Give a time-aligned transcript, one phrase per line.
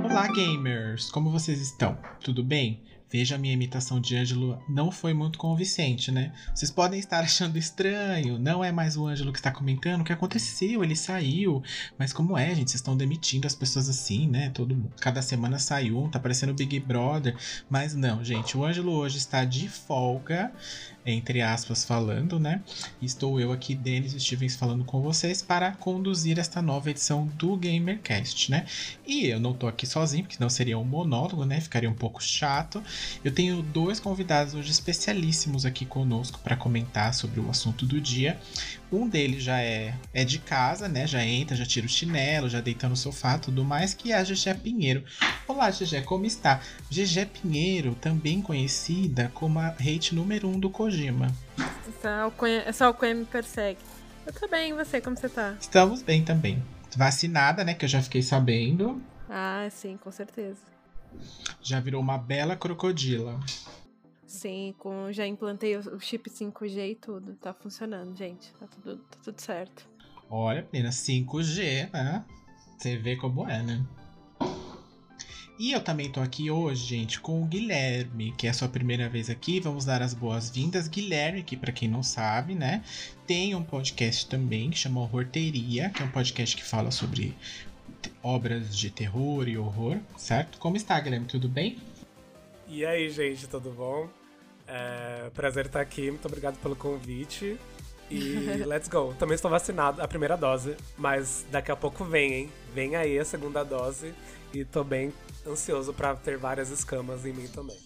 [0.05, 1.13] Olá, gamers!
[1.13, 1.97] Como vocês estão?
[2.25, 2.83] Tudo bem?
[3.11, 6.33] Veja a minha imitação de Ângelo não foi muito convincente, né?
[6.55, 10.13] Vocês podem estar achando estranho, não é mais o Ângelo que está comentando o que
[10.13, 11.63] aconteceu, ele saiu.
[11.99, 12.71] Mas como é, gente?
[12.71, 14.51] Vocês estão demitindo as pessoas assim, né?
[14.51, 14.93] Todo mundo.
[15.01, 17.35] Cada semana sai um, tá parecendo Big Brother.
[17.71, 20.53] Mas não, gente, o Ângelo hoje está de folga
[21.11, 22.63] entre aspas, falando, né?
[23.01, 28.51] Estou eu aqui, Denis Stevens, falando com vocês para conduzir esta nova edição do GamerCast,
[28.51, 28.67] né?
[29.07, 31.61] E eu não tô aqui sozinho, porque senão seria um monólogo, né?
[31.61, 32.83] Ficaria um pouco chato.
[33.25, 38.39] Eu tenho dois convidados hoje especialíssimos aqui conosco para comentar sobre o assunto do dia.
[38.91, 41.07] Um deles já é, é de casa, né?
[41.07, 44.25] Já entra, já tira o chinelo, já deita no sofá, tudo mais, que é a
[44.25, 45.05] Gegé Pinheiro.
[45.47, 46.61] Olá, Gegé, como está?
[46.91, 51.35] Gegé Pinheiro, também conhecida como a hate número um do Kojima.
[52.67, 53.79] Essa alcunha me persegue.
[54.27, 55.57] Eu tô bem, e você, como você tá?
[55.61, 56.63] Estamos bem também.
[56.97, 57.75] Vacinada, né?
[57.75, 59.03] Que eu já fiquei sabendo.
[59.29, 60.78] Ah, sim, com certeza.
[61.61, 63.39] Já virou uma bela crocodila.
[64.27, 67.35] Sim, com, já implantei o chip 5G e tudo.
[67.37, 68.53] Tá funcionando, gente.
[68.55, 69.89] Tá tudo, tá tudo certo.
[70.29, 72.25] Olha, menina, 5G, né?
[72.77, 73.85] Você vê como é, né?
[75.59, 79.09] E eu também tô aqui hoje, gente, com o Guilherme, que é a sua primeira
[79.09, 79.59] vez aqui.
[79.59, 80.87] Vamos dar as boas-vindas.
[80.87, 82.85] Guilherme, que para quem não sabe, né,
[83.27, 87.35] tem um podcast também que chama Horteria, que é um podcast que fala sobre
[88.23, 90.59] obras de terror e horror, certo?
[90.59, 91.27] Como está, Guilherme?
[91.27, 91.79] Tudo bem?
[92.67, 94.09] E aí, gente, tudo bom?
[94.67, 97.59] É, prazer estar aqui, muito obrigado pelo convite.
[98.11, 98.35] E
[98.67, 99.15] let's go.
[99.19, 102.53] Também estou vacinado, a primeira dose, mas daqui a pouco vem, hein?
[102.75, 104.15] Vem aí a segunda dose
[104.53, 105.13] e tô bem
[105.47, 107.77] ansioso para ter várias escamas em mim também.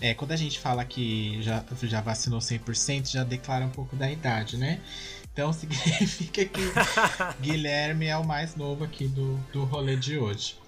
[0.00, 4.10] É, quando a gente fala que já, já vacinou 100%, já declara um pouco da
[4.10, 4.80] idade, né?
[5.38, 6.60] Então significa que
[7.40, 10.58] Guilherme é o mais novo aqui do, do rolê de hoje.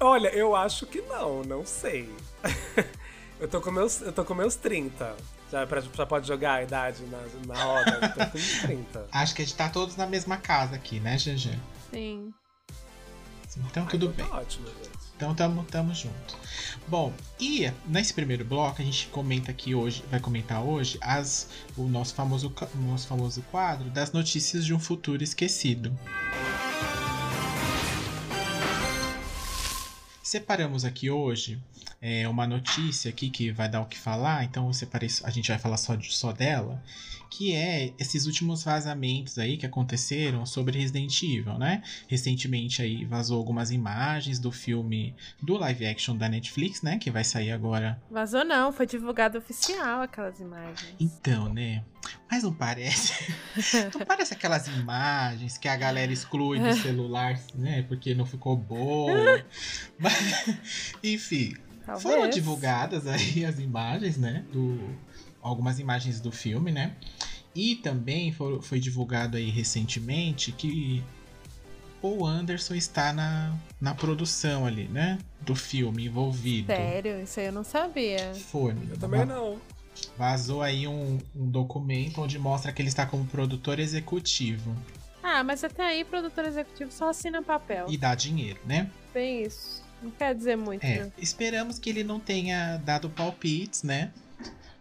[0.00, 2.08] Olha, eu acho que não, não sei.
[3.38, 5.14] eu, tô com meus, eu tô com meus 30.
[5.52, 7.18] Já, pra, já pode jogar a idade na,
[7.54, 8.00] na roda?
[8.00, 9.08] Eu tô com 30.
[9.12, 11.58] Acho que a gente tá todos na mesma casa aqui, né, GG?
[11.90, 12.32] Sim.
[13.66, 14.26] Então tudo Ai, bem.
[14.26, 14.98] Tá ótimo, gente.
[15.16, 16.36] Então tamo, tamo junto.
[16.86, 21.88] Bom, e nesse primeiro bloco a gente comenta aqui hoje, vai comentar hoje as, o
[21.88, 25.92] nosso famoso, o nosso famoso quadro das notícias de um futuro esquecido.
[30.22, 31.58] Separamos aqui hoje
[32.00, 35.58] é, uma notícia aqui que vai dar o que falar, então separei, a gente vai
[35.58, 36.82] falar só, de, só dela,
[37.30, 41.82] que é esses últimos vazamentos aí que aconteceram sobre Resident Evil, né?
[42.06, 46.98] Recentemente aí vazou algumas imagens do filme do live action da Netflix, né?
[46.98, 48.00] Que vai sair agora.
[48.10, 50.94] Vazou não, foi divulgado oficial aquelas imagens.
[50.98, 51.84] Então, né?
[52.30, 53.12] Mas não parece.
[53.94, 57.82] não parece aquelas imagens que a galera exclui do celular, né?
[57.82, 59.44] Porque não ficou boa.
[59.98, 60.56] Mas,
[61.02, 61.54] enfim,
[61.88, 62.02] Talvez.
[62.02, 64.44] foram divulgadas aí as imagens, né?
[64.52, 64.78] Do,
[65.40, 66.94] algumas imagens do filme, né?
[67.54, 71.02] E também foi, foi divulgado aí recentemente que
[72.02, 75.18] Paul Anderson está na, na produção ali, né?
[75.40, 76.66] Do filme envolvido.
[76.66, 77.22] Sério?
[77.22, 78.34] Isso aí eu não sabia.
[78.34, 78.76] Foi.
[78.90, 79.58] Eu também não.
[80.16, 84.76] Vazou aí um, um documento onde mostra que ele está como produtor executivo.
[85.22, 87.86] Ah, mas até aí produtor executivo só assina papel.
[87.88, 88.90] E dá dinheiro, né?
[89.14, 89.87] Bem isso.
[90.02, 90.84] Não quer dizer muito.
[90.84, 91.12] É, né?
[91.18, 94.12] esperamos que ele não tenha dado palpites, né?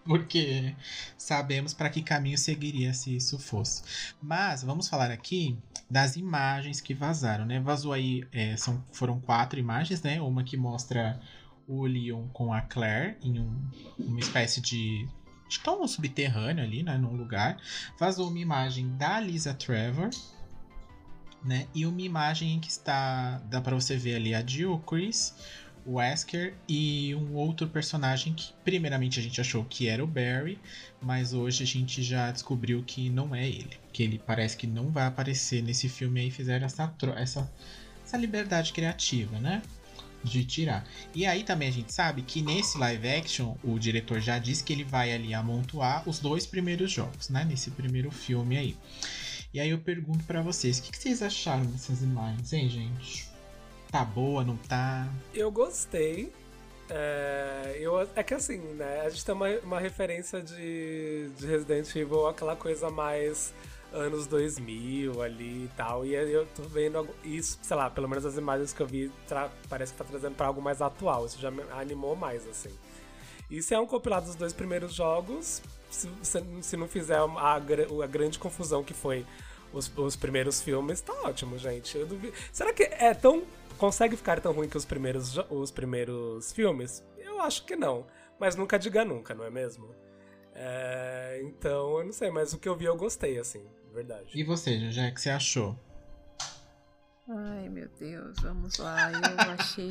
[0.06, 0.74] Porque
[1.18, 3.84] sabemos para que caminho seguiria se isso fosse.
[4.22, 5.58] Mas vamos falar aqui
[5.90, 7.60] das imagens que vazaram, né?
[7.60, 10.22] Vazou aí, é, são, foram quatro imagens, né?
[10.22, 11.20] Uma que mostra
[11.68, 15.08] o Leon com a Claire em um, uma espécie de.
[15.66, 16.98] É um subterrâneo ali, né?
[16.98, 17.58] Num lugar.
[18.00, 20.10] Vazou uma imagem da Lisa Trevor,
[21.44, 21.68] né?
[21.74, 23.42] E uma imagem em que está.
[23.50, 25.34] Dá para você ver ali a Jill, o Chris,
[25.88, 30.60] o Wesker e um outro personagem que, primeiramente, a gente achou que era o Barry,
[31.02, 33.78] mas hoje a gente já descobriu que não é ele.
[33.94, 36.30] Que ele parece que não vai aparecer nesse filme aí.
[36.30, 37.52] Fizeram essa, essa,
[38.06, 39.62] essa liberdade criativa, né?
[40.22, 40.86] De tirar.
[41.16, 44.74] E aí também a gente sabe que nesse live action, o diretor já disse que
[44.74, 47.46] ele vai ali amontoar os dois primeiros jogos, né?
[47.46, 48.76] Nesse primeiro filme aí.
[49.54, 53.30] E aí eu pergunto pra vocês, o que, que vocês acharam dessas imagens, hein, gente?
[53.92, 55.08] Tá boa, não tá?
[55.34, 56.34] Eu gostei.
[56.90, 59.02] É, eu, é que assim, né?
[59.02, 63.54] A gente tem uma, uma referência de, de Resident Evil, aquela coisa mais
[63.92, 66.06] anos 2000 ali e tal.
[66.06, 69.12] E eu tô vendo isso, sei lá, pelo menos as imagens que eu vi,
[69.70, 71.26] parece que tá trazendo pra algo mais atual.
[71.26, 72.74] Isso já me animou mais, assim.
[73.62, 76.10] Se é um compilado dos dois primeiros jogos, se,
[76.62, 79.26] se, não fizer a, a grande confusão que foi
[79.74, 81.98] os, os primeiros filmes, tá ótimo, gente.
[82.52, 83.44] Será que é tão.
[83.78, 87.04] Consegue ficar tão ruim que os primeiros, os primeiros filmes?
[87.18, 88.08] Eu acho que não.
[88.40, 89.94] Mas nunca diga nunca, não é mesmo?
[90.54, 93.64] É, então, eu não sei, mas o que eu vi eu gostei, assim,
[93.94, 94.32] verdade.
[94.34, 95.78] E você, Jajé, o que você achou?
[97.30, 99.12] Ai, meu Deus, vamos lá.
[99.12, 99.90] Eu achei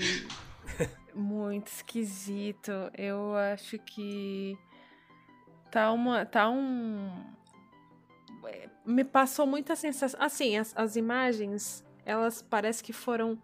[1.14, 2.72] muito esquisito.
[2.96, 4.58] Eu acho que
[5.76, 6.25] tá uma.
[6.25, 7.11] tá um.
[8.46, 10.19] É, me passou muita sensação.
[10.23, 13.38] Assim, as, as imagens, elas parece que foram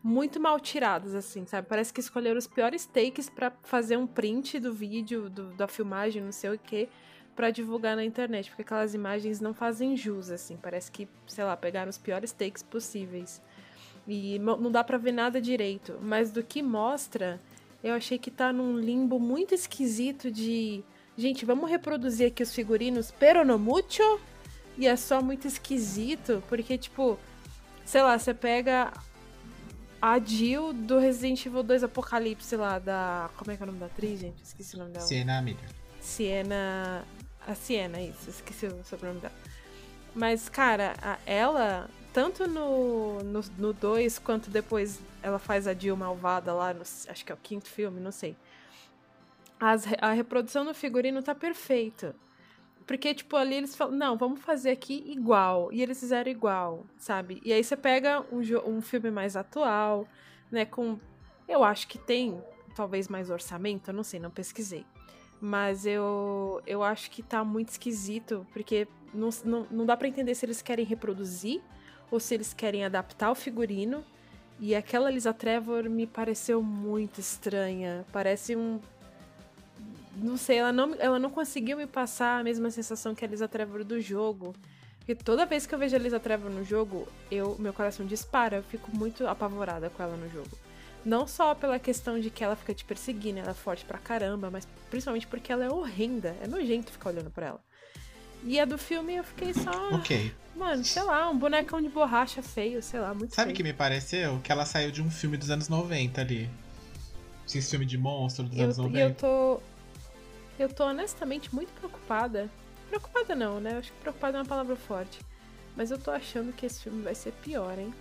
[0.00, 1.66] muito mal tiradas, assim, sabe?
[1.66, 6.22] Parece que escolheram os piores takes para fazer um print do vídeo, do, da filmagem,
[6.22, 6.88] não sei o que,
[7.34, 10.56] para divulgar na internet, porque aquelas imagens não fazem jus, assim.
[10.56, 13.42] Parece que, sei lá, pegaram os piores takes possíveis.
[14.06, 15.98] E não dá para ver nada direito.
[16.00, 17.40] Mas do que mostra,
[17.82, 20.84] eu achei que tá num limbo muito esquisito de.
[21.16, 24.02] Gente, vamos reproduzir aqui os figurinos pero no mucho?
[24.76, 27.18] E é só muito esquisito, porque, tipo,
[27.84, 28.92] sei lá, você pega
[30.02, 33.30] a Jill do Resident Evil 2 Apocalipse lá, da.
[33.36, 34.42] Como é que é o nome da atriz, gente?
[34.42, 35.06] Esqueci o nome dela.
[35.06, 35.64] Siena Miller.
[36.00, 37.04] Siena.
[37.46, 39.34] A Siena, isso, esqueci o sobrenome dela.
[40.14, 45.96] Mas, cara, a, ela, tanto no 2 no, no quanto depois ela faz a Jill
[45.96, 48.36] malvada lá, no, acho que é o quinto filme, não sei.
[49.64, 52.14] As, a reprodução no figurino tá perfeita.
[52.86, 55.72] Porque, tipo, ali eles falam, não, vamos fazer aqui igual.
[55.72, 57.40] E eles fizeram igual, sabe?
[57.42, 60.06] E aí você pega um, um filme mais atual,
[60.50, 60.66] né?
[60.66, 60.98] Com.
[61.48, 62.38] Eu acho que tem
[62.76, 64.84] talvez mais orçamento, eu não sei, não pesquisei.
[65.40, 70.34] Mas eu, eu acho que tá muito esquisito, porque não, não, não dá para entender
[70.34, 71.62] se eles querem reproduzir
[72.10, 74.04] ou se eles querem adaptar o figurino.
[74.60, 78.04] E aquela Lisa Trevor me pareceu muito estranha.
[78.12, 78.78] Parece um
[80.16, 83.48] não sei, ela não, ela não conseguiu me passar a mesma sensação que a Lisa
[83.48, 84.54] Trevor do jogo.
[84.98, 88.56] Porque toda vez que eu vejo a Lisa Trevor no jogo, eu, meu coração dispara,
[88.56, 90.50] eu fico muito apavorada com ela no jogo.
[91.04, 94.50] Não só pela questão de que ela fica te perseguindo, ela é forte pra caramba,
[94.50, 96.34] mas principalmente porque ela é horrenda.
[96.42, 97.60] É nojento ficar olhando pra ela.
[98.44, 99.94] E a do filme eu fiquei só.
[99.94, 100.32] Ok.
[100.56, 103.72] Mano, sei lá, um bonecão de borracha feio, sei lá, muito Sabe o que me
[103.72, 104.40] pareceu?
[104.42, 106.48] Que ela saiu de um filme dos anos 90 ali.
[107.46, 108.98] Esse filme de monstro dos eu, anos 90.
[108.98, 109.60] E eu tô.
[110.58, 112.48] Eu tô honestamente muito preocupada.
[112.88, 113.78] Preocupada não, né?
[113.78, 115.20] Acho que preocupada é uma palavra forte.
[115.76, 117.92] Mas eu tô achando que esse filme vai ser pior, hein?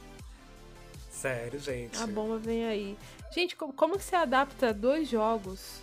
[1.09, 2.01] Sério, gente.
[2.01, 2.97] A bomba vem aí.
[3.31, 5.81] Gente, como, como que você adapta dois jogos?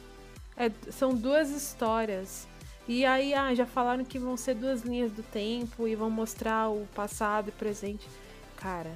[0.56, 2.46] É, são duas histórias.
[2.86, 6.68] E aí, ah, já falaram que vão ser duas linhas do tempo e vão mostrar
[6.68, 8.08] o passado e presente.
[8.56, 8.90] Cara,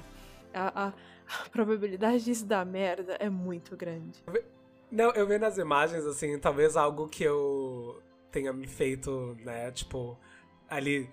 [0.53, 0.93] a, a,
[1.45, 4.23] a probabilidade disso dar merda é muito grande.
[4.95, 8.01] Não, eu vendo as imagens, assim, talvez algo que eu
[8.31, 10.17] tenha me feito, né, tipo,
[10.69, 11.09] ali.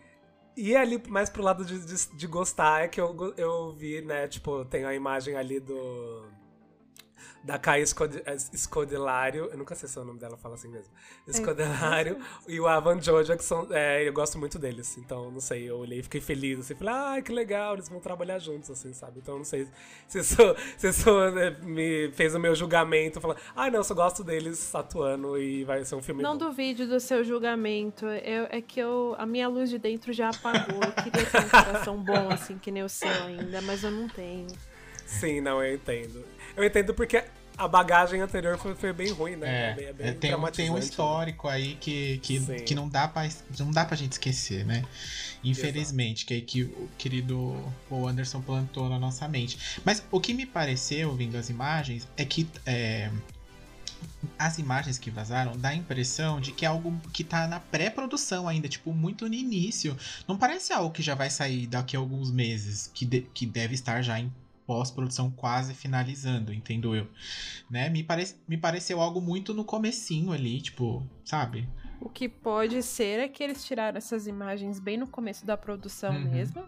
[0.56, 4.28] E ali mais pro lado de, de, de gostar é que eu, eu vi, né,
[4.28, 6.24] tipo, tem a imagem ali do
[7.42, 7.82] da Kai
[8.56, 10.92] Scodelário, eu nunca sei se é o nome dela fala assim mesmo.
[11.30, 12.16] Scodelário
[12.48, 12.52] é.
[12.52, 13.66] e o Avan Joja, que são.
[13.70, 14.96] É, eu gosto muito deles.
[14.96, 18.00] Então, não sei, eu olhei e fiquei feliz, assim, falei, ah, que legal, eles vão
[18.00, 19.18] trabalhar juntos, assim, sabe?
[19.18, 19.66] Então, não sei
[20.06, 20.36] se isso,
[20.78, 24.72] se isso né, me fez o meu julgamento, falar, ah, não, eu só gosto deles
[24.74, 26.22] atuando e vai ser um filme.
[26.22, 26.46] Não bom.
[26.46, 28.06] duvide do seu julgamento.
[28.06, 30.80] Eu, é que eu, a minha luz de dentro já apagou.
[30.82, 34.08] Eu queria ter um coração bom, assim, que nem o seu ainda, mas eu não
[34.08, 34.46] tenho.
[35.06, 36.24] Sim, não, eu entendo.
[36.56, 37.24] Eu entendo porque
[37.56, 39.48] a bagagem anterior foi, foi bem ruim, né?
[39.48, 40.80] É, é bem, é é, tem, um, tem um né?
[40.80, 41.54] histórico né?
[41.54, 43.28] aí que, que, que não, dá pra,
[43.58, 44.84] não dá pra gente esquecer, né?
[45.44, 47.56] Infelizmente, que, que o querido
[47.90, 49.80] o Anderson plantou na nossa mente.
[49.84, 53.10] Mas o que me pareceu, vendo as imagens, é que é,
[54.38, 58.48] as imagens que vazaram dá a impressão de que é algo que tá na pré-produção
[58.48, 59.96] ainda, tipo, muito no início.
[60.26, 63.74] Não parece algo que já vai sair daqui a alguns meses, que, de, que deve
[63.74, 64.32] estar já em
[64.66, 67.08] pós-produção quase finalizando, entendo eu.
[67.70, 67.88] Né?
[67.88, 71.68] Me, parece, me pareceu algo muito no comecinho ali, tipo, sabe?
[72.00, 76.14] O que pode ser é que eles tiraram essas imagens bem no começo da produção
[76.14, 76.30] uhum.
[76.30, 76.64] mesmo.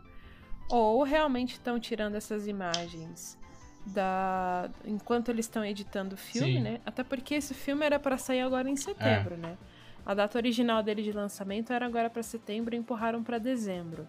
[0.70, 3.38] Ou realmente estão tirando essas imagens
[3.86, 6.60] da enquanto eles estão editando o filme, Sim.
[6.60, 6.80] né?
[6.86, 9.38] Até porque esse filme era para sair agora em setembro, é.
[9.38, 9.58] né?
[10.06, 14.06] A data original dele de lançamento era agora para setembro e empurraram para dezembro.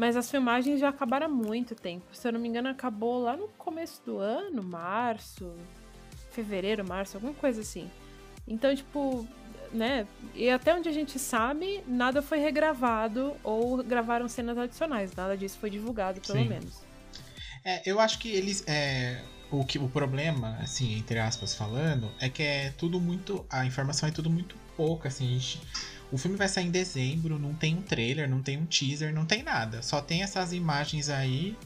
[0.00, 2.06] Mas as filmagens já acabaram há muito tempo.
[2.16, 5.52] Se eu não me engano, acabou lá no começo do ano, março,
[6.30, 7.90] fevereiro, março, alguma coisa assim.
[8.48, 9.28] Então, tipo,
[9.70, 10.06] né?
[10.34, 15.14] E até onde a gente sabe, nada foi regravado ou gravaram cenas adicionais.
[15.14, 16.48] Nada disso foi divulgado, pelo Sim.
[16.48, 16.80] menos.
[17.62, 18.64] É, eu acho que eles.
[18.66, 23.44] É, o, que, o problema, assim, entre aspas falando, é que é tudo muito.
[23.50, 25.26] A informação é tudo muito pouca, assim.
[25.26, 25.60] a gente-
[26.12, 29.24] o filme vai sair em dezembro, não tem um trailer, não tem um teaser, não
[29.24, 29.82] tem nada.
[29.82, 31.56] Só tem essas imagens aí.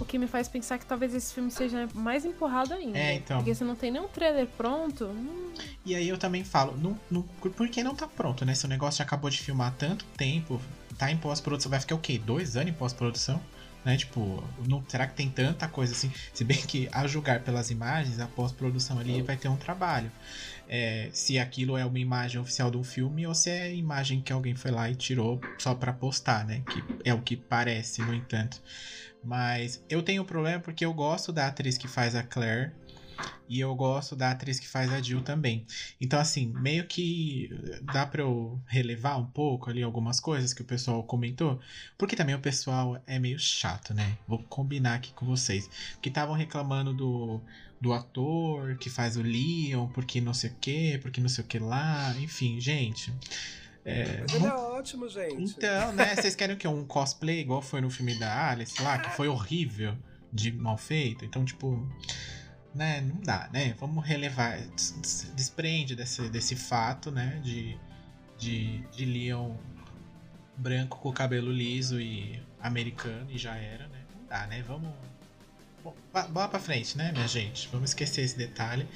[0.00, 2.96] O que me faz pensar que talvez esse filme seja mais empurrado ainda.
[2.96, 3.38] É, então.
[3.38, 5.52] Porque se não tem nenhum trailer pronto, hum,
[5.84, 8.54] E aí eu também falo, não, não, por que não tá pronto, né?
[8.54, 10.60] Se o negócio já acabou de filmar há tanto tempo,
[10.96, 12.18] tá em pós-produção, vai ficar o quê?
[12.18, 13.40] Dois anos em pós-produção?
[13.84, 13.96] Né?
[13.96, 16.12] Tipo, não, será que tem tanta coisa assim?
[16.34, 20.10] Se bem que, a julgar pelas imagens, a pós-produção ali vai ter um trabalho.
[20.68, 24.32] É, se aquilo é uma imagem oficial de um filme ou se é imagem que
[24.32, 26.62] alguém foi lá e tirou só pra postar, né?
[26.70, 28.60] Que é o que parece, no entanto.
[29.24, 32.72] Mas eu tenho um problema porque eu gosto da atriz que faz a Claire.
[33.48, 35.66] E eu gosto da atriz que faz a Jill também.
[36.00, 37.48] Então, assim, meio que
[37.82, 41.58] dá pra eu relevar um pouco ali algumas coisas que o pessoal comentou.
[41.96, 44.18] Porque também o pessoal é meio chato, né?
[44.26, 45.68] Vou combinar aqui com vocês.
[46.02, 47.40] Que estavam reclamando do,
[47.80, 51.46] do ator que faz o Leon, porque não sei o que, porque não sei o
[51.46, 52.14] que lá.
[52.18, 53.12] Enfim, gente.
[53.84, 55.54] É, Mas ele é ótimo, gente.
[55.56, 56.14] então, né?
[56.14, 56.68] Vocês querem o quê?
[56.68, 59.96] Um cosplay igual foi no filme da Alice lá, que foi horrível
[60.32, 61.24] de mal feito?
[61.24, 61.88] Então, tipo.
[62.74, 63.00] Né?
[63.00, 63.74] Não dá, né?
[63.80, 64.58] Vamos relevar.
[64.60, 67.40] des- des- Desprende desse, desse fato, né?
[67.42, 67.78] De,
[68.38, 69.54] de, de Leon
[70.56, 74.00] branco com o cabelo liso e americano e já era, né?
[74.14, 74.62] Não dá, né?
[74.66, 74.90] Vamos.
[76.30, 77.68] Bola pra frente, né, minha gente?
[77.72, 78.86] Vamos esquecer esse detalhe.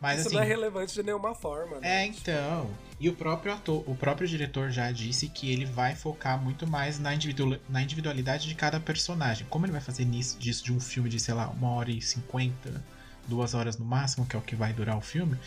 [0.00, 0.36] Mas Isso assim.
[0.36, 2.02] não é relevante de nenhuma forma, né?
[2.02, 2.70] É, então.
[3.00, 6.98] E o próprio ator, o próprio diretor já disse que ele vai focar muito mais
[6.98, 9.46] na, individu- na individualidade de cada personagem.
[9.48, 12.02] Como ele vai fazer nisso, disso de um filme de, sei lá, uma hora e
[12.02, 12.84] cinquenta,
[13.26, 15.38] duas horas no máximo, que é o que vai durar o filme?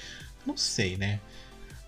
[0.45, 1.19] Não sei, né?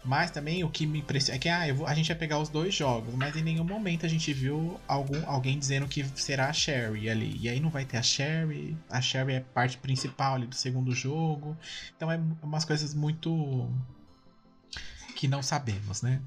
[0.03, 2.49] Mas também o que me impressiona é que ah, vou- a gente vai pegar os
[2.49, 6.53] dois jogos, mas em nenhum momento a gente viu algum, alguém dizendo que será a
[6.53, 7.37] Sherry ali.
[7.39, 8.75] E aí não vai ter a Sherry.
[8.89, 11.55] A Sherry é parte principal ali do segundo jogo.
[11.95, 13.69] Então é umas coisas muito
[15.15, 16.19] que não sabemos, né?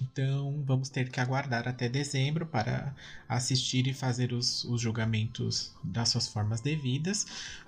[0.00, 2.94] Então vamos ter que aguardar até dezembro para
[3.28, 7.26] assistir e fazer os, os julgamentos das suas formas devidas.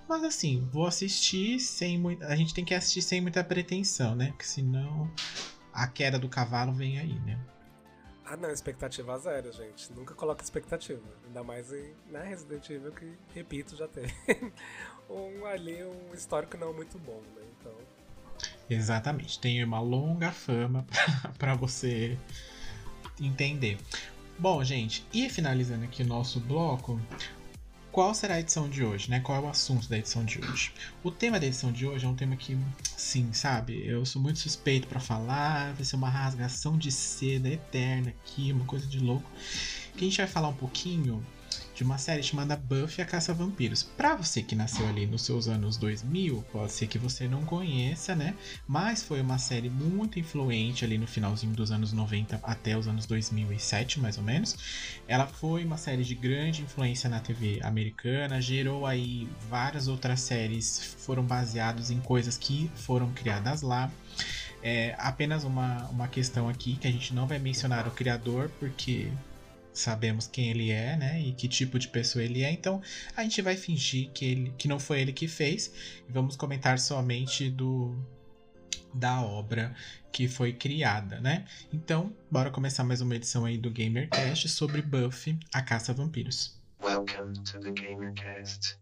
[0.08, 2.24] Mas assim, vou assistir sem muito.
[2.24, 4.28] A gente tem que assistir sem muita pretensão, né?
[4.28, 5.10] Porque senão
[5.72, 7.38] a queda do cavalo vem aí, né?
[8.24, 9.92] Ah, não, expectativa zero, gente.
[9.92, 11.02] Nunca coloca expectativa.
[11.26, 14.04] Ainda mais em né, Resident Evil, que, repito, já tem
[15.08, 17.42] um ali, um histórico não muito bom, né?
[17.58, 17.72] Então,
[18.68, 19.38] Exatamente.
[19.38, 20.86] Tem uma longa fama
[21.38, 22.18] para você
[23.20, 23.78] entender.
[24.38, 27.00] Bom, gente, e finalizando aqui o nosso bloco,
[27.98, 29.18] qual será a edição de hoje, né?
[29.18, 30.72] Qual é o assunto da edição de hoje?
[31.02, 32.56] O tema da edição de hoje é um tema que,
[32.96, 33.84] sim, sabe?
[33.84, 38.64] Eu sou muito suspeito para falar, vai ser uma rasgação de seda eterna aqui, uma
[38.66, 39.28] coisa de louco.
[39.96, 41.26] Que a gente vai falar um pouquinho
[41.78, 43.84] de uma série chamada Buffy a Caça a Vampiros.
[43.84, 48.16] Pra você que nasceu ali nos seus anos 2000, pode ser que você não conheça,
[48.16, 48.34] né?
[48.66, 53.06] Mas foi uma série muito influente ali no finalzinho dos anos 90 até os anos
[53.06, 54.56] 2007, mais ou menos.
[55.06, 60.96] Ela foi uma série de grande influência na TV americana, gerou aí várias outras séries
[60.98, 63.88] foram baseadas em coisas que foram criadas lá.
[64.60, 69.12] É apenas uma, uma questão aqui que a gente não vai mencionar o criador, porque
[69.78, 71.20] sabemos quem ele é, né?
[71.20, 72.50] E que tipo de pessoa ele é.
[72.50, 72.80] Então
[73.16, 75.72] a gente vai fingir que, ele, que não foi ele que fez
[76.08, 77.96] e vamos comentar somente do
[78.94, 79.74] da obra
[80.10, 81.44] que foi criada, né?
[81.72, 86.58] Então, bora começar mais uma edição aí do GamerCast sobre Buffy, a caça a vampiros.
[86.82, 88.78] Welcome to the GamerCast.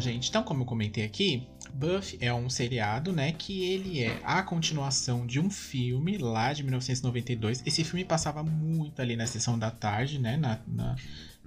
[0.00, 4.42] Gente, então como eu comentei aqui, Buffy é um seriado, né, que ele é a
[4.42, 7.62] continuação de um filme lá de 1992.
[7.66, 10.96] Esse filme passava muito ali na sessão da tarde, né, na, na,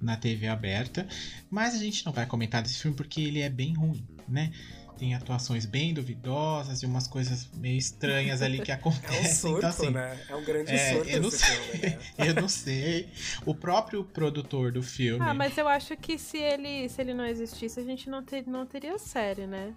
[0.00, 1.06] na TV aberta.
[1.50, 4.52] Mas a gente não vai comentar desse filme porque ele é bem ruim, né?
[4.98, 9.34] Tem atuações bem duvidosas e umas coisas meio estranhas ali que É um acontecem.
[9.34, 10.18] surto, então, assim, né?
[10.28, 11.56] É um grande é, surto eu não esse sei.
[11.56, 11.98] filme, né?
[12.28, 13.08] eu não sei.
[13.44, 15.24] O próprio produtor do filme.
[15.24, 18.46] Ah, mas eu acho que se ele, se ele não existisse, a gente não, ter,
[18.46, 19.74] não teria série, né?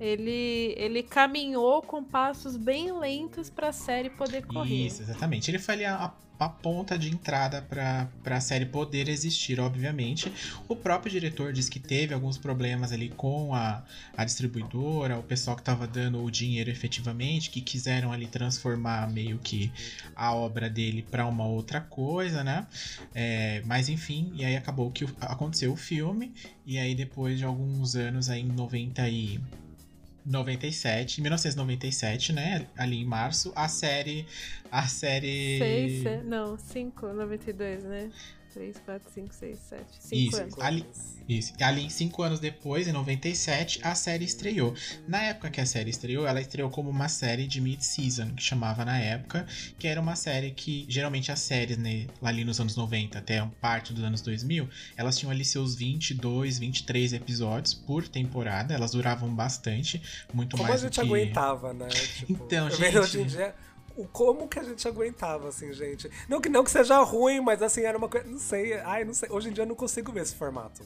[0.00, 4.86] Ele, ele caminhou com passos bem lentos pra série poder correr.
[4.86, 5.50] Isso, exatamente.
[5.50, 10.32] Ele foi ali a, a ponta de entrada para a série poder existir, obviamente.
[10.68, 13.82] O próprio diretor disse que teve alguns problemas ali com a,
[14.16, 19.38] a distribuidora, o pessoal que estava dando o dinheiro efetivamente, que quiseram ali transformar meio
[19.38, 19.72] que
[20.14, 22.66] a obra dele para uma outra coisa, né?
[23.14, 26.32] É, mas enfim, e aí acabou que aconteceu o filme,
[26.66, 29.40] e aí depois de alguns anos, aí em 90 e
[30.24, 32.66] 97, 1997, né?
[32.76, 34.26] Ali em março, a série.
[34.70, 35.58] A série.
[35.58, 38.10] Seis, se- não, 5, 92, né?
[38.52, 39.84] 3, 4, 5, 6, 7.
[39.98, 40.40] 5 Isso.
[40.40, 40.54] anos.
[40.58, 40.86] Ali-
[41.28, 41.52] Isso.
[41.60, 44.74] Ali, cinco anos depois, em 97, a série estreou.
[45.06, 48.84] Na época que a série estreou, ela estreou como uma série de mid-season, que chamava
[48.84, 49.46] na época,
[49.78, 53.40] que era uma série que, geralmente as séries, né, lá ali nos anos 90 até
[53.60, 59.32] parte dos anos 2000, elas tinham ali seus 22, 23 episódios por temporada, elas duravam
[59.34, 60.02] bastante,
[60.34, 61.00] muito Como a mais do gente que...
[61.06, 61.88] aguentava, né?
[62.22, 63.54] Tipo, Então, gente- Hoje em dia,
[63.96, 66.10] o como que a gente aguentava, assim, gente.
[66.28, 68.26] Não que, não que seja ruim, mas assim, era uma coisa.
[68.26, 68.74] Não sei.
[68.74, 69.28] Ai, não sei.
[69.30, 70.82] Hoje em dia eu não consigo ver esse formato.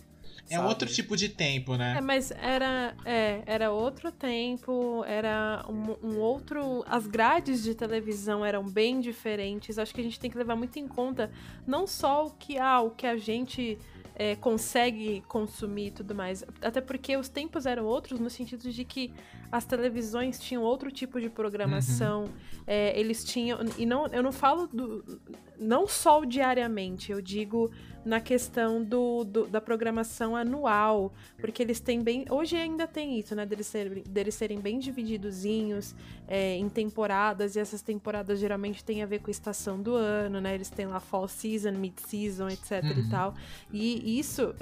[0.48, 0.68] É sabe?
[0.68, 1.96] outro tipo de tempo, né?
[1.98, 6.84] É, mas era, é, era outro tempo, era um, um outro.
[6.86, 9.78] As grades de televisão eram bem diferentes.
[9.78, 11.30] Acho que a gente tem que levar muito em conta
[11.66, 13.78] não só o que, ah, o que a gente
[14.14, 16.44] é, consegue consumir e tudo mais.
[16.62, 19.12] Até porque os tempos eram outros no sentido de que
[19.50, 22.24] as televisões tinham outro tipo de programação.
[22.66, 23.60] é, eles tinham.
[23.78, 25.21] E não, eu não falo do.
[25.58, 27.71] Não só o diariamente, eu digo
[28.04, 32.25] na questão do, do- da programação anual, porque eles têm bem.
[32.30, 33.47] Hoje ainda tem isso, né?
[33.47, 35.94] Deles serem, deles serem bem divididozinhos
[36.28, 40.40] é, em temporadas, e essas temporadas geralmente têm a ver com a estação do ano,
[40.40, 40.54] né?
[40.54, 42.90] Eles têm lá fall season, mid season, etc Uhum.
[43.00, 43.34] e tal.
[43.73, 44.54] E isso,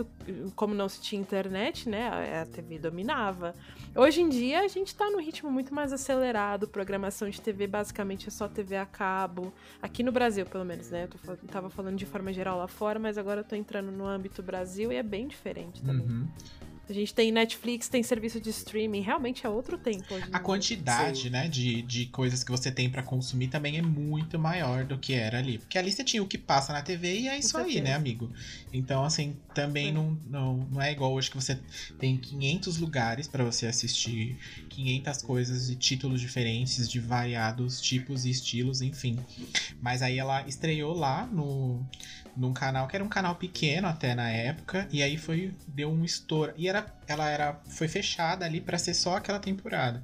[0.54, 2.40] como não se tinha internet, né?
[2.42, 3.54] A, TV dominava.
[3.96, 8.28] Hoje em dia a gente tá num ritmo muito mais acelerado, programação de TV basicamente
[8.28, 9.52] é só TV a cabo.
[9.80, 11.04] Aqui no Brasil, pelo menos, né?
[11.04, 14.06] Eu tô, tava falando de forma geral lá fora, mas agora eu tô entrando no
[14.06, 16.06] âmbito Brasil e é bem diferente também.
[16.06, 16.28] Uhum.
[16.88, 21.30] A gente tem Netflix, tem serviço de streaming, realmente é outro tempo A quantidade, Sim.
[21.30, 25.14] né, de, de coisas que você tem pra consumir também é muito maior do que
[25.14, 25.58] era ali.
[25.58, 28.30] Porque ali você tinha o que passa na TV e é isso aí, né, amigo?
[28.72, 31.58] Então, assim, também não, não, não é igual hoje que você
[31.98, 34.36] tem 500 lugares pra você assistir,
[34.68, 39.18] 500 coisas de títulos diferentes, de variados tipos e estilos, enfim.
[39.80, 41.82] Mas aí ela estreou lá no
[42.36, 46.04] num canal que era um canal pequeno até na época e aí foi deu um
[46.04, 50.02] estouro e era ela era foi fechada ali pra ser só aquela temporada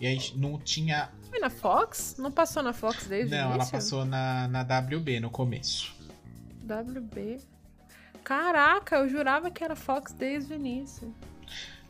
[0.00, 2.16] e aí não tinha Foi na Fox?
[2.18, 5.94] Não passou na Fox desde o não ela passou na, na WB no começo
[6.64, 7.40] WB.
[8.22, 11.12] Caraca, eu jurava que era Fox desde o início.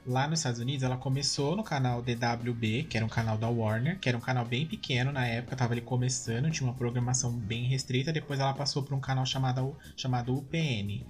[0.07, 3.99] Lá nos Estados Unidos ela começou no canal DWB que era um canal da Warner
[3.99, 7.65] que era um canal bem pequeno na época tava ali começando tinha uma programação bem
[7.65, 11.05] restrita depois ela passou para um canal chamado chamado UPN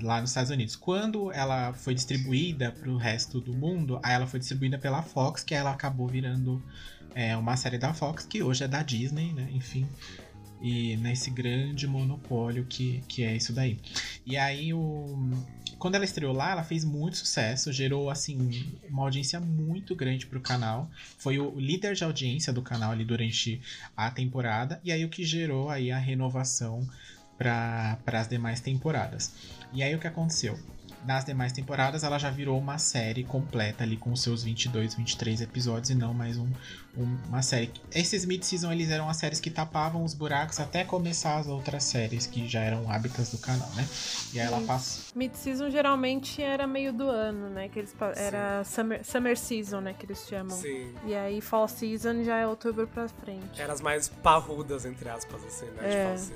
[0.00, 0.76] lá nos Estados Unidos.
[0.76, 5.42] Quando ela foi distribuída para o resto do mundo, aí ela foi distribuída pela Fox,
[5.42, 6.62] que ela acabou virando
[7.14, 9.48] é, uma série da Fox, que hoje é da Disney, né?
[9.52, 9.86] Enfim.
[10.60, 13.78] E nesse grande monopólio que, que é isso daí.
[14.24, 15.28] E aí, o...
[15.82, 20.40] quando ela estreou lá, ela fez muito sucesso, gerou, assim, uma audiência muito grande pro
[20.40, 20.88] canal.
[21.18, 23.60] Foi o líder de audiência do canal ali durante
[23.96, 24.80] a temporada.
[24.84, 26.88] E aí, o que gerou aí a renovação
[27.36, 29.32] para as demais temporadas.
[29.72, 30.56] E aí o que aconteceu?
[31.04, 35.40] Nas demais temporadas ela já virou uma série completa ali com os seus 22, 23
[35.40, 36.46] episódios e não mais um,
[36.96, 37.72] um- uma série.
[37.92, 42.26] Esses mid-season eles eram as séries que tapavam os buracos até começar as outras séries
[42.26, 43.84] que já eram hábitos do canal, né?
[44.32, 45.12] E aí ela passa.
[45.16, 47.68] Mid-season geralmente era meio do ano, né?
[47.68, 49.94] Que eles era summer, summer season, né?
[49.98, 50.56] Que eles chamam.
[50.56, 50.94] Sim.
[51.04, 53.60] E aí fall season já é outubro pra frente.
[53.60, 55.80] Eram as mais parrudas, entre aspas, assim, né?
[55.82, 56.02] É.
[56.04, 56.34] Tipo assim.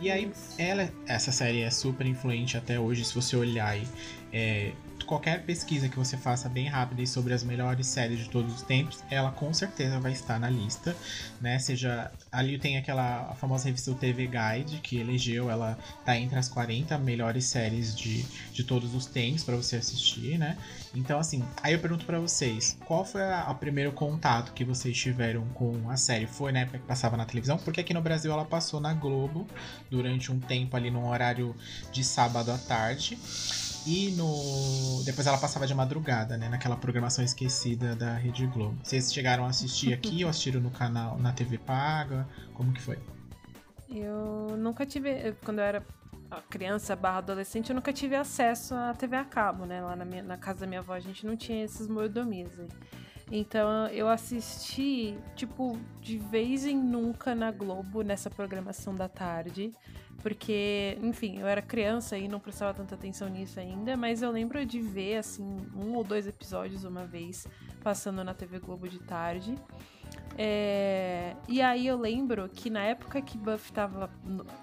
[0.00, 3.86] E aí ela, essa série é super influente até hoje, se você olhar aí.
[4.32, 4.72] é,
[5.04, 9.02] qualquer pesquisa que você faça bem rápida sobre as melhores séries de todos os tempos,
[9.10, 10.96] ela com certeza vai estar na lista,
[11.40, 11.58] né?
[11.58, 16.48] Seja ali tem aquela famosa revista do TV Guide que elegeu, ela tá entre as
[16.48, 20.56] 40 melhores séries de, de todos os tempos para você assistir, né?
[20.94, 25.44] Então assim, aí eu pergunto para vocês, qual foi o primeiro contato que vocês tiveram
[25.48, 26.26] com a série?
[26.26, 27.58] Foi na época que passava na televisão?
[27.58, 29.46] Porque aqui no Brasil ela passou na Globo
[29.90, 31.54] durante um tempo ali num horário
[31.92, 33.18] de sábado à tarde.
[33.86, 35.02] E no.
[35.04, 36.48] Depois ela passava de madrugada, né?
[36.48, 38.78] Naquela programação esquecida da Rede Globo.
[38.82, 42.26] Vocês chegaram a assistir aqui ou assistiram no canal, na TV Paga?
[42.54, 42.98] Como que foi?
[43.90, 45.32] Eu nunca tive.
[45.44, 45.82] Quando eu era
[46.48, 49.82] criança barra adolescente, eu nunca tive acesso à TV a cabo, né?
[49.82, 52.68] Lá na, minha, na casa da minha avó a gente não tinha esses mordomias aí.
[53.30, 59.72] Então eu assisti, tipo, de vez em nunca na Globo, nessa programação da tarde.
[60.22, 64.64] Porque, enfim, eu era criança e não prestava tanta atenção nisso ainda, mas eu lembro
[64.64, 67.46] de ver, assim, um ou dois episódios uma vez
[67.82, 69.54] passando na TV Globo de tarde.
[70.38, 71.36] É...
[71.46, 74.10] E aí eu lembro que na época que Buff tava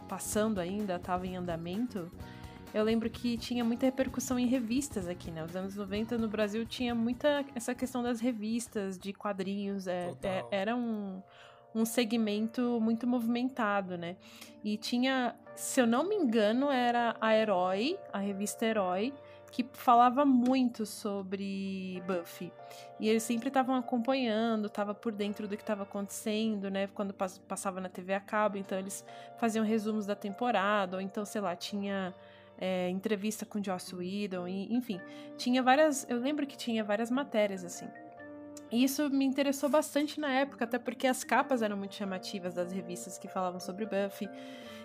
[0.10, 2.12] passando ainda, tava em andamento,
[2.74, 5.44] eu lembro que tinha muita repercussão em revistas aqui, né?
[5.44, 9.88] Os anos 90 no Brasil tinha muita essa questão das revistas, de quadrinhos.
[9.88, 11.22] É, é, era um,
[11.76, 14.16] um segmento muito movimentado, né?
[14.64, 19.14] E tinha, se eu não me engano, era a Herói, a revista Herói,
[19.52, 22.54] que falava muito sobre Buffy.
[23.00, 26.88] E eles sempre estavam acompanhando, estavam por dentro do que estava acontecendo, né?
[26.88, 29.04] Quando passava na TV a cabo, então eles
[29.38, 32.16] faziam resumos da temporada, ou então, sei lá, tinha
[32.62, 35.02] é, entrevista com Joss Whedon, e, enfim,
[35.36, 36.06] tinha várias.
[36.08, 37.88] Eu lembro que tinha várias matérias assim.
[38.72, 42.72] E isso me interessou bastante na época, até porque as capas eram muito chamativas das
[42.72, 44.30] revistas que falavam sobre Buffy.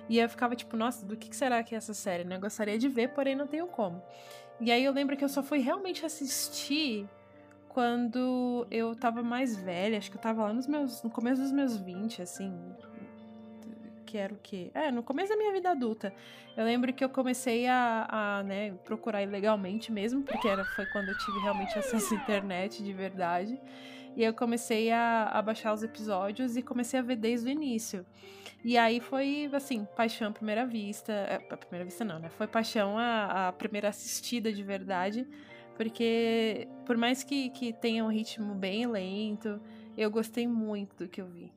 [0.09, 2.25] E eu ficava tipo, nossa, do que será que é essa série?
[2.25, 2.37] Né?
[2.37, 4.03] Eu gostaria de ver, porém não tenho como.
[4.61, 7.09] E aí eu lembro que eu só fui realmente assistir
[7.69, 11.53] quando eu tava mais velha, acho que eu tava lá nos meus, no começo dos
[11.53, 12.51] meus 20, assim,
[14.07, 14.71] que era o quê?
[14.73, 16.15] É, no começo da minha vida adulta.
[16.57, 21.09] Eu lembro que eu comecei a, a né, procurar ilegalmente mesmo, porque era, foi quando
[21.09, 23.61] eu tive realmente acesso à internet de verdade.
[24.17, 28.07] E eu comecei a, a baixar os episódios e comecei a ver desde o início.
[28.65, 31.13] E aí foi, assim, paixão à primeira vista.
[31.13, 32.31] É, à primeira vista não, né?
[32.31, 35.27] Foi paixão a, a primeira assistida de verdade.
[35.77, 39.61] Porque, por mais que, que tenha um ritmo bem lento,
[39.97, 41.53] eu gostei muito do que eu vi.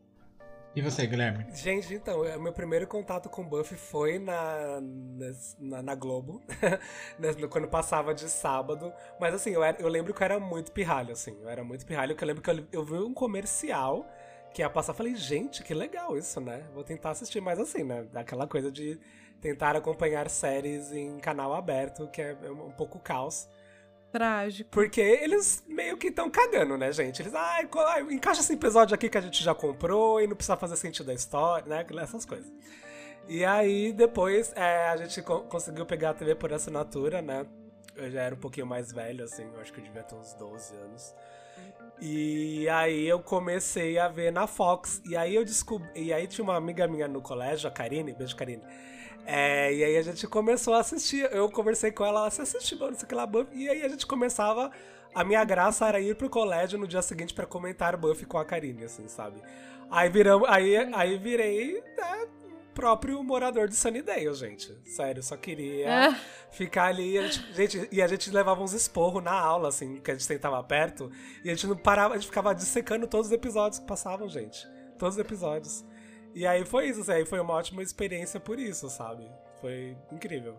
[0.75, 1.45] E você, Guilherme?
[1.53, 4.79] Gente, então, é, meu primeiro contato com Buffy foi na,
[5.59, 6.41] na, na Globo,
[7.49, 8.93] quando passava de sábado.
[9.19, 11.35] Mas assim, eu, era, eu lembro que eu era muito pirralho, assim.
[11.41, 14.07] Eu era muito pirralho, que eu lembro que eu, eu vi um comercial
[14.53, 14.93] que ia passar.
[14.93, 16.63] Falei, gente, que legal isso, né?
[16.73, 18.07] Vou tentar assistir mais assim, né?
[18.13, 18.99] Aquela coisa de
[19.41, 23.49] tentar acompanhar séries em canal aberto, que é um pouco caos.
[24.11, 24.71] Trágico.
[24.71, 27.21] Porque eles meio que estão cagando, né, gente?
[27.21, 30.57] Eles, ai, ah, encaixa esse episódio aqui que a gente já comprou e não precisa
[30.57, 31.85] fazer sentido da história, né?
[32.01, 32.51] Essas coisas.
[33.27, 37.45] E aí, depois, é, a gente co conseguiu pegar a TV por assinatura, né?
[37.95, 40.33] Eu já era um pouquinho mais velho, assim, eu acho que eu devia ter uns
[40.33, 41.13] 12 anos.
[42.01, 45.01] E aí eu comecei a ver na Fox.
[45.05, 45.89] E aí eu descobri.
[45.95, 48.63] E aí tinha uma amiga minha no colégio, a Karine, beijo Karine
[49.25, 51.29] é, e aí a gente começou a assistir.
[51.31, 53.63] Eu conversei com ela, você assiste não sei o que lá, Buffy.
[53.63, 54.71] E aí a gente começava.
[55.13, 58.45] A minha graça era ir pro colégio no dia seguinte para comentar Buffy com a
[58.45, 59.41] Karine, assim, sabe?
[59.89, 60.47] Aí viramos.
[60.49, 62.27] Aí, aí virei né,
[62.79, 64.73] próprio morador de Sunnydale, gente.
[64.85, 66.15] Sério, só queria é.
[66.49, 67.17] ficar ali.
[67.17, 70.23] A gente, gente, e a gente levava uns esporros na aula, assim, que a gente
[70.23, 71.11] sentava perto.
[71.43, 74.65] E a gente não parava, a gente ficava dissecando todos os episódios que passavam, gente.
[74.97, 75.83] Todos os episódios.
[76.33, 79.29] E aí foi isso, assim, aí foi uma ótima experiência por isso, sabe?
[79.59, 80.55] Foi incrível.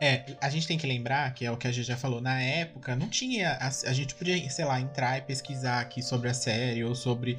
[0.00, 2.40] É, a gente tem que lembrar, que é o que a gente já falou, na
[2.40, 3.54] época não tinha.
[3.54, 7.36] A, a, gente podia, sei lá, entrar e pesquisar aqui sobre a série ou sobre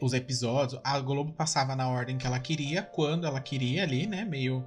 [0.00, 0.80] os episódios.
[0.84, 4.24] A Globo passava na ordem que ela queria, quando ela queria ali, né?
[4.24, 4.64] Meio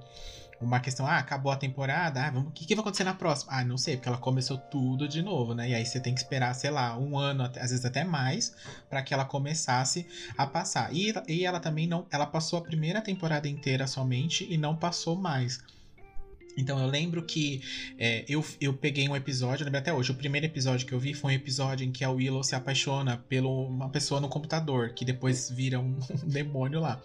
[0.64, 3.52] uma questão, ah, acabou a temporada, ah, vamos, o que, que vai acontecer na próxima?
[3.52, 5.68] Ah, não sei, porque ela começou tudo de novo, né?
[5.70, 8.54] E aí você tem que esperar, sei lá, um ano, às vezes até mais,
[8.88, 10.92] para que ela começasse a passar.
[10.92, 15.16] E, e ela também não, ela passou a primeira temporada inteira somente e não passou
[15.16, 15.60] mais.
[16.56, 17.62] Então eu lembro que
[17.98, 20.98] é, eu, eu peguei um episódio, eu lembro até hoje, o primeiro episódio que eu
[20.98, 24.90] vi foi um episódio em que a Willow se apaixona por uma pessoa no computador,
[24.94, 27.00] que depois vira um, um, demônio lá.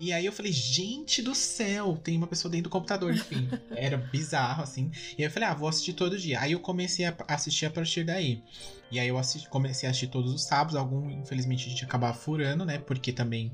[0.00, 3.48] E aí eu falei, gente do céu, tem uma pessoa dentro do computador, enfim.
[3.74, 4.90] Era bizarro, assim.
[5.18, 6.40] E aí eu falei, ah, vou assistir todo dia.
[6.40, 8.42] Aí eu comecei a assistir a partir daí.
[8.90, 12.14] E aí eu assisti, comecei a assistir todos os sábados, algum, infelizmente, a gente acabava
[12.14, 12.78] furando, né?
[12.78, 13.52] Porque também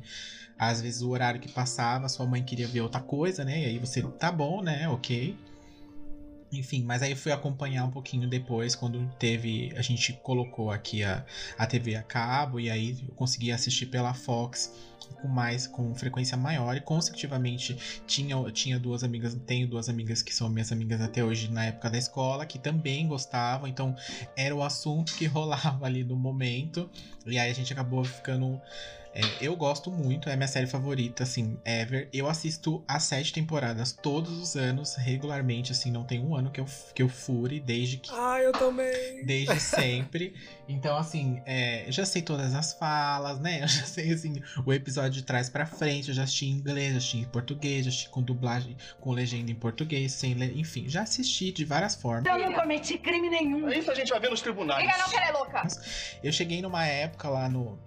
[0.71, 3.63] às vezes o horário que passava, sua mãe queria ver outra coisa, né?
[3.63, 4.89] E aí você, tá bom, né?
[4.89, 5.37] Ok.
[6.53, 9.73] Enfim, mas aí fui acompanhar um pouquinho depois, quando teve.
[9.77, 11.25] A gente colocou aqui a,
[11.59, 14.73] a TV a cabo, e aí eu consegui assistir pela Fox
[15.21, 20.35] com mais, com frequência maior, e consecutivamente tinha, tinha duas amigas, tenho duas amigas que
[20.35, 23.97] são minhas amigas até hoje na época da escola, que também gostavam, então
[24.37, 26.89] era o assunto que rolava ali no momento,
[27.27, 28.61] e aí a gente acabou ficando
[29.15, 32.09] é, eu gosto muito, é minha série favorita, assim, ever.
[32.13, 36.61] Eu assisto as sete temporadas todos os anos, regularmente, assim, não tem um ano que
[36.61, 38.11] eu, que eu fure, desde que.
[38.13, 39.25] Ah, eu também!
[39.27, 40.35] Desde sempre.
[40.67, 43.63] Então, assim, é, eu já sei todas as falas, né?
[43.63, 46.93] Eu já sei, assim, o episódio de trás pra frente, eu já assisti em inglês,
[46.93, 50.59] já assisti em português, já assisti com dublagem, com legenda em português, sem le...
[50.59, 52.25] enfim, já assisti de várias formas.
[52.25, 53.69] Eu não cometi crime nenhum.
[53.69, 54.83] Isso a gente vai ver nos tribunais.
[54.83, 55.63] Liga não, que ela é louca.
[56.23, 57.79] Eu cheguei numa época lá no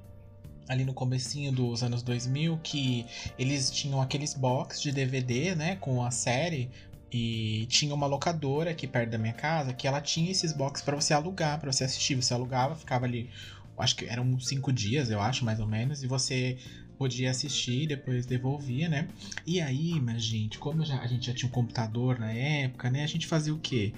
[0.67, 3.05] ali no comecinho dos anos 2000 que
[3.37, 6.69] eles tinham aqueles box de DVD, né, com a série
[7.11, 10.95] e tinha uma locadora aqui perto da minha casa que ela tinha esses box para
[10.95, 13.29] você alugar, para você assistir, você alugava, ficava ali,
[13.77, 16.57] acho que eram cinco dias, eu acho, mais ou menos, e você
[16.97, 19.07] podia assistir e depois devolvia, né?
[19.45, 23.03] E aí, mas gente, como já, a gente já tinha um computador na época, né?
[23.03, 23.93] A gente fazia o quê?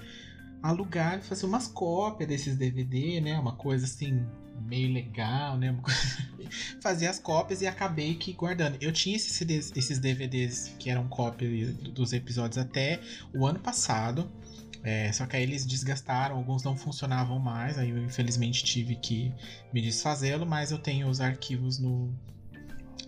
[0.62, 3.38] Alugar e fazer umas cópias desses DVD, né?
[3.38, 4.26] Uma coisa assim,
[4.60, 5.74] meio legal, né?
[6.80, 8.76] Fazia as cópias e acabei que guardando.
[8.80, 13.00] Eu tinha esses, CDs, esses DVDs que eram cópias dos episódios até
[13.34, 14.30] o ano passado.
[14.82, 17.78] É, só que aí eles desgastaram, alguns não funcionavam mais.
[17.78, 19.32] Aí eu infelizmente tive que
[19.72, 22.14] me desfazê-lo, mas eu tenho os arquivos no,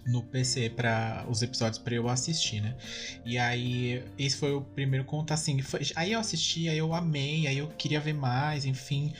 [0.06, 2.76] no PC para os episódios para eu assistir, né?
[3.24, 7.46] E aí esse foi o primeiro conto assim, foi, aí eu assisti, aí eu amei,
[7.46, 9.12] aí eu queria ver mais, enfim,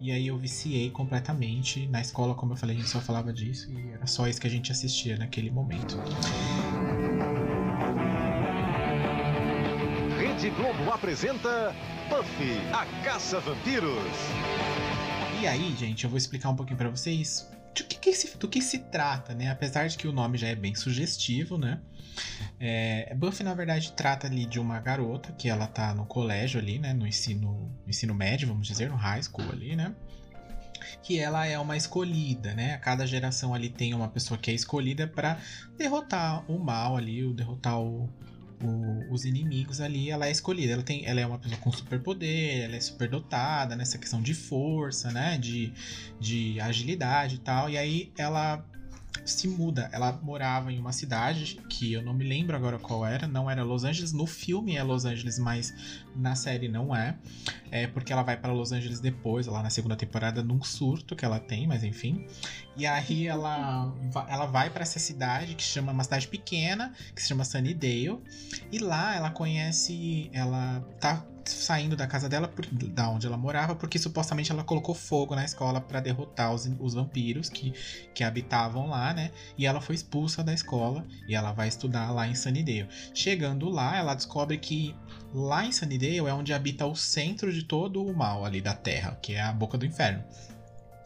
[0.00, 1.86] e aí eu viciei completamente.
[1.86, 4.46] Na escola, como eu falei, a gente só falava disso e era só isso que
[4.46, 5.98] a gente assistia naquele momento.
[10.18, 11.74] Rede Globo apresenta
[12.08, 13.92] Buffy, a Caça Vampiros.
[15.40, 18.48] E aí, gente, eu vou explicar um pouquinho para vocês do que, que se, do
[18.48, 19.50] que se trata, né?
[19.50, 21.80] Apesar de que o nome já é bem sugestivo, né?
[22.58, 26.78] É, Buffy, na verdade, trata ali de uma garota que ela tá no colégio ali,
[26.78, 26.92] né?
[26.92, 29.94] No ensino, ensino médio, vamos dizer, no high school ali, né?
[31.02, 32.78] Que ela é uma escolhida, né?
[32.78, 35.38] Cada geração ali tem uma pessoa que é escolhida para
[35.76, 38.08] derrotar o mal ali, o derrotar o,
[38.62, 40.72] o, os inimigos ali, ela é escolhida.
[40.72, 45.10] Ela, tem, ela é uma pessoa com superpoder, ela é superdotada nessa questão de força,
[45.10, 45.36] né?
[45.36, 45.72] De,
[46.18, 47.68] de agilidade e tal.
[47.68, 48.64] E aí ela
[49.24, 49.88] se muda.
[49.92, 53.62] Ela morava em uma cidade que eu não me lembro agora qual era, não era
[53.62, 54.12] Los Angeles.
[54.12, 55.74] No filme é Los Angeles, mas
[56.16, 57.16] na série não é.
[57.70, 61.24] É porque ela vai para Los Angeles depois, lá na segunda temporada, num surto que
[61.24, 62.26] ela tem, mas enfim.
[62.76, 63.92] E aí ela,
[64.28, 68.20] ela vai para essa cidade que chama uma cidade pequena, que se chama Sunnydale.
[68.70, 73.74] E lá ela conhece, ela tá saindo da casa dela, por, da onde ela morava,
[73.74, 77.72] porque supostamente ela colocou fogo na escola para derrotar os, os vampiros que,
[78.14, 79.30] que habitavam lá, né?
[79.56, 82.88] E ela foi expulsa da escola e ela vai estudar lá em Sunnydale.
[83.14, 84.94] Chegando lá, ela descobre que
[85.36, 89.18] lá em Sunnydale é onde habita o centro de todo o mal ali da Terra,
[89.20, 90.24] que é a boca do inferno.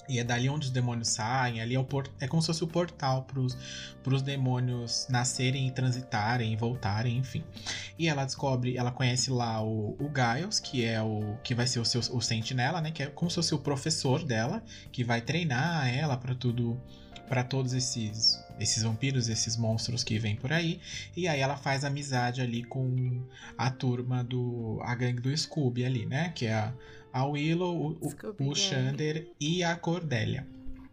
[0.09, 1.87] E é dali onde os demônios saem, ali é, o
[2.21, 3.41] é como se fosse o portal para
[4.15, 7.45] os demônios nascerem e transitarem voltarem, enfim.
[7.99, 11.79] E ela descobre, ela conhece lá o, o Giles, que é o que vai ser
[11.79, 12.91] o seu o sentinela, né?
[12.91, 16.81] Que é como se fosse o professor dela, que vai treinar ela para tudo
[17.31, 20.81] para todos esses esses vampiros, esses monstros que vêm por aí.
[21.17, 23.23] E aí ela faz amizade ali com
[23.57, 26.33] a turma do a gangue do Scooby ali, né?
[26.35, 26.75] Que é a
[27.13, 30.47] a Willow, o, o, o Xander e a Cordélia.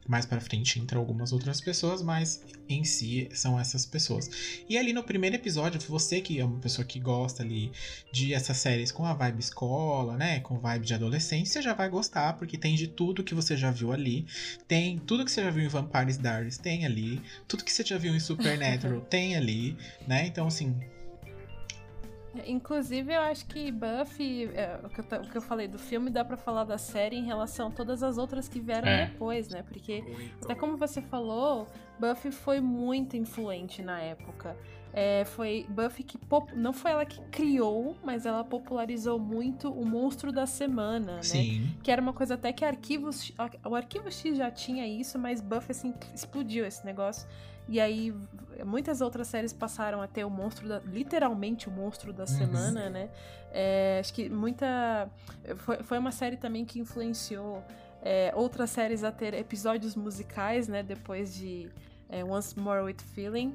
[0.08, 4.30] Mais para frente entram algumas outras pessoas, mas em si são essas pessoas.
[4.70, 7.72] E ali no primeiro episódio, você que é uma pessoa que gosta ali
[8.12, 12.34] de essas séries com a vibe escola, né, com vibe de adolescência, já vai gostar,
[12.34, 14.26] porque tem de tudo que você já viu ali.
[14.68, 17.22] Tem tudo que você já viu em Vampires Diaries, tem ali.
[17.48, 20.26] Tudo que você já viu em Supernatural, tem ali, né?
[20.26, 20.76] Então assim,
[22.46, 26.10] Inclusive, eu acho que Buffy, é, o, que eu, o, que eu, falei do filme,
[26.10, 29.06] dá para falar da série em relação a todas as outras que vieram é.
[29.08, 29.64] depois, né?
[29.64, 30.46] Porque, muito.
[30.46, 31.68] até como você falou,
[32.00, 34.58] Buffy foi muito influente na época.
[34.94, 36.18] É, foi Buffy que
[36.56, 41.24] não foi ela que criou, mas ela popularizou muito o monstro da semana, né?
[41.24, 41.76] Sim.
[41.84, 43.32] Que era uma coisa até que arquivos,
[43.66, 47.28] o arquivo X já tinha isso, mas Buffy assim explodiu esse negócio.
[47.68, 48.14] E aí
[48.66, 52.28] muitas outras séries passaram a ter o monstro da, literalmente o monstro da uhum.
[52.28, 53.10] semana, né?
[53.52, 55.10] É, acho que muita
[55.58, 57.64] foi, foi uma série também que influenciou
[58.02, 60.82] é, outras séries a ter episódios musicais, né?
[60.84, 61.70] Depois de
[62.10, 63.54] é, Once More with Feeling.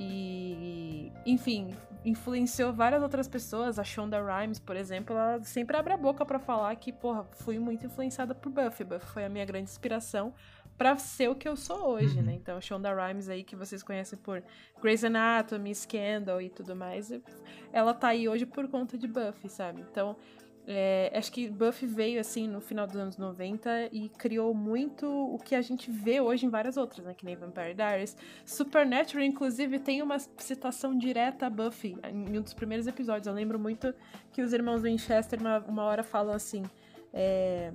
[0.00, 3.78] E, enfim, influenciou várias outras pessoas.
[3.78, 7.58] A Shonda Rhimes, por exemplo, ela sempre abre a boca pra falar que, porra, fui
[7.58, 8.84] muito influenciada por Buffy.
[8.84, 10.32] Buffy foi a minha grande inspiração
[10.78, 12.24] pra ser o que eu sou hoje, Uhum.
[12.24, 12.34] né?
[12.34, 14.42] Então, Shonda Rhimes aí, que vocês conhecem por
[14.80, 17.10] Grey's Anatomy, Scandal e tudo mais,
[17.72, 19.84] ela tá aí hoje por conta de Buffy, sabe?
[19.90, 20.14] Então,
[20.70, 25.38] é, acho que Buffy veio assim no final dos anos 90 e criou muito o
[25.38, 27.14] que a gente vê hoje em várias outras, né?
[27.14, 28.14] Que nem Vampire Diaries.
[28.44, 33.26] Supernatural, inclusive, tem uma citação direta a Buffy em um dos primeiros episódios.
[33.26, 33.92] Eu lembro muito
[34.30, 36.62] que os irmãos Winchester uma, uma hora falam assim.
[37.12, 37.72] É,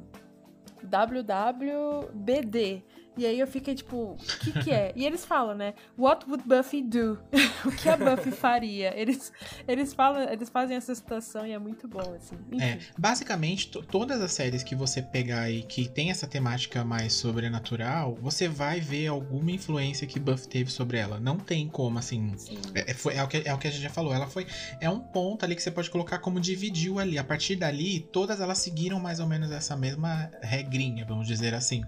[1.64, 2.84] WWBD.
[3.18, 4.92] E aí eu fiquei tipo, o que que é?
[4.96, 5.74] E eles falam, né?
[5.98, 7.20] What would Buffy do?
[7.66, 8.94] o que a Buffy faria?
[9.00, 9.32] Eles,
[9.68, 12.36] eles falam, eles fazem essa citação e é muito bom, assim.
[12.52, 12.64] Enfim.
[12.64, 17.14] É, basicamente, to- todas as séries que você pegar aí que tem essa temática mais
[17.14, 21.20] sobrenatural, você vai ver alguma influência que Buffy teve sobre ela.
[21.20, 22.34] Não tem como, assim.
[22.38, 22.60] Sim.
[22.74, 24.14] É, é- foi- é o que, é o que a gente já falou.
[24.14, 24.48] Ela foi.
[24.82, 27.18] É um ponto ali que você pode colocar como dividiu ali.
[27.18, 31.84] A partir dali, todas elas seguiram mais ou menos essa mesma regrinha, vamos dizer assim.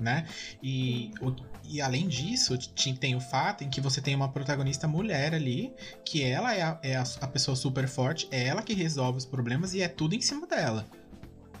[0.00, 0.26] Né?
[0.62, 1.34] E, o-
[1.64, 5.72] e além disso, ti- tem o fato em que você tem uma protagonista mulher ali,
[6.04, 9.24] que ela é a, é a- a pessoa super forte, é ela que resolve os
[9.24, 10.86] problemas e é tudo em cima dela.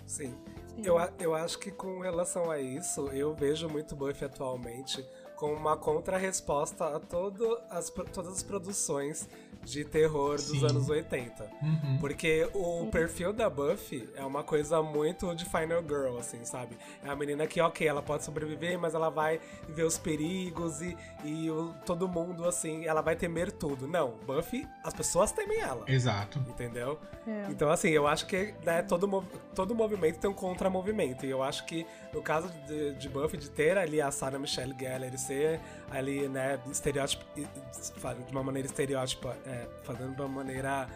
[0.06, 0.34] Sim.
[0.76, 0.84] Sim.
[0.84, 5.04] Eu, eu acho que com relação a isso, eu vejo muito Buffy atualmente
[5.38, 9.28] como uma contrarresposta a todo as, todas as produções
[9.64, 10.66] de terror dos Sim.
[10.66, 11.44] anos 80.
[11.60, 11.98] Uhum.
[12.00, 16.78] Porque o perfil da Buffy é uma coisa muito de Final Girl, assim, sabe?
[17.04, 20.96] É a menina que, ok, ela pode sobreviver, mas ela vai ver os perigos e,
[21.24, 23.86] e o- todo mundo, assim, ela vai temer tudo.
[23.86, 25.84] Não, Buffy, as pessoas temem ela.
[25.88, 26.38] Exato.
[26.48, 26.98] Entendeu?
[27.26, 27.46] É.
[27.50, 31.26] Então, assim, eu acho que né, todo, mov- todo movimento tem um contramovimento.
[31.26, 34.74] E eu acho que no caso de, de Buffy, de ter ali a Sarah Michelle
[34.78, 35.60] Gellar e ser
[35.90, 40.88] ali, né, estereótipo, de uma maneira estereótipa, é, fazendo de uma maneira.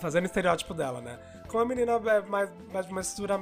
[0.00, 1.18] fazendo estereótipo dela, né?
[1.48, 3.38] Com uma menina é, mais, mais de uma estrutura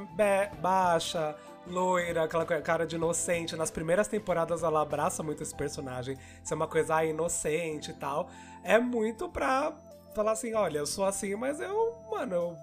[0.61, 3.57] baixa, loira, aquela cara de inocente.
[3.57, 8.29] Nas primeiras temporadas ela abraça muito esse personagem, ser uma coisa ah, inocente e tal.
[8.63, 9.73] É muito pra
[10.15, 12.57] falar assim, olha, eu sou assim, mas eu, mano, eu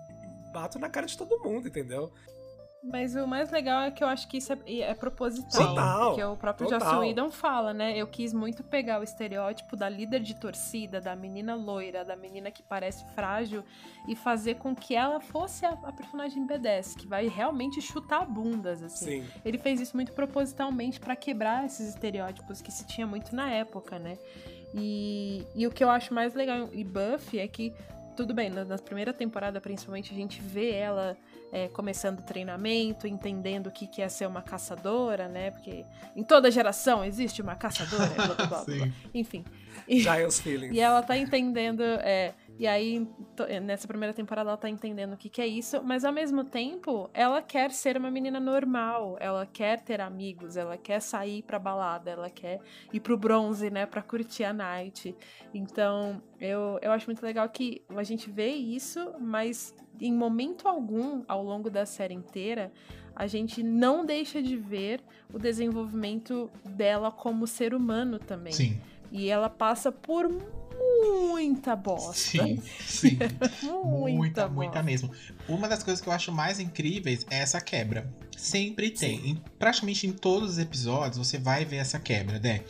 [0.53, 2.11] bato na cara de todo mundo, entendeu?
[2.83, 5.67] Mas o mais legal é que eu acho que isso é, é proposital.
[5.67, 6.69] Total, Porque o próprio.
[6.69, 7.95] Joss Whedon fala, né?
[7.95, 12.49] Eu quis muito pegar o estereótipo da líder de torcida, da menina loira, da menina
[12.49, 13.63] que parece frágil,
[14.07, 18.81] e fazer com que ela fosse a, a personagem B10, que vai realmente chutar bundas,
[18.81, 19.21] assim.
[19.21, 19.29] Sim.
[19.45, 23.99] Ele fez isso muito propositalmente pra quebrar esses estereótipos que se tinha muito na época,
[23.99, 24.17] né?
[24.73, 27.75] E, e o que eu acho mais legal em Buffy é que,
[28.15, 31.15] tudo bem, na, na primeira temporada principalmente, a gente vê ela
[31.51, 35.51] é, começando o treinamento, entendendo o que, que é ser uma caçadora, né?
[35.51, 35.83] Porque
[36.15, 38.87] em toda geração existe uma caçadora, blá, blá, blá, blá.
[39.13, 39.43] Enfim.
[39.87, 40.75] E- Giles Feelings.
[40.75, 45.17] e ela tá entendendo, é, e aí to- nessa primeira temporada ela tá entendendo o
[45.17, 49.47] que, que é isso, mas ao mesmo tempo ela quer ser uma menina normal, ela
[49.47, 52.59] quer ter amigos, ela quer sair pra balada, ela quer
[52.93, 55.15] ir pro bronze, né, pra curtir a night.
[55.51, 61.23] Então eu, eu acho muito legal que a gente vê isso, mas em momento algum
[61.27, 62.71] ao longo da série inteira
[63.15, 65.01] a gente não deixa de ver
[65.33, 68.53] o desenvolvimento dela como ser humano também.
[68.53, 68.79] Sim.
[69.11, 70.29] E ela passa por
[71.03, 72.13] muita bosta.
[72.13, 73.17] Sim, sim.
[73.61, 75.11] Muita, muita, muita mesmo.
[75.47, 78.11] Uma das coisas que eu acho mais incríveis é essa quebra.
[78.37, 79.31] Sempre tem.
[79.31, 82.61] Em- praticamente em todos os episódios você vai ver essa quebra, né?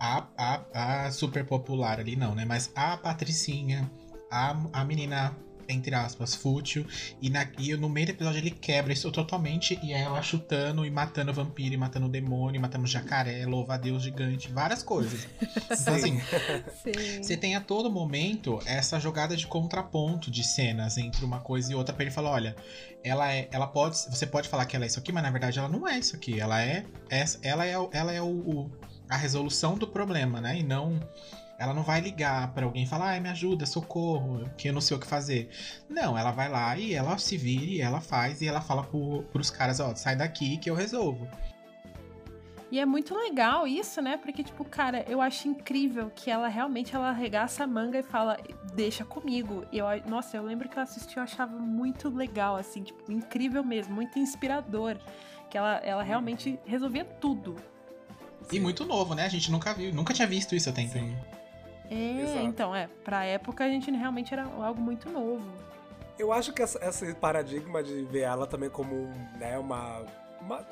[0.00, 2.44] A, a, a super popular ali não, né?
[2.44, 3.90] Mas a Patricinha,
[4.30, 5.34] a, a menina,
[5.68, 6.86] entre aspas, fútil,
[7.20, 10.84] e, na, e no meio do episódio ele quebra isso totalmente e é ela chutando
[10.86, 15.26] e matando vampiro, e matando demônio, e matando jacaré, louva-a-Deus gigante, várias coisas.
[15.78, 16.20] Então, assim,
[16.82, 17.22] Sim.
[17.22, 21.74] você tem a todo momento essa jogada de contraponto de cenas entre uma coisa e
[21.74, 22.56] outra pra ele falar, olha,
[23.04, 25.58] ela é, ela pode, você pode falar que ela é isso aqui, mas na verdade
[25.58, 28.70] ela não é isso aqui, ela é, essa- ela é, o- ela é o, o-
[29.08, 30.58] a resolução do problema, né?
[30.58, 30.98] E não
[31.58, 34.80] ela não vai ligar pra alguém e falar, ai, me ajuda, socorro, que eu não
[34.80, 35.48] sei o que fazer.
[35.88, 39.22] Não, ela vai lá e ela se vira e ela faz e ela fala pro,
[39.32, 41.26] pros caras, ó, sai daqui que eu resolvo.
[42.70, 44.16] E é muito legal isso, né?
[44.16, 48.36] Porque, tipo, cara, eu acho incrível que ela realmente ela arregaça a manga e fala,
[48.74, 49.64] deixa comigo.
[49.70, 53.62] E eu, nossa, eu lembro que eu assisti, eu achava muito legal, assim, tipo, incrível
[53.62, 54.98] mesmo, muito inspirador.
[55.48, 57.54] Que ela, ela realmente resolvia tudo.
[58.50, 59.24] E muito novo, né?
[59.24, 61.08] A gente nunca viu, nunca tinha visto isso até então.
[61.90, 62.38] É, Exato.
[62.46, 65.44] então, é, pra época a gente realmente era algo muito novo.
[66.18, 70.02] Eu acho que essa- esse paradigma de ver ela também como né, uma,
[70.40, 70.66] uma.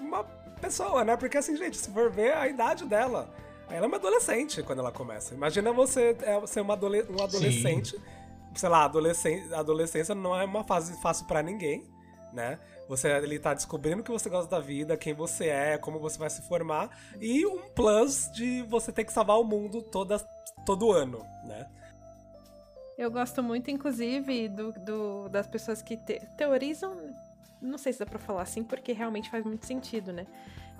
[0.00, 0.24] uma
[0.60, 1.16] pessoa, né?
[1.16, 3.28] Porque assim, gente, se for ver a idade dela.
[3.70, 5.34] Ela é uma adolescente quando ela começa.
[5.34, 7.94] Imagina você é, ser uma adole um adolescente.
[8.54, 11.84] Sei lá, adolescen adolescência não é uma fase fácil para ninguém,
[12.32, 12.58] né?
[12.88, 16.18] Você ele tá descobrindo o que você gosta da vida, quem você é, como você
[16.18, 16.88] vai se formar.
[17.20, 20.18] E um plus de você ter que salvar o mundo toda,
[20.64, 21.66] todo ano, né?
[22.96, 26.96] Eu gosto muito, inclusive, do, do das pessoas que te, teorizam.
[27.60, 30.26] Não sei se dá pra falar assim, porque realmente faz muito sentido, né?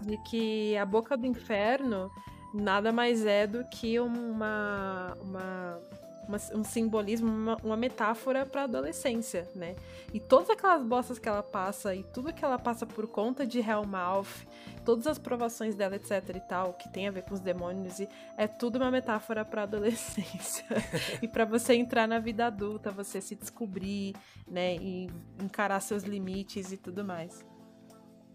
[0.00, 2.10] De que a boca do inferno
[2.54, 5.80] nada mais é do que uma, uma,
[6.28, 9.74] uma um simbolismo, uma, uma metáfora para adolescência, né?
[10.12, 13.58] E todas aquelas bostas que ela passa e tudo que ela passa por conta de
[13.58, 14.46] Hellmouth,
[14.84, 18.08] todas as provações dela, etc e tal, que tem a ver com os demônios, e
[18.36, 20.66] é tudo uma metáfora para adolescência
[21.22, 24.14] e para você entrar na vida adulta, você se descobrir,
[24.46, 25.10] né, e
[25.42, 27.44] encarar seus limites e tudo mais.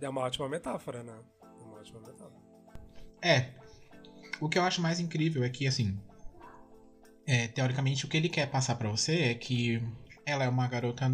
[0.02, 1.18] É uma ótima metáfora, né?
[1.42, 2.44] É uma ótima metáfora.
[3.22, 3.54] É.
[4.42, 5.98] O que eu acho mais incrível é que, assim.
[7.26, 9.82] É, teoricamente, o que ele quer passar pra você é que
[10.26, 11.06] ela é uma garota.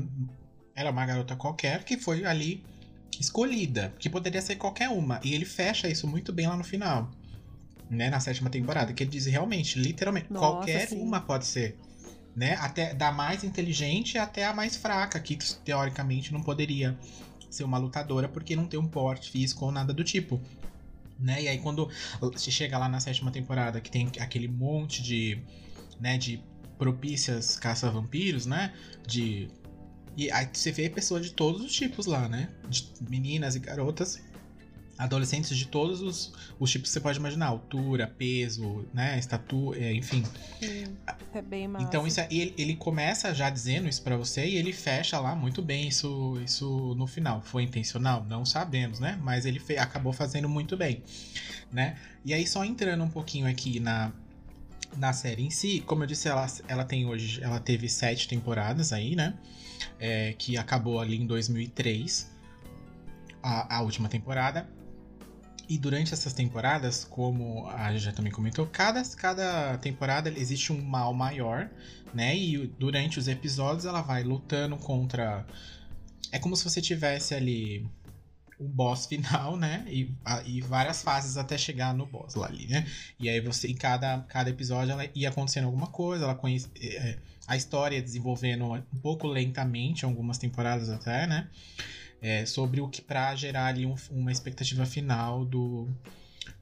[0.75, 2.63] Ela é uma garota qualquer que foi ali
[3.19, 3.93] escolhida.
[3.99, 5.19] Que poderia ser qualquer uma.
[5.23, 7.11] E ele fecha isso muito bem lá no final.
[7.89, 8.09] Né?
[8.09, 8.93] Na sétima temporada.
[8.93, 11.01] Que ele diz realmente, literalmente, Nossa, qualquer sim.
[11.01, 11.77] uma pode ser.
[12.35, 12.55] Né?
[12.55, 16.97] Até da mais inteligente até a mais fraca, que teoricamente não poderia
[17.49, 20.39] ser uma lutadora porque não tem um porte físico ou nada do tipo.
[21.19, 21.43] Né?
[21.43, 21.89] E aí quando
[22.21, 25.41] você chega lá na sétima temporada que tem aquele monte de,
[25.99, 26.41] né, de
[26.77, 28.73] propícias caça-vampiros, né?
[29.05, 29.49] De
[30.17, 32.49] e aí você vê pessoas de todos os tipos lá, né?
[32.67, 34.19] De meninas e garotas,
[34.97, 40.23] adolescentes de todos os, os tipos que você pode imaginar, altura, peso, né, estatura, enfim.
[40.59, 40.83] Sim,
[41.33, 41.85] é bem massa.
[41.85, 45.33] Então isso é- ele, ele começa já dizendo isso pra você e ele fecha lá
[45.35, 47.41] muito bem isso, isso no final.
[47.41, 48.25] Foi intencional?
[48.27, 49.17] Não sabemos, né?
[49.23, 51.01] Mas ele fe- acabou fazendo muito bem,
[51.71, 51.97] né?
[52.25, 54.11] E aí só entrando um pouquinho aqui na,
[54.97, 58.91] na série em si, como eu disse, ela, ela tem hoje, ela teve sete temporadas
[58.91, 59.37] aí, né?
[59.99, 62.29] É, que acabou ali em 2003,
[63.41, 64.69] a, a última temporada.
[65.67, 71.13] E durante essas temporadas, como a já também comentou, cada, cada temporada existe um mal
[71.13, 71.69] maior,
[72.11, 72.35] né?
[72.35, 75.45] E durante os episódios ela vai lutando contra.
[76.31, 77.87] É como se você tivesse ali
[78.59, 79.85] um boss final, né?
[79.87, 82.85] E, a- e várias fases até chegar no boss lá ali, né?
[83.19, 86.69] E aí você, em cada, cada episódio, ela ia acontecendo alguma coisa, ela conhece.
[86.79, 91.49] é, a história ia desenvolvendo um pouco lentamente, algumas temporadas até, né?
[92.21, 95.87] É, sobre o que pra gerar ali um- uma expectativa final do,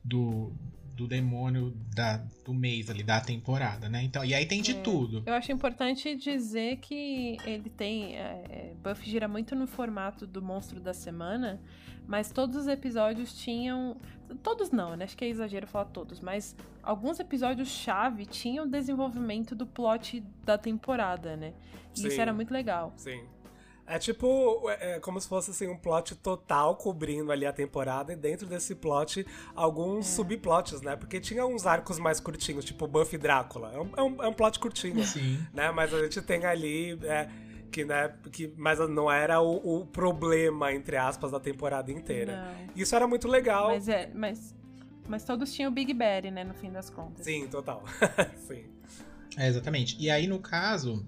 [0.04, 0.54] do,
[0.98, 4.02] do demônio da, do mês ali, da temporada, né?
[4.04, 4.82] Então, e aí tem de É.
[4.82, 5.22] tudo.
[5.26, 8.16] Eu acho importante dizer que ele tem.
[8.16, 8.20] É,
[8.50, 11.62] é, Buffy gira muito no formato do monstro da semana,
[12.08, 13.96] mas todos os episódios tinham.
[14.42, 15.06] Todos não, né?
[15.06, 21.38] Acho que é exagero falar todos, mas alguns episódios-chave tinham desenvolvimento do plot da temporada,
[21.38, 21.54] né?
[21.96, 22.22] E isso Sim.
[22.22, 22.94] era muito legal.
[22.98, 23.22] Sim.
[23.90, 28.12] É tipo, é, é como se fosse assim, um plot total cobrindo ali a temporada
[28.12, 29.26] e dentro desse plot
[29.56, 30.98] alguns subplots, né?
[30.98, 33.72] Porque tinha uns arcos mais curtinhos, tipo Buffy e Drácula.
[33.74, 35.40] É um, é um, é um plot curtinho, Sim.
[35.54, 35.72] né?
[35.72, 37.30] Mas a gente tem ali, é,
[37.72, 42.44] que, né, que, mas não era o, o problema, entre aspas, da temporada inteira.
[42.44, 42.74] Não.
[42.76, 43.70] Isso era muito legal.
[43.70, 44.12] Mas é.
[44.14, 44.54] Mas,
[45.08, 46.44] mas todos tinham o Big Betty, né?
[46.44, 47.24] No fim das contas.
[47.24, 47.86] Sim, total.
[48.36, 48.66] Sim.
[49.38, 49.96] É, exatamente.
[49.98, 51.08] E aí, no caso.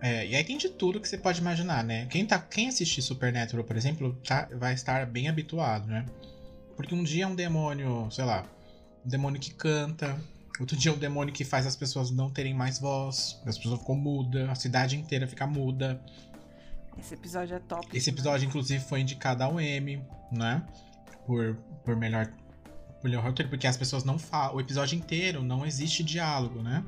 [0.00, 2.06] É, e aí tem de tudo que você pode imaginar, né?
[2.06, 6.04] Quem, tá, quem assistir Supernatural, por exemplo, tá, vai estar bem habituado, né?
[6.76, 8.44] Porque um dia é um demônio, sei lá,
[9.04, 10.20] um demônio que canta.
[10.60, 13.40] Outro dia é um demônio que faz as pessoas não terem mais voz.
[13.46, 16.00] As pessoas ficam mudas, a cidade inteira fica muda.
[16.98, 17.86] Esse episódio é top.
[17.96, 20.62] Esse episódio, inclusive, foi indicado ao Emmy, né?
[21.26, 22.32] Por, por melhor.
[23.00, 24.56] Por melhor roteiro, porque as pessoas não falam.
[24.56, 26.84] O episódio inteiro não existe diálogo, né?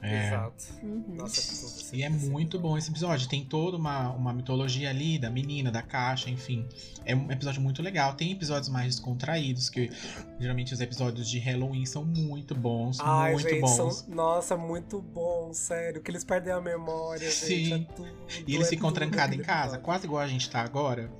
[0.00, 0.64] É, Exato.
[0.82, 1.04] Uhum.
[1.08, 3.28] Nossa, é E é muito bom esse episódio.
[3.28, 6.66] Tem toda uma, uma mitologia ali da menina, da caixa, enfim.
[7.04, 8.14] É um episódio muito legal.
[8.14, 9.90] Tem episódios mais descontraídos, que
[10.38, 12.98] geralmente os episódios de Halloween são muito bons.
[13.00, 13.76] Ai, muito gente, bons.
[13.96, 16.00] são- nossa, muito bom, sério.
[16.00, 17.64] Que eles perdem a memória, Sim.
[17.64, 17.90] gente.
[17.90, 18.12] É tudo,
[18.46, 21.10] E eles é ficam trancados em casa, quase igual a gente tá agora.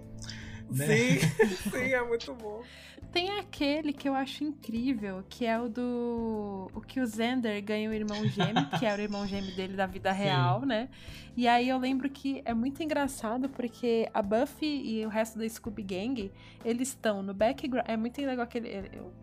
[0.70, 0.86] Né?
[0.86, 1.18] Sim,
[1.70, 2.62] sim, é muito bom.
[3.10, 6.70] Tem aquele que eu acho incrível, que é o do.
[6.74, 9.86] O que o Xander ganha o irmão gêmeo, que era o irmão gêmeo dele da
[9.86, 10.18] vida Sim.
[10.24, 10.88] real, né?
[11.36, 15.48] E aí eu lembro que é muito engraçado porque a Buffy e o resto da
[15.48, 16.30] Scooby Gang,
[16.64, 17.88] eles estão no background.
[17.88, 18.68] É muito legal aquele.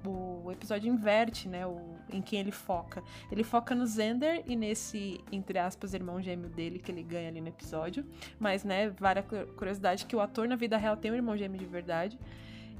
[0.03, 1.65] O episódio inverte, né?
[1.67, 3.03] O, em quem ele foca.
[3.31, 7.39] Ele foca no Xander e nesse, entre aspas, irmão gêmeo dele que ele ganha ali
[7.39, 8.03] no episódio.
[8.39, 11.59] Mas, né, várias cu- curiosidade que o ator na vida real tem um irmão gêmeo
[11.59, 12.17] de verdade.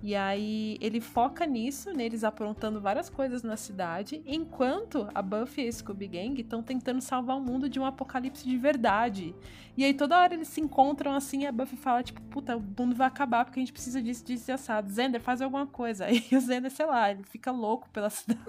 [0.04, 5.68] E aí ele foca nisso, neles aprontando várias coisas na cidade, enquanto a Buffy e
[5.68, 9.34] a Scooby Gang estão tentando salvar o mundo de um apocalipse de verdade.
[9.78, 12.62] E aí toda hora eles se encontram assim e a Buffy fala, tipo, puta, o
[12.62, 14.90] mundo vai acabar porque a gente precisa disso, disso e assado.
[14.92, 16.06] Zender, faz alguma coisa.
[16.08, 18.42] Aí o Zender, sei lá, ele fica louco pela cidade.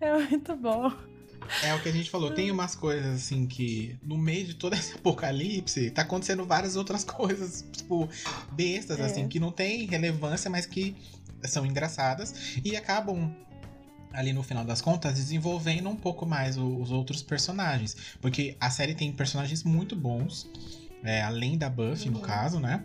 [0.00, 0.92] é muito bom.
[1.62, 4.74] É o que a gente falou, tem umas coisas assim que no meio de todo
[4.74, 8.08] esse apocalipse tá acontecendo várias outras coisas, tipo,
[8.52, 9.04] bestas, É.
[9.06, 10.94] assim, que não tem relevância, mas que
[11.44, 12.34] são engraçadas
[12.64, 13.32] e acabam
[14.12, 18.94] ali no final das contas desenvolvendo um pouco mais os outros personagens, porque a série
[18.94, 20.48] tem personagens muito bons,
[21.04, 22.22] é, além da Buffy no Uhum.
[22.24, 22.84] caso, né?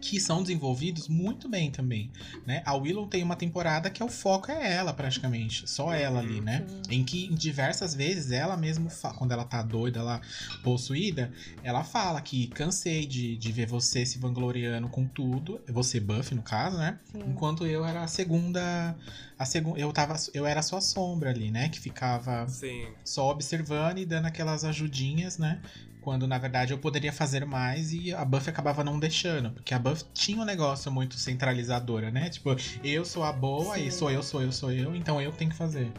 [0.00, 2.10] Que são desenvolvidos muito bem também,
[2.46, 2.62] né?
[2.64, 6.40] A Willow tem uma temporada que é o foco é ela praticamente, só ela ali,
[6.40, 6.66] né?
[6.90, 10.20] Em que diversas vezes ela mesmo, quando ela tá doida, ela
[10.62, 11.32] possuída,
[11.62, 16.42] ela fala que cansei de, de ver você se vangloriando com tudo, você Buffy no
[16.42, 16.98] caso, né?
[17.12, 17.20] Sim.
[17.26, 18.96] Enquanto eu era a segunda,
[19.38, 21.68] a segunda, eu tava, eu era a sua sombra ali, né?
[21.68, 22.86] Que ficava Sim.
[23.04, 25.60] só observando e dando aquelas ajudinhas, né?
[26.06, 29.50] Quando na verdade eu poderia fazer mais e a Buffy acabava não deixando.
[29.50, 32.30] Porque a Buffy tinha um negócio muito centralizadora, né?
[32.30, 32.54] Tipo,
[32.84, 33.98] eu sou a boa e Sim.
[33.98, 35.90] sou eu, sou eu, sou eu, então eu tenho que fazer.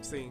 [0.00, 0.30] Sim.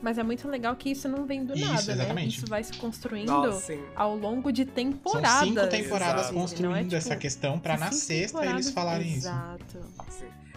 [0.00, 1.92] Mas é muito legal que isso não vem do Isso, nada, né?
[1.94, 2.36] exatamente.
[2.36, 5.48] Isso vai se construindo Nossa, ao longo de São temporadas.
[5.48, 6.34] cinco temporadas Exato.
[6.34, 9.26] construindo Não é, tipo, essa questão pra na sexta eles falarem isso.
[9.26, 9.80] Exato.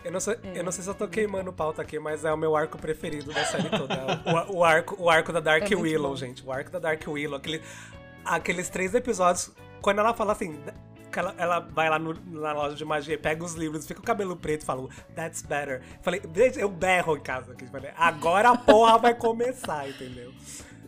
[0.04, 0.60] Eu não, sei, É.
[0.60, 3.32] eu não sei se eu tô queimando pauta aqui, mas é o meu arco preferido
[3.34, 3.96] da série toda.
[4.50, 6.16] O, o arco, o arco da Dark É Willow, bom.
[6.16, 6.46] gente.
[6.46, 7.38] O arco da Dark Willow.
[7.38, 7.62] Aquele,
[8.26, 10.60] aqueles três episódios, quando ela fala assim.
[11.16, 14.36] Ela, ela vai lá no- na loja de magia, pega os livros, fica o cabelo
[14.38, 15.82] preto e fala, That's better.
[16.02, 17.66] Falei, "Gente, eu berro em casa aqui.
[17.66, 20.32] Falei, agora a porra vai começar, entendeu?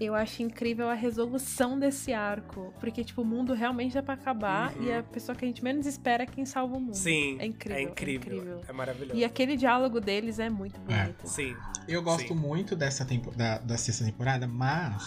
[0.04, 2.74] Eu acho incrível a resolução desse arco.
[2.80, 4.84] Porque, tipo, o mundo realmente é pra acabar Uhum.
[4.84, 6.96] e a pessoa que a gente menos espera é quem salva o mundo.
[6.96, 7.38] Sim.
[7.40, 7.78] É incrível.
[7.80, 8.62] É incrível.
[8.68, 9.16] É maravilhoso.
[9.20, 11.28] E aquele diálogo deles é muito bonito.
[11.28, 11.56] Sim.
[11.88, 12.34] Eu gosto Sim.
[12.34, 15.04] muito dessa tempo, da, da sexta temporada, mas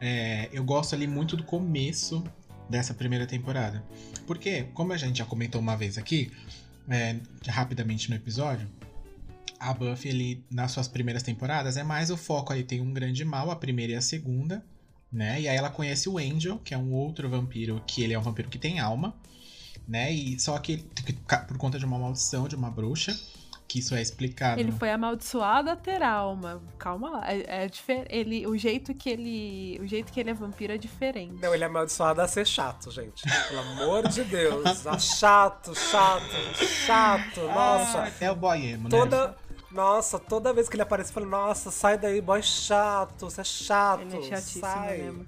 [0.00, 2.22] é, eu gosto ali muito do começo
[2.68, 3.82] dessa primeira temporada.
[4.26, 6.30] Porque, como a gente já comentou uma vez aqui,
[6.88, 7.16] é,
[7.48, 8.68] rapidamente no episódio,
[9.60, 13.24] a Buffy ali, nas suas primeiras temporadas, é mais o foco aí, tem um grande
[13.24, 14.64] mal, a primeira e a segunda,
[15.12, 15.40] né?
[15.40, 18.22] E aí ela conhece o Angel, que é um outro vampiro, que ele é um
[18.22, 19.14] vampiro que tem alma,
[19.86, 20.10] né?
[20.12, 23.14] E só que ele- por conta de uma maldição de uma bruxa,
[23.68, 24.60] que isso é explicado.
[24.60, 26.60] Ele foi amaldiçoado a ter alma.
[26.76, 27.32] Calma lá.
[27.32, 29.78] É, é difer- ele, o jeito que ele.
[29.80, 31.40] O jeito que ele é vampiro é diferente.
[31.40, 33.22] Não, ele é amaldiçoado a ser chato, gente.
[33.48, 34.84] Pelo amor de Deus.
[34.88, 37.40] A chato, chato, chato.
[37.54, 38.12] Nossa.
[38.20, 38.90] É o boy emo, né?
[38.90, 39.36] Toda.
[39.72, 43.44] Nossa, toda vez que ele aparece, eu falo, nossa, sai daí, boy chato, você é
[43.44, 44.00] chato.
[44.02, 44.98] Ele é chatíssimo sai.
[44.98, 45.26] mesmo.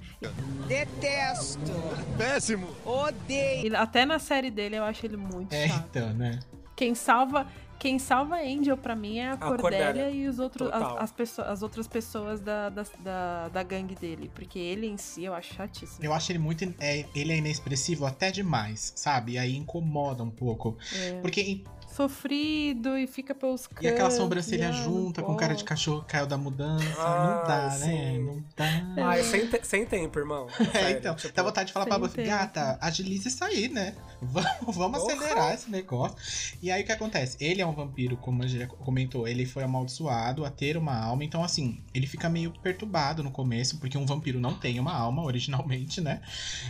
[0.66, 1.72] Detesto.
[2.18, 2.66] Péssimo.
[2.84, 3.66] Odeio.
[3.66, 5.86] Ele- até na série dele eu acho ele muito É, chato.
[5.90, 6.40] então, né?
[6.74, 7.46] Quem salva.
[7.78, 10.10] Quem salva Angel pra mim é a, Cordélia, Cordélia.
[10.10, 14.30] e os outros, as, as, pessoas, as outras pessoas da, da, da, da gangue dele.
[14.32, 15.98] Porque ele em si eu acho chatíssimo.
[16.04, 16.62] Eu acho ele muito.
[16.78, 19.32] É, ele é inexpressivo até demais, sabe?
[19.32, 20.78] E aí incomoda um pouco.
[20.94, 21.20] É.
[21.20, 21.64] Porque.
[21.92, 23.84] Sofrido e fica pelos cantos.
[23.84, 26.84] E aquela sobrancelha e, ah, não junta com cara de cachorro que caiu da mudança.
[26.98, 27.86] Ah, não dá, né?
[27.86, 28.18] sim.
[28.18, 29.06] Não dá.
[29.08, 30.46] Ai, sem, te- sem tempo, irmão.
[30.62, 32.28] É, Sério, então, tipo, dá vontade de falar pra sem Buffy, tempo.
[32.28, 33.94] gata, agilize isso aí, né?
[34.22, 35.14] Vamos, vamos Porra.
[35.14, 36.16] acelerar esse negócio.
[36.62, 37.36] E aí o que acontece?
[37.40, 41.24] Ele é um vampiro, como a já comentou, ele foi amaldiçoado a ter uma alma,
[41.24, 45.22] então assim, ele fica meio perturbado no começo, porque um vampiro não tem uma alma
[45.26, 46.20] originalmente, né?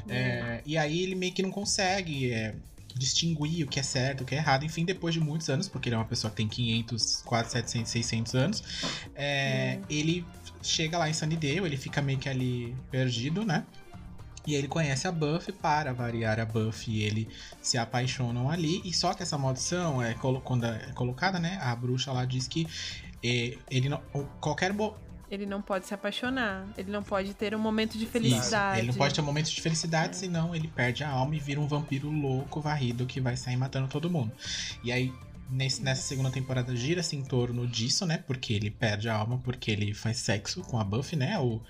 [0.08, 2.32] É, e aí ele meio que não consegue.
[2.32, 2.54] é,
[2.96, 5.88] distinguir o que é certo, o que é errado, enfim, depois de muitos anos, porque
[5.88, 8.64] ele é uma pessoa que tem 500, quase 700, 600 anos,
[9.14, 10.24] é, ele
[10.62, 13.64] chega lá em Sunnydale, ele fica meio que ali perdido, né?
[14.46, 17.28] E ele conhece a Buffy, para variar a Buffy e ele
[17.60, 18.82] se apaixonam ali.
[18.84, 21.58] E só que essa maldição, é, quando é colocada, né?
[21.62, 22.66] A bruxa lá diz que
[23.22, 24.00] eh, ele não,
[24.40, 24.72] qualquer
[25.32, 26.68] Ele não pode se apaixonar.
[26.76, 28.80] Ele não pode ter um momento de Isso, felicidade.
[28.80, 31.58] ele não pode ter um momento de felicidade, senão ele perde a alma e vira
[31.58, 34.30] um vampiro louco, varrido, que vai sair matando todo mundo.
[34.84, 35.10] E aí,
[35.48, 38.18] nesse- nessa segunda temporada, gira-se em torno disso, né?
[38.18, 41.38] Porque ele perde a alma, porque ele faz sexo com a Buffy, né?
[41.38, 41.62] O,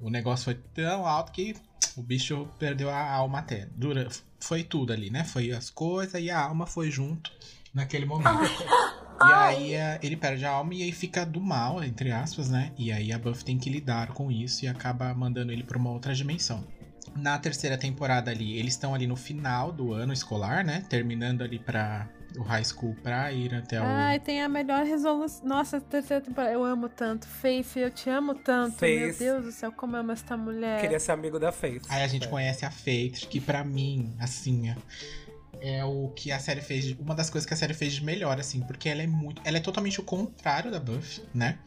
[0.00, 1.54] o negócio foi tão alto que
[1.96, 3.68] o bicho perdeu a alma até.
[3.76, 4.08] Dura,
[4.40, 5.22] foi tudo ali, né?
[5.22, 7.30] Foi as coisas e a alma foi junto
[7.76, 8.64] naquele momento.
[9.18, 12.72] E aí é, ele perde a alma e aí fica do mal, entre aspas, né?
[12.76, 15.90] E aí a Buffy tem que lidar com isso e acaba mandando ele pra uma
[15.90, 16.64] outra dimensão.
[17.14, 20.84] Na terceira temporada ali, eles estão ali no final do ano escolar, né?
[20.88, 23.84] Terminando ali pra o high school pra ir até o.
[23.84, 25.48] Ai, tem a melhor resolução.
[25.48, 26.52] Nossa, terceira temporada.
[26.52, 27.26] Eu amo tanto.
[27.26, 28.72] Faith, eu te amo tanto.
[28.72, 29.18] Meu Faith.
[29.18, 30.78] Deus do céu, como eu amo esta mulher.
[30.80, 31.84] Queria ser amigo da Faith.
[31.88, 32.28] Aí a gente É.
[32.28, 34.76] conhece a Faith, que pra mim, assim, é-
[35.60, 38.38] é o que a série fez, uma das coisas que a série fez de melhor,
[38.40, 39.40] assim, porque ela é muito.
[39.44, 41.58] Ela é totalmente o contrário da Buffy, né?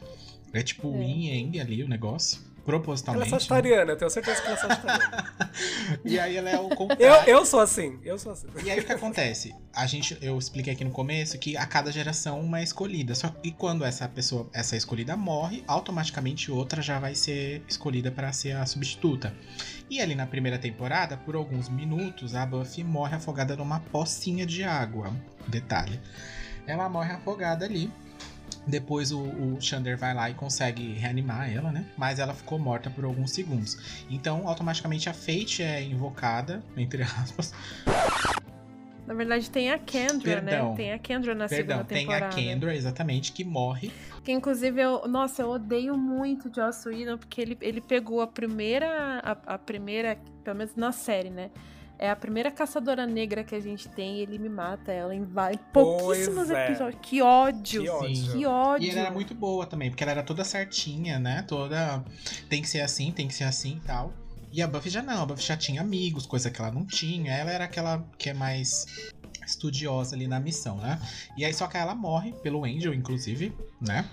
[0.54, 1.04] É tipo É.
[1.04, 2.40] yin e yang ali o negócio.
[2.40, 3.26] Ela é Propositalmente.
[3.26, 3.30] né?
[3.32, 5.50] sagitariana, eu tenho certeza que ela é sagitariana.
[6.06, 7.04] E aí ela é o contrário.
[7.28, 8.46] eu, eu sou assim, eu sou assim.
[8.64, 9.56] E aí o que acontece?
[9.74, 13.16] A gente, eu expliquei aqui no começo que a cada geração uma é escolhida.
[13.16, 18.32] Só que quando essa pessoa, essa escolhida morre, automaticamente outra já vai ser escolhida para
[18.32, 19.34] ser a substituta.
[19.90, 24.64] E ali na primeira temporada, por alguns minutos, a Buffy morre afogada numa pocinha de
[24.64, 25.12] água.
[25.48, 26.00] Detalhe.
[26.68, 27.92] Ela morre afogada ali.
[28.68, 31.86] Depois o, o Xander vai lá e consegue reanimar ela, né?
[31.98, 34.04] Mas ela ficou morta por alguns segundos.
[34.10, 37.54] Então, automaticamente a Fate é invocada, entre aspas,
[39.10, 40.70] Na verdade, tem a Kendra, Perdão.
[40.70, 40.76] né?
[40.78, 42.36] Tem a Kendra na Perdão, segunda tem a temporada.
[42.36, 43.91] Kendra, exatamente, que morre.
[44.24, 45.07] Que inclusive eu.
[45.07, 49.20] Nossa, eu odeio muito o Joss Whedon, porque ele, ele pegou a primeira.
[49.24, 50.16] A, a primeira.
[50.43, 51.49] Pelo menos na série, né?
[51.97, 55.26] É a primeira caçadora negra que a gente tem e ele me mata ela em
[55.74, 56.68] pouquíssimos é.
[56.68, 57.01] episódios.
[57.01, 57.82] Que ódio!
[57.82, 58.32] Que ódio.
[58.32, 58.88] Que ódio!
[58.88, 61.43] E ela era muito boa também, porque ela era toda certinha, né?
[61.47, 62.05] Toda.
[62.47, 64.14] Tem que ser assim, tem que ser assim e tal.
[64.52, 67.32] E a Buffy já não, a Buffy já tinha amigos, coisa que ela não tinha.
[67.32, 68.86] Ela era aquela que é mais
[69.45, 71.00] estudiosa ali na missão, né?
[71.38, 74.10] E aí só que ela morre, pelo Angel, inclusive, né?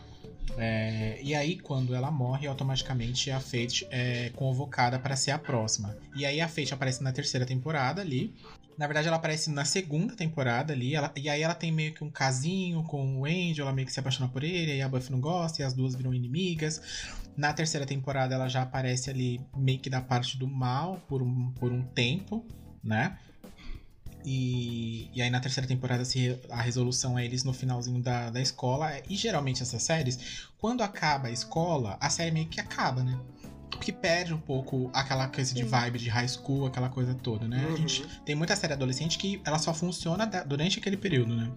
[0.58, 5.96] É, e aí, quando ela morre, automaticamente a Fate é convocada para ser a próxima.
[6.14, 8.34] E aí a Fate aparece na terceira temporada ali.
[8.78, 10.94] Na verdade, ela aparece na segunda temporada ali.
[10.94, 13.92] ela- e aí ela tem meio que um casinho com o Angel, ela meio que
[13.92, 16.80] se apaixona por ele, aí a Buffy não gosta, e as duas viram inimigas.
[17.36, 21.52] Na terceira temporada, ela já aparece ali meio que da parte do mal por um,
[21.52, 22.44] por um tempo,
[22.82, 23.18] né?
[24.24, 28.40] E, e aí na terceira temporada se, a resolução é eles no finalzinho da, da
[28.40, 28.90] escola.
[29.08, 33.16] E geralmente essas séries, quando acaba a escola, a série meio que acaba, né?
[33.70, 35.68] Porque perde um pouco aquela coisa de Sim.
[35.68, 37.62] vibe de high school, aquela coisa toda, né?
[37.64, 37.76] A Uhum.
[37.76, 41.50] gente tem muita série adolescente que ela só funciona durante aquele período, né?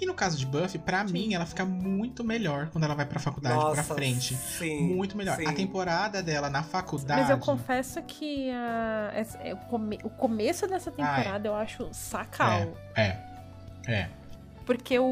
[0.00, 3.18] E no caso de Buffy, pra mim, ela fica muito melhor quando ela vai pra
[3.18, 4.34] faculdade, pra Nossa, frente.
[4.34, 4.82] Sim.
[4.94, 5.36] Muito melhor.
[5.36, 5.46] sim.
[5.46, 7.20] A temporada dela na faculdade.
[7.22, 11.88] Mas eu confesso que a- essa- é, o, come- o começo dessa temporada eu acho
[11.92, 12.74] sacal.
[12.94, 13.18] É.
[13.86, 14.08] É.
[14.70, 15.04] Porque o,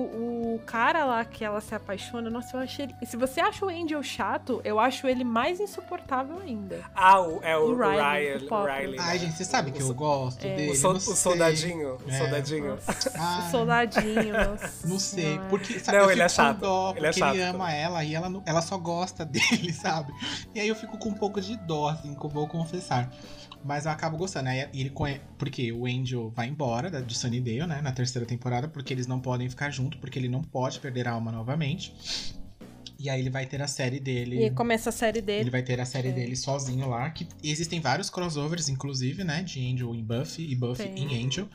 [0.55, 2.95] o cara lá que ela se apaixona, nossa, eu achei ele.
[3.05, 6.81] Se você acha o Angel chato, eu acho ele mais insuportável ainda.
[6.95, 8.65] Ah, o, é o, O Riley, Ryan, o.
[8.65, 8.99] Riley.
[9.01, 9.19] Ai, né?
[9.19, 10.55] gente, você sabe que eu O- gosto É.
[10.55, 10.79] dele.
[10.79, 11.99] O, não o soldadinho.
[12.07, 12.19] O É.
[12.19, 12.79] soldadinho.
[13.17, 14.87] Ai, O soldadinho, nossa.
[14.89, 15.49] Não sei, senhora.
[15.51, 16.59] porque sabe, Não, eu ele é chato.
[16.61, 19.73] dó, Ele é porque chato ele ama ela e ela, não- ela só gosta dele,
[19.73, 20.13] sabe?
[20.55, 23.11] E aí eu fico com um pouco de dó, assim, que eu vou confessar.
[23.69, 24.49] Mas eu acabo gostando.
[24.49, 25.21] Aí ele conhe...
[25.39, 27.81] Porque o Angel vai embora da- de Sunnydale, né?
[27.83, 31.13] Na terceira temporada, porque eles não podem ficar junto, porque ele não pode perder a
[31.13, 31.95] alma novamente.
[32.99, 34.45] E aí ele vai ter a série dele.
[34.45, 35.51] E começa a série Ele dele.
[35.51, 37.09] vai ter a série dele sozinho lá.
[37.11, 39.41] Que existem vários crossovers, inclusive, né?
[39.43, 41.05] De Angel em Buffy e Buffy Tem.
[41.15, 41.49] em Angel.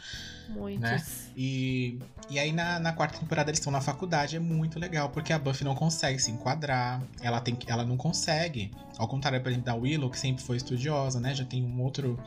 [0.49, 0.81] Muitos.
[0.81, 1.03] né?
[1.35, 5.33] E, e aí na, na quarta temporada eles estão na faculdade, é muito legal, porque
[5.33, 8.71] a Buffy não consegue se enquadrar, ela, tem, ela não consegue.
[8.97, 11.33] Ao contrário, por exemplo, da Willow, que sempre foi estudiosa, né?
[11.35, 12.17] Já tem um outro.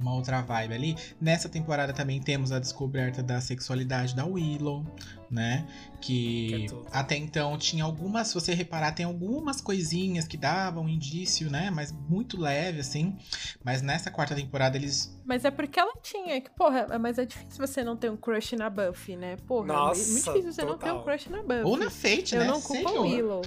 [0.00, 0.96] Uma outra vibe ali.
[1.20, 4.84] Nessa temporada também temos a descoberta da sexualidade da Willow,
[5.30, 5.66] né?
[6.00, 6.18] Que
[6.48, 11.50] Que é até então tinha algumas, se você reparar, tem algumas coisinhas que davam indício,
[11.50, 11.70] né?
[11.70, 13.16] Mas muito leve, assim.
[13.64, 17.66] Mas nessa quarta temporada eles Mas é porque ela tinha, que, porra, mas é difícil
[17.66, 19.36] você não ter um crush na Buffy, né?
[19.46, 21.04] Porra, Nossa, é muito difícil você não ter um total.
[21.04, 21.62] crush na Buffy.
[21.64, 22.46] Ou na Fate, eu né?
[22.46, 23.00] não culpo a.
[23.02, 23.42] Willow.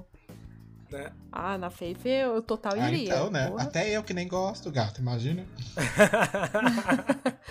[0.92, 1.12] Né?
[1.32, 3.06] Ah, na Faith eu total Ah, iria.
[3.06, 3.48] então, né?
[3.50, 3.64] porra.
[3.64, 5.46] Até eu que nem gosto, gato, imagina.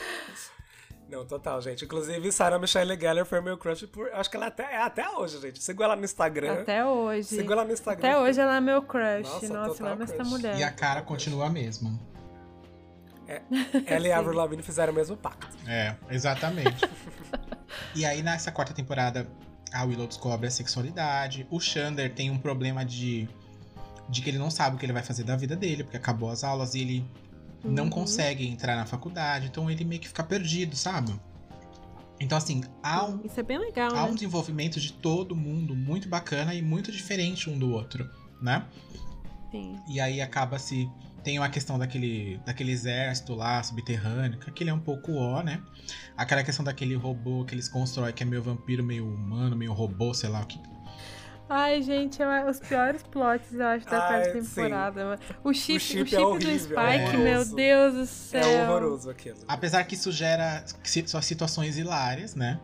[1.08, 1.84] Não, total, gente.
[1.84, 4.08] Inclusive, Sarah Michelle Gellar foi meu crush por.
[4.12, 5.60] Acho que ela até, é até hoje, gente.
[5.60, 6.60] Sigo ela no Instagram.
[6.60, 7.24] Até hoje.
[7.24, 8.08] Sigo ela no Instagram.
[8.08, 9.48] Até hoje ela é meu crush.
[9.48, 10.56] Nossa, eu amo essa mulher.
[10.56, 11.98] E a cara continua a mesma.
[13.86, 15.48] Ela e a Avril Lavigne fizeram o mesmo pacto.
[15.66, 16.88] É, exatamente.
[17.94, 19.26] e aí, nessa quarta temporada,
[19.72, 21.46] a Willow descobre a sexualidade.
[21.50, 23.28] O Xander tem um problema de,
[24.08, 26.30] de que ele não sabe o que ele vai fazer da vida dele, porque acabou
[26.30, 27.04] as aulas e ele
[27.64, 27.90] não Uhum.
[27.90, 29.46] consegue entrar na faculdade.
[29.46, 31.14] Então ele meio que fica perdido, sabe?
[32.18, 34.14] Então, assim, há um, Isso é bem legal, há um né?
[34.14, 38.10] desenvolvimento de todo mundo muito bacana e muito diferente um do outro,
[38.42, 38.66] né?
[39.50, 39.76] Sim.
[39.88, 40.88] E aí acaba se.
[41.22, 45.62] Tem uma questão daquele, daquele exército lá, subterrâneo, que aquele é um pouco ó, né?
[46.16, 50.14] Aquela questão daquele robô que eles constroem, que é meio vampiro, meio humano, meio robô,
[50.14, 50.58] sei lá o que.
[51.48, 55.18] Ai, gente, eu- os piores plots, eu acho, da quarta temporada.
[55.42, 57.44] O chip, o chip chip, é do horrível, Spike, é meu.
[57.44, 58.40] Deus do céu.
[58.40, 59.38] É horroroso aquilo.
[59.48, 60.64] Apesar que isso gera
[61.06, 62.60] só situações hilárias, né?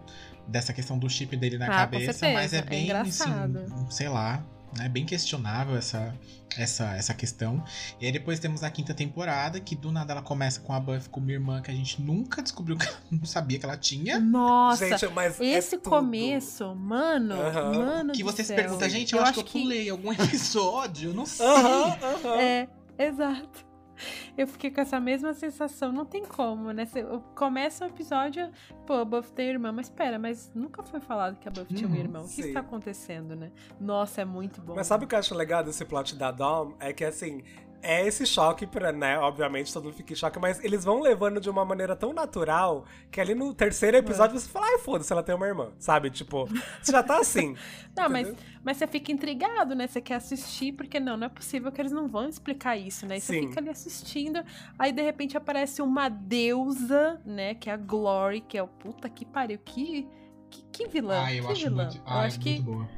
[0.46, 3.58] Dessa questão do chip dele na Ah, cabeça, mas é é bem, engraçado.
[3.58, 4.44] assim, sei lá.
[4.76, 4.88] Né?
[4.88, 6.14] Bem questionável essa,
[6.56, 7.62] essa, essa questão.
[8.00, 11.08] E aí depois temos a quinta temporada, que do nada ela começa com a Buffy
[11.08, 14.18] com uma irmã que a gente nunca descobriu que ela não sabia que ela tinha.
[14.20, 15.90] Nossa, Gente, mas é esse tudo.
[15.90, 17.72] começo, mano, Aham.
[17.72, 18.56] mano Que do você se céu.
[18.56, 21.44] pergunta, gente, eu, acho que eu pulei algum episódio, eu não sei.
[21.46, 22.40] Aham, aham.
[22.40, 22.68] É,
[22.98, 23.65] exato.
[24.36, 26.86] Eu fiquei com essa mesma sensação, não tem como, né?
[27.34, 28.50] Começa o episódio,
[28.86, 31.88] pô, a Buffy tem irmã, mas espera, mas nunca foi falado que a Buffy tinha
[31.88, 32.24] um Uhum, irmão.
[32.24, 33.50] O que está acontecendo, né?
[33.80, 34.74] Nossa, é muito bom.
[34.74, 36.74] Mas sabe o que eu acho legal desse plot da Dom?
[36.78, 37.42] É que assim,
[37.82, 39.18] é esse choque pra, né?
[39.18, 42.84] Obviamente todo mundo fica em choque, mas eles vão levando de uma maneira tão natural
[43.10, 45.72] que ali no terceiro episódio você fala, ai, foda-se, ela tem uma irmã.
[45.78, 46.10] Sabe?
[46.10, 46.46] Tipo,
[46.82, 47.56] você já tá assim.
[47.96, 48.44] Não, mas, entendeu?
[48.62, 49.86] mas você fica intrigado, né?
[49.86, 53.16] Você quer assistir, porque não, não é possível que eles não vão explicar isso, né?
[53.16, 53.48] E você Sim.
[53.48, 54.44] fica ali assistindo,
[54.78, 57.54] aí de repente aparece uma deusa, né?
[57.54, 60.06] Que é a Glory, que é o puta que pariu, que,
[60.50, 61.84] que, que vilã, Ah, eu que acho vilã.
[61.84, 62.88] muito, eu é acho que muito boa.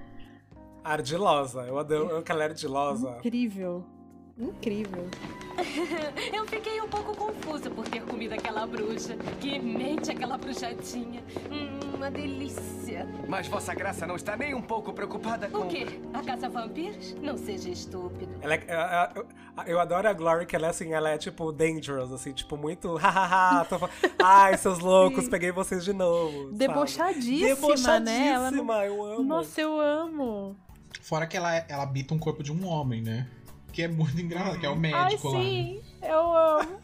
[0.83, 1.62] Ardilosa.
[1.66, 3.16] Eu adoro que ela é ardilosa.
[3.18, 3.85] incrível,
[4.39, 5.07] incrível.
[6.32, 9.16] Eu fiquei um pouco confusa por ter comido aquela bruxa.
[9.41, 11.20] Que mente aquela bruxa tinha.
[11.51, 13.07] Hum, uma delícia.
[13.26, 15.59] Mas Vossa Graça não está nem um pouco preocupada com.
[15.59, 16.01] O quê?
[16.14, 17.14] A caça vampiros?
[17.20, 18.32] Não seja estúpido.
[18.41, 19.28] Ela é- eu, eu-
[19.66, 22.95] eu adoro a Glory, que ela é assim, ela é tipo dangerous, assim, tipo, muito
[22.97, 23.64] hahaha.
[23.64, 23.76] tô
[24.22, 25.30] Ai, seus loucos, Sim.
[25.30, 26.53] peguei vocês de novo.
[26.53, 28.28] Debochadíssima, Debochadíssima, né?
[28.28, 29.22] Ela eu amo.
[29.24, 30.57] Nossa, eu amo.
[31.03, 33.26] Fora que ela, ela habita um corpo de um homem, né?
[33.79, 35.39] Que é muito engraçado, que é o Ai, médico lá.
[35.39, 35.45] né?
[35.45, 36.81] sim, eu amo.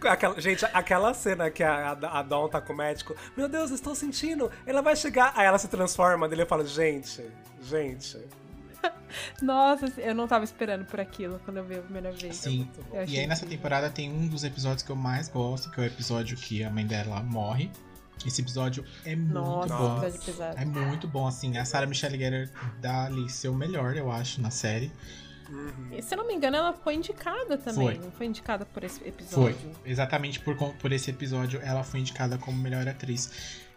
[0.08, 3.70] Aquela- gente, aquela cena que a, a, a Dawn tá com o médico, meu Deus,
[3.70, 5.34] estou sentindo, ela vai chegar.
[5.36, 7.22] Aí ela se transforma, dele fala, gente,
[7.60, 8.16] gente.
[9.42, 12.36] Nossa, eu não tava esperando por aquilo quando eu vi a primeira vez.
[12.36, 12.66] Sim.
[12.90, 15.82] muito E aí nessa temporada tem um dos episódios que eu mais gosto, que é
[15.82, 17.70] o episódio que a mãe dela morre.
[18.26, 19.98] Esse episódio é muito Nossa, bom.
[19.98, 20.58] episódio pesado.
[20.58, 21.58] É muito bom, assim.
[21.58, 22.48] A Sarah Michelle Gellar
[22.80, 24.90] dá ali seu melhor, eu acho, na série.
[25.48, 26.02] Uhum.
[26.02, 27.96] Se eu não me engano, ela foi indicada também.
[27.96, 27.98] Foi.
[27.98, 29.08] Não foi indicada por esse Foi.
[29.08, 29.70] episódio.
[29.84, 33.30] Exatamente por, por esse episódio, ela foi indicada como melhor atriz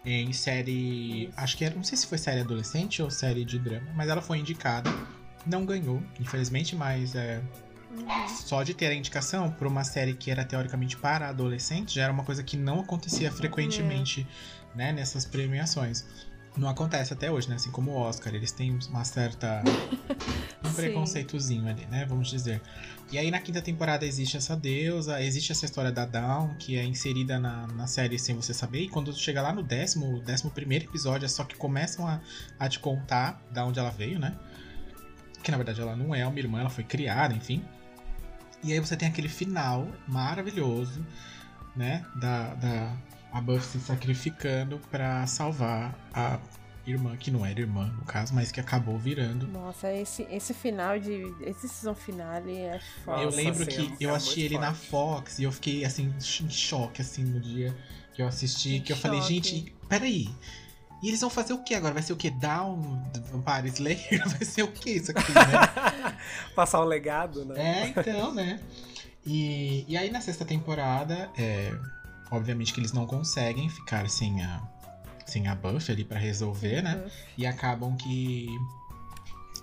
[0.05, 1.32] em série.
[1.36, 1.76] Acho que era.
[1.76, 4.89] Não sei se foi série adolescente ou série de drama, mas ela foi indicada.
[5.45, 7.41] Não ganhou, infelizmente, mas é,
[7.91, 8.28] Uhum.
[8.28, 12.13] só de ter a indicação por uma série que era teoricamente para adolescentes já era
[12.13, 14.28] uma coisa que não acontecia frequentemente
[14.76, 16.05] né, nessas premiações.
[16.58, 17.56] Não acontece até hoje, né?
[17.56, 19.64] Assim como o Oscar, eles têm uma certa.
[20.66, 22.06] um preconceitozinho ali, né?
[22.06, 22.62] Vamos dizer.
[23.12, 26.84] E aí na quinta temporada existe essa deusa, existe essa história da Dawn, que é
[26.84, 28.82] inserida na, na série sem você saber.
[28.82, 32.20] E quando chega lá no décimo, décimo primeiro episódio, é só que começam a,
[32.60, 34.38] a te contar da onde ela veio, né?
[35.41, 37.64] Que na verdade ela não é uma irmã, ela foi criada, enfim.
[38.64, 41.06] E aí você tem aquele final maravilhoso,
[41.76, 42.06] né?
[42.16, 42.97] Da, da
[43.32, 46.39] a Buffy se sacrificando pra salvar a
[46.86, 49.47] irmã, que não era irmã no caso, mas que acabou virando.
[49.47, 51.23] Nossa, esse, esse final de.
[51.41, 53.21] Esse season finale é foda.
[53.21, 54.88] eu lembro assim, que é- eu é assisti muito ele na forte.
[54.89, 57.75] Fox e eu fiquei assim, em choque, assim, no dia
[58.13, 59.34] que eu assisti, Em que eu falei, choque.
[59.34, 60.27] gente, peraí.
[61.01, 61.93] E eles vão fazer o que agora?
[61.93, 62.30] Vai ser o que?
[62.30, 62.82] Down
[63.32, 63.99] Vampire Slayer?
[64.27, 66.17] Vai ser o que isso aqui, né?
[66.53, 67.84] Passar o legado, né?
[67.84, 68.59] É, então, né?
[69.25, 71.71] E, e aí na sexta temporada, é,
[72.32, 74.61] obviamente que eles não conseguem ficar sem a,
[75.25, 77.09] sem a Buffy ali pra resolver, né?
[77.38, 78.47] E acabam que,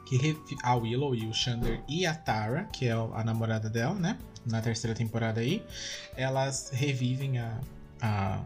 [0.07, 4.19] que a Willow e o Xander e a Tara, que é a namorada dela, né?
[4.45, 5.65] Na terceira temporada aí,
[6.17, 7.61] elas revivem a,
[8.01, 8.41] a,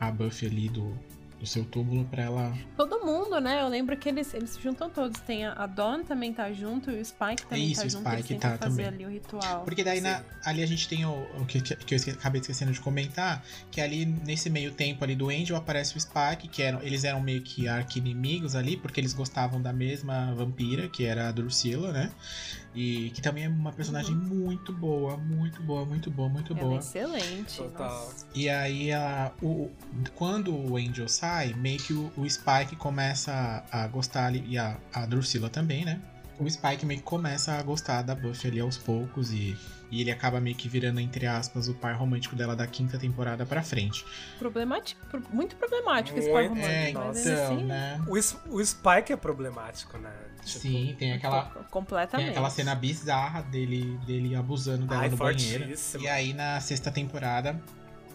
[0.00, 0.98] a Buffy ali do,
[1.38, 2.56] do seu túmulo pra ela.
[2.76, 3.60] Todo mundo, né?
[3.62, 5.20] Eu lembro que eles, eles se juntam todos.
[5.20, 8.08] Tem a, a Dawn também tá junto e o Spike também Isso, tá o junto.
[8.08, 9.04] eles Spike tentam tá fazer também.
[9.04, 9.62] ali o ritual.
[9.64, 12.72] Porque daí na- ali a gente tem o, o que, que eu esque- acabei esquecendo
[12.72, 16.80] de comentar, que ali nesse meio tempo ali do Angel aparece o Spike, que eram,
[16.82, 21.32] eles eram meio que arqui-inimigos ali, porque eles gostavam da mesma vampira, que era a
[21.32, 22.10] Drusilla, né?
[22.74, 26.64] E que também é uma personagem muito boa, muito boa, muito boa, muito Ela é
[26.64, 26.78] boa.
[26.78, 27.56] excelente.
[27.56, 27.88] Total.
[27.88, 28.26] nossa.
[28.34, 29.70] E aí, a, o,
[30.14, 31.26] quando o Angel sai,
[31.56, 36.00] meio que o, o Spike começa a, gostar ali, e a, a Drusilla também, né?
[36.38, 39.56] O Spike meio que começa a gostar da Buffy ali aos poucos e,
[39.90, 43.46] e ele acaba meio que virando, entre aspas, o par romântico dela da quinta temporada
[43.46, 44.04] pra frente.
[44.38, 46.74] Problemático, pro- muito problemático esse par Muito, romântico.
[46.74, 47.98] É, então, assim, né?
[48.06, 48.12] O,
[48.56, 50.12] o Spike é problemático, né?
[50.44, 52.26] Tipo, Sim, tem aquela, co- completamente.
[52.26, 55.74] tem aquela cena bizarra dele, dele abusando dela Ai, no banheiro.
[55.98, 57.58] E aí, na sexta temporada,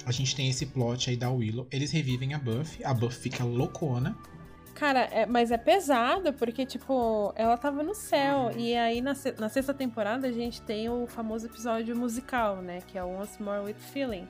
[0.06, 1.68] a gente tem esse plot aí da Willow.
[1.72, 4.16] Eles revivem a Buffy, a Buffy fica loucona.
[4.76, 8.50] Cara, é- mas é pesado, porque, tipo, ela tava no céu.
[8.54, 8.58] Uhum.
[8.60, 12.80] E aí, na, na sexta temporada, a gente tem o famoso episódio musical, né?
[12.88, 14.28] Que é o Once More With Feeling.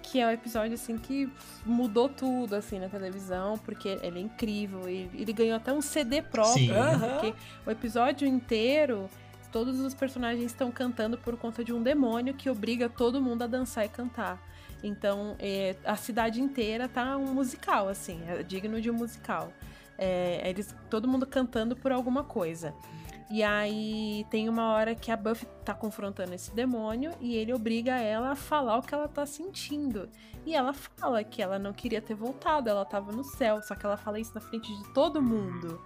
[0.00, 1.28] que é o episódio assim que
[1.66, 6.22] mudou tudo assim na televisão, porque ele é incrível, ele, ele ganhou até um CD
[6.22, 6.68] próprio, Sim.
[6.72, 6.78] né?
[6.80, 7.08] Aham.
[7.10, 7.34] porque
[7.66, 9.10] o episódio inteiro
[9.52, 13.46] todos os personagens estão cantando por conta de um demônio que obriga todo mundo a
[13.46, 14.40] dançar e cantar.
[14.82, 19.52] Então, é, a cidade inteira tá um musical, assim, é digno de um musical.
[19.96, 22.74] É, eles, todo mundo cantando por alguma coisa.
[23.30, 27.96] E aí tem uma hora que a Buffy tá confrontando esse demônio e ele obriga
[27.96, 30.08] ela a falar o que ela tá sentindo.
[30.46, 33.84] E ela fala que ela não queria ter voltado, ela tava no céu, só que
[33.84, 35.78] ela fala isso na frente de todo mundo.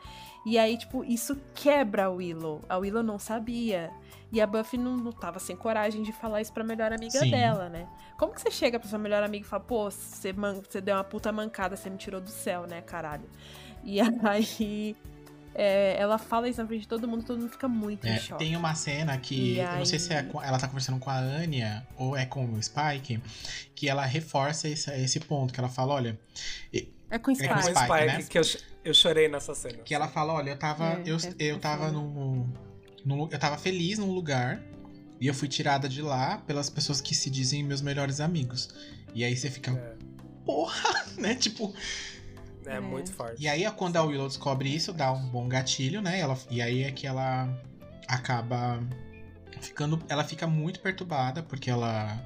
[0.47, 2.61] E aí, tipo, isso quebra a Willow.
[2.68, 3.90] A Willow não sabia.
[4.32, 7.30] E a Buffy não, não tava sem coragem de falar isso pra melhor amiga Sim.
[7.30, 7.86] dela, né?
[8.18, 10.96] Como que você chega pra sua melhor amiga e fala, pô, você, man- você deu
[10.96, 13.28] uma puta mancada, você me tirou do céu, né, caralho?
[13.84, 14.96] E aí.
[15.54, 18.18] é, ela fala isso na frente de todo mundo, todo mundo fica muito É, em
[18.18, 18.42] choque.
[18.42, 21.10] tem uma cena que E eu não sei se é aí- ela tá conversando com
[21.10, 23.20] a Anya ou é com o Spike,
[23.74, 26.18] que ela reforça esse, esse ponto, que ela fala, olha,
[26.72, 27.52] É com É com Spike.
[27.52, 28.22] O Spike, Spike, né?
[28.22, 28.42] que eu,
[28.86, 29.76] eu chorei nessa cena.
[29.84, 32.71] que ela fala, olha, eu tava É, eu, é, eu é tava foda.
[33.05, 34.62] No, eu tava feliz num lugar
[35.20, 38.68] e eu fui tirada de lá pelas pessoas que se dizem meus melhores amigos.
[39.14, 39.94] E aí você fica, É,
[40.44, 41.34] porra, né?
[41.34, 41.72] Tipo,
[42.66, 42.80] é É.
[42.80, 43.42] muito forte.
[43.42, 46.18] E aí, quando a Willow descobre isso, dá um bom gatilho, né?
[46.18, 47.48] Ela, e aí é que ela
[48.09, 48.80] acaba
[49.61, 50.03] ficando.
[50.09, 52.20] Ela fica muito perturbada, porque ela.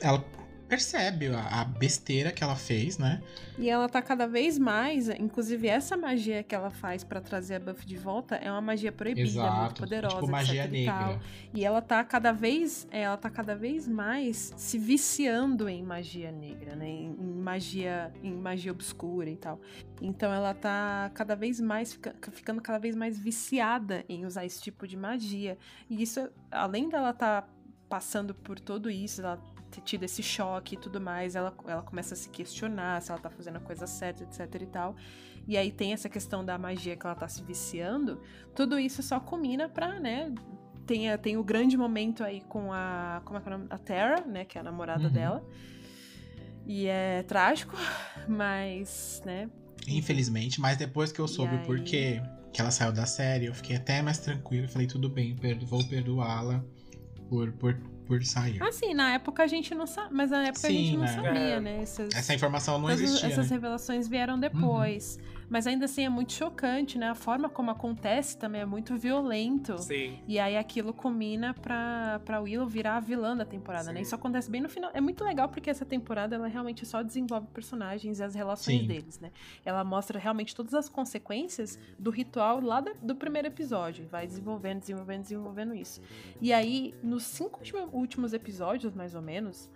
[0.00, 0.24] Ela
[0.68, 3.22] percebe a, a besteira que ela fez, né?
[3.56, 7.60] E ela tá cada vez mais, inclusive essa magia que ela faz pra trazer a
[7.60, 11.06] Buffy de volta é uma magia proibida, muito poderosa, tipo magia etc e tal.
[11.08, 11.22] negra.
[11.54, 16.30] E ela tá cada vez, é, ela tá cada vez mais se viciando em magia
[16.30, 16.88] negra, né?
[16.88, 19.60] Em, em magia, em magia obscura e tal.
[20.00, 24.60] Então ela tá cada vez mais fica- ficando cada vez mais viciada em usar esse
[24.60, 25.56] tipo de magia.
[25.90, 27.48] E isso, além dela tá
[27.88, 32.14] passando por tudo isso, ela ter tido esse choque e tudo mais, ela, ela começa
[32.14, 34.96] a se questionar se ela tá fazendo a coisa certa, etc e tal.
[35.46, 38.20] E aí tem essa questão da magia que ela tá se viciando.
[38.54, 40.32] Tudo isso só culmina pra, né,
[40.86, 43.20] tem, a- tem o grande momento aí com a.
[43.24, 43.66] Como é que é o nome?
[43.70, 44.44] A Terra, né?
[44.44, 45.12] Que é a namorada Uhum.
[45.12, 45.44] dela.
[46.66, 47.74] E é trágico,
[48.28, 49.48] mas, né?
[49.86, 51.62] Infelizmente, mas depois que eu soube aí?
[51.64, 52.20] por que
[52.52, 54.68] que ela saiu da série, eu fiquei até mais tranquilo.
[54.68, 56.64] Falei, tudo bem, perdo- vou perdoá-la
[57.28, 57.74] por, por,
[58.08, 58.60] por sair.
[58.62, 60.08] Assim, na época a gente não sabe.
[60.12, 61.08] Mas na época a gente Sim, não né?
[61.14, 61.60] sabia, É.
[61.60, 61.82] né?
[61.82, 63.54] Essas, Essa informação não essas- existia, essas né?
[63.56, 65.18] revelações vieram depois.
[65.50, 67.08] Mas ainda assim é muito chocante, né?
[67.08, 69.78] A forma como acontece também é muito violento.
[69.78, 70.18] Sim.
[70.28, 73.96] E aí aquilo combina pra, pra Willow virar a vilã da temporada, né?
[73.96, 74.02] Sim.
[74.02, 74.90] Isso acontece bem no final.
[74.92, 78.86] É muito legal porque essa temporada ela realmente só desenvolve personagens e as relações Sim.
[78.86, 79.30] deles, né?
[79.64, 84.06] Ela mostra realmente todas as consequências do ritual lá da- do primeiro episódio.
[84.10, 86.00] Vai desenvolvendo, desenvolvendo, desenvolvendo isso.
[86.40, 87.60] E aí, nos cinco
[87.92, 89.70] últimos episódios, mais ou menos,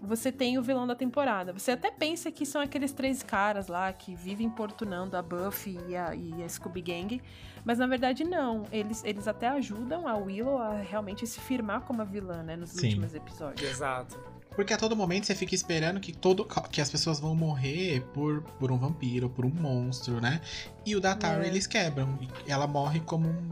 [0.00, 1.52] você tem o vilão da temporada.
[1.52, 5.96] Você até pensa que são aqueles três caras lá que vivem importunando a Buffy e
[5.96, 7.22] a, e a Scooby Gang,
[7.64, 8.64] mas na verdade não.
[8.72, 12.70] Eles, eles até ajudam a Willow a realmente se firmar como a vilã, né, nos
[12.70, 12.88] Sim.
[12.88, 13.68] últimos episódios.
[13.68, 14.18] Exato.
[14.54, 18.42] Porque a todo momento você fica esperando que todo que as pessoas vão morrer por,
[18.42, 20.42] por um vampiro, por um monstro, né?
[20.84, 21.48] E o da Tara É.
[21.48, 22.18] eles quebram.
[22.20, 23.50] E ela morre como um,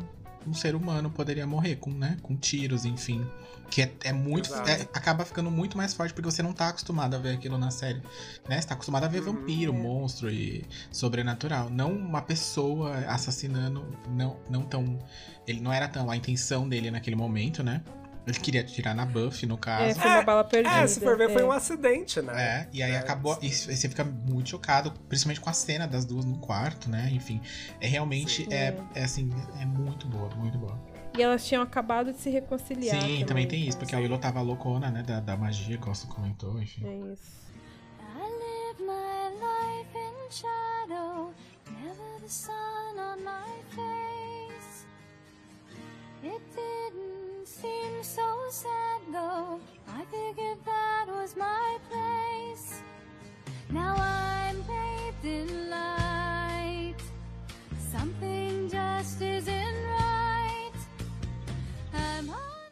[0.48, 2.18] um ser humano poderia morrer, com, né?
[2.22, 3.26] com tiros, enfim.
[3.70, 4.52] Que é, é muito.
[4.54, 7.70] É- acaba ficando muito mais forte porque você não tá acostumado a ver aquilo na
[7.70, 8.02] série.
[8.48, 8.60] Né?
[8.60, 9.32] Você tá acostumado a ver Uhum.
[9.34, 9.76] vampiro, É.
[9.76, 11.70] monstro e sobrenatural.
[11.70, 13.86] Não uma pessoa assassinando.
[14.08, 14.98] Não, não tão.
[15.46, 17.80] Ele não era tão a intenção dele naquele momento, né?
[18.26, 20.00] Ele queria tirar na Buffy, no É, caso.
[20.00, 20.76] foi uma bala perdida.
[20.76, 21.44] É, se for ver, foi é.
[21.44, 22.32] um acidente, né?
[22.40, 23.38] É, e aí É, acabou.
[23.40, 27.08] E você fica muito chocado, principalmente com a cena das duas no quarto, né?
[27.12, 27.40] Enfim,
[27.80, 28.44] é realmente.
[28.44, 28.52] Sim.
[28.52, 30.78] É, é assim, é muito boa, muito boa.
[31.16, 33.00] E elas tinham acabado de se reconciliar.
[33.02, 35.02] Sim, também tem isso, porque a Willow tava loucona, né?
[35.02, 36.86] Da, da magia, que o Austin comentou, enfim.
[36.86, 37.40] É isso.
[38.00, 41.32] I live my life in shadow,
[41.70, 44.86] never the sun on my face.
[46.22, 49.60] It didn't seem so sad though.
[49.88, 52.82] I figured that was my place.
[53.70, 55.99] Now I'm bathed in light.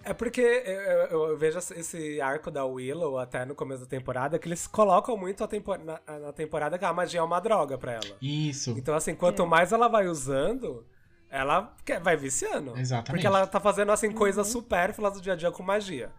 [0.09, 4.49] É porque eu, eu- vejo esse arco da Willow até no começo da temporada que
[4.49, 7.93] eles colocam muito a tempo- na, na temporada que a magia é uma droga pra
[7.93, 8.17] ela.
[8.23, 8.75] Isso.
[8.79, 10.87] Então, assim, quanto mais ela vai usando,
[11.31, 12.77] ela vai viciando.
[12.79, 13.11] Exatamente.
[13.11, 16.11] Porque ela tá fazendo, assim, coisas supérfluas do dia a dia com magia.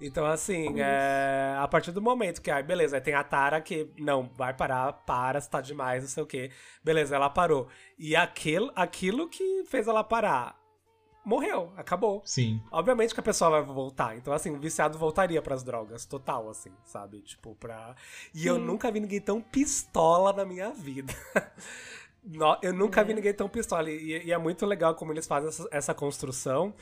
[0.00, 3.88] Então, assim, é, a partir do momento que, ai, beleza, aí tem a Tara que,
[3.98, 6.50] não, vai parar, para, se tá demais, não sei o quê.
[6.82, 7.68] Beleza, ela parou.
[7.98, 10.58] E aquilo, aquilo que fez ela parar
[11.24, 12.22] morreu, acabou.
[12.24, 12.60] Sim.
[12.70, 14.16] Obviamente que a pessoa vai voltar.
[14.16, 17.20] Então, assim, o viciado voltaria pras drogas, total, assim, sabe?
[17.22, 17.94] Tipo, pra.
[18.34, 18.62] E eu Sim.
[18.62, 21.12] nunca vi ninguém tão pistola na minha vida.
[22.62, 23.14] Eu nunca vi É.
[23.16, 23.90] ninguém tão pistola.
[23.90, 26.74] E, e é muito legal como eles fazem essa, essa construção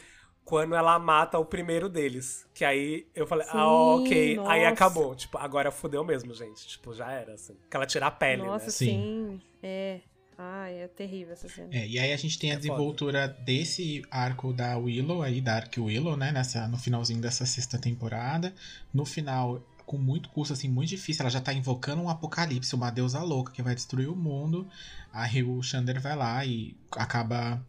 [0.45, 2.49] quando ela mata o primeiro deles.
[2.55, 4.30] Que aí eu falei, Sim, ah, ok.
[4.47, 4.68] Aí nossa.
[4.68, 5.14] acabou.
[5.16, 6.66] Tipo, agora fudeu mesmo, gente.
[6.68, 7.57] Tipo, já era, assim.
[7.68, 8.70] Que ela tira a pele, Nossa, né?
[8.70, 8.86] Sim.
[8.86, 9.40] sim.
[9.62, 10.01] É.
[10.37, 11.68] Ai, é terrível essa cena.
[11.72, 12.68] É, e aí a gente tem a É foda.
[12.68, 16.33] desenvoltura desse arco da Willow aí, da Ark Willow, né?
[16.33, 18.53] Nessa, no finalzinho dessa sexta temporada.
[18.93, 21.22] No final, com muito custo, assim, muito difícil.
[21.22, 24.66] Ela já tá invocando um apocalipse, uma deusa louca que vai destruir o mundo.
[25.12, 27.62] Aí o Xander vai lá e acaba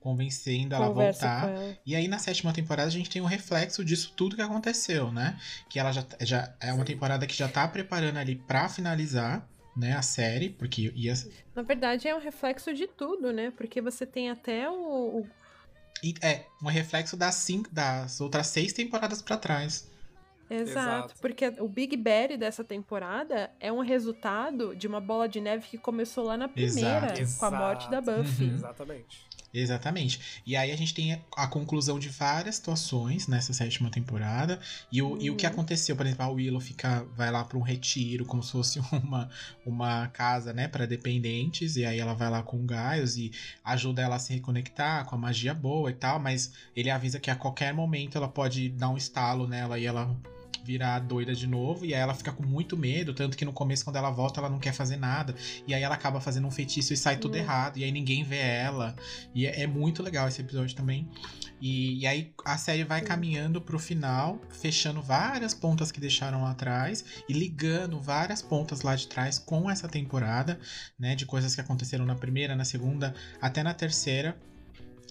[0.00, 1.48] convencendo ela a voltar.
[1.48, 1.76] ela.
[1.84, 5.38] E aí na sétima temporada a gente tem um reflexo disso tudo que aconteceu, né?
[5.68, 9.46] Que ela já, já é uma temporada que já tá preparando ali pra finalizar,
[9.80, 11.14] né, a série, porque ia
[11.54, 13.50] Na verdade, é um reflexo de tudo, né?
[13.56, 15.20] Porque você tem até o.
[15.20, 15.26] o-
[16.22, 19.89] é um reflexo das cinco, das outras seis temporadas pra trás.
[20.50, 20.70] Exato.
[20.70, 21.14] Exato.
[21.20, 25.78] Porque o Big Bad dessa temporada é um resultado de uma bola de neve que
[25.78, 27.38] começou lá na primeira, Exato.
[27.38, 28.22] com a morte da Exato.
[28.22, 28.46] Buffy.
[28.48, 28.54] Uhum.
[28.54, 29.30] Exatamente.
[29.52, 30.42] Exatamente.
[30.46, 34.60] E aí a gente tem a conclusão de várias situações nessa sétima temporada.
[34.92, 35.52] E o, e o que Uhum.
[35.52, 39.28] aconteceu, por exemplo, a Willow fica, vai lá para um retiro, como se fosse uma,
[39.66, 41.74] uma casa, né, para dependentes.
[41.74, 43.32] E aí ela vai lá com o Giles e
[43.64, 46.20] ajuda ela a se reconectar com a magia boa e tal.
[46.20, 50.16] Mas ele avisa que a qualquer momento ela pode dar um estalo nela e ela
[50.64, 53.84] virar doida de novo, e aí ela fica com muito medo, tanto que no começo,
[53.84, 55.34] quando ela volta, ela não quer fazer nada,
[55.66, 57.38] e aí ela acaba fazendo um feitiço e sai tudo Hum.
[57.38, 58.94] errado, e aí ninguém vê ela,
[59.34, 61.08] e é, é muito legal esse episódio também.
[61.60, 66.52] E, e aí a série vai caminhando pro final, fechando várias pontas que deixaram lá
[66.52, 70.58] atrás e ligando várias pontas lá de trás com essa temporada,
[70.98, 71.14] né?
[71.14, 74.40] De coisas que aconteceram na primeira, na segunda, até na terceira.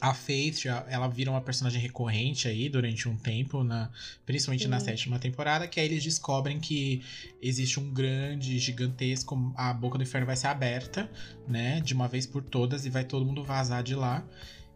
[0.02, 3.89] A Faith, já- ela vira uma personagem recorrente aí durante um tempo, na,
[4.26, 4.86] principalmente na Sim.
[4.86, 7.02] sétima temporada, que aí eles descobrem que
[7.41, 9.54] existe um grande, gigantesco.
[9.56, 11.10] A boca do inferno vai ser aberta,
[11.47, 11.82] né?
[11.82, 14.24] De uma vez por todas, e vai todo mundo vazar de lá.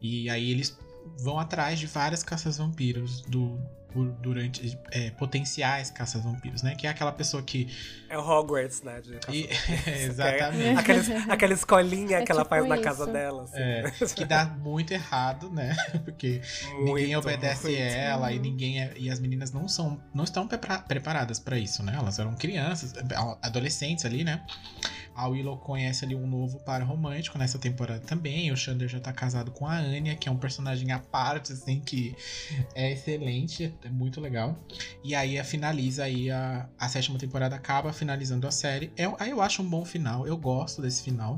[0.01, 0.78] E aí eles
[1.17, 3.57] vão atrás de várias caças-vampiros do.
[3.94, 6.76] Por- durante é, potenciais caças-vampiros, né?
[6.76, 7.68] Que é aquela pessoa que.
[8.10, 9.02] É o Hogwarts, né?
[9.02, 10.80] de E- caça- exatamente.
[10.80, 12.84] Aqueles, aquela escolinha É que ela tipo faz na isso.
[12.84, 13.44] casa dela.
[13.44, 13.58] assim.
[13.58, 15.76] É, que dá muito errado, né?
[16.04, 16.41] Porque
[16.80, 17.80] ninguém Muito, obedece muito.
[17.82, 21.82] ela e ninguém é- e as meninas não são não estão prepara- preparadas pra isso,
[21.84, 21.94] né?
[21.96, 22.94] Elas eram crianças,
[23.41, 24.44] adolescentes ali, né?
[25.16, 28.51] A Willow conhece ali um novo par romântico nessa temporada também.
[28.51, 31.80] O Xander já tá casado com a Anya, que é um personagem à parte, assim,
[31.80, 32.16] que
[32.74, 34.57] é excelente, é muito legal.
[35.03, 38.91] E aí a- finaliza aí a, a sétima temporada, acaba finalizando a série.
[38.97, 41.38] Eu, aí eu acho um bom final, eu gosto desse final.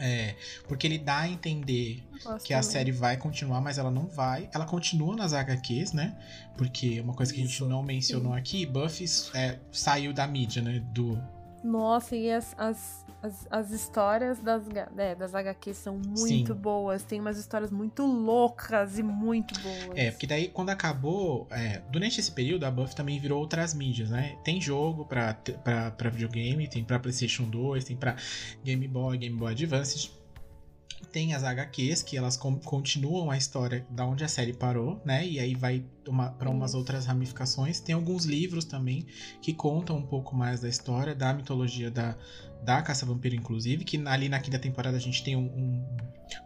[0.00, 0.36] É,
[0.68, 2.04] porque ele dá a entender
[2.44, 2.62] que a também.
[2.72, 4.48] série vai continuar, mas ela não vai.
[4.54, 6.16] Ela continua nas HQs, né?
[6.56, 7.66] Porque uma coisa que a gente Isso.
[7.68, 10.78] não mencionou aqui, Buffy é, saiu da mídia, né?
[10.94, 11.20] Do,
[11.62, 14.62] Nossa, e as, as, as, as histórias das,
[14.96, 16.60] é, das HQs são muito Sim.
[16.60, 17.02] boas.
[17.02, 19.90] Tem umas histórias muito loucas e muito boas.
[19.96, 24.10] É, porque daí quando acabou, é, durante esse período a Buffy também virou outras mídias,
[24.10, 24.36] né?
[24.44, 25.34] Tem jogo pra,
[25.64, 28.16] pra, pra videogame, tem pra PlayStation 2, tem pra
[28.64, 30.10] Game Boy, Game Boy Advance.
[31.18, 35.26] Tem as HQs, que elas continuam a história da onde a série parou, né?
[35.26, 37.80] E aí vai uma, para umas outras ramificações.
[37.80, 39.04] Tem alguns livros também
[39.42, 42.16] que contam um pouco mais da história, da mitologia da,
[42.62, 43.84] da Caça-Vampiro, inclusive.
[43.84, 45.86] Que ali na quinta temporada a gente tem um- um,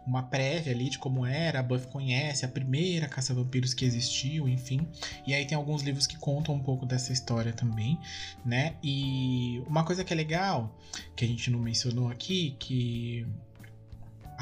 [0.07, 1.59] uma prévia ali de como era.
[1.59, 4.87] A Buffy conhece a primeira Caça-Vampiros que existiu, enfim.
[5.27, 7.99] E aí tem alguns livros que contam um pouco dessa história também,
[8.43, 8.73] né?
[8.83, 10.75] E uma coisa que é legal,
[11.15, 13.27] que a gente não mencionou aqui, que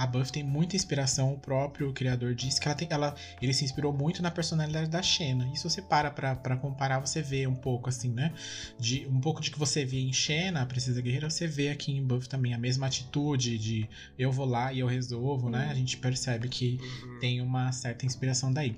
[0.02, 3.64] a Buffy tem muita inspiração, o próprio criador disse que ela tem, ela, ele se
[3.64, 5.48] inspirou muito na personalidade da Xena.
[5.54, 8.34] E se você para pra, pra comparar, você vê um pouco assim, né?
[8.80, 11.92] De, um pouco de que você vê em Xena, a Princesa Guerreira, você vê aqui
[11.92, 13.88] em Buffy também a mesma atitude de
[14.18, 15.68] eu vou lá e eu resolvo, né?
[15.70, 17.20] A gente percebe que Uhum.
[17.20, 18.76] tem uma certa inspiração daí.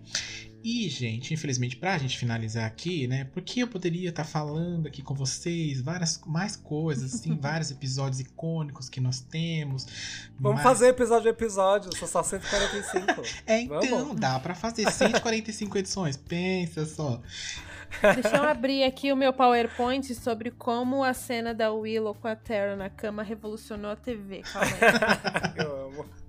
[0.64, 3.26] E, gente, infelizmente, pra gente finalizar aqui, né?
[3.34, 8.88] Porque eu poderia estar falando aqui com vocês várias mais coisas, assim, vários episódios icônicos
[8.88, 9.86] que nós temos.
[10.39, 13.24] Vamos mas- fazer episódio a episódio, são só 145.
[13.45, 14.20] É, então, Vamos.
[14.20, 17.22] dá pra fazer 145 edições, pensa só.
[18.16, 22.36] Deixa eu abrir aqui o meu PowerPoint sobre como a cena da Willow com a
[22.36, 24.41] Terra na cama revolucionou a TV.
[24.41, 25.53] Calma aí.
[25.64, 26.22] Eu amo.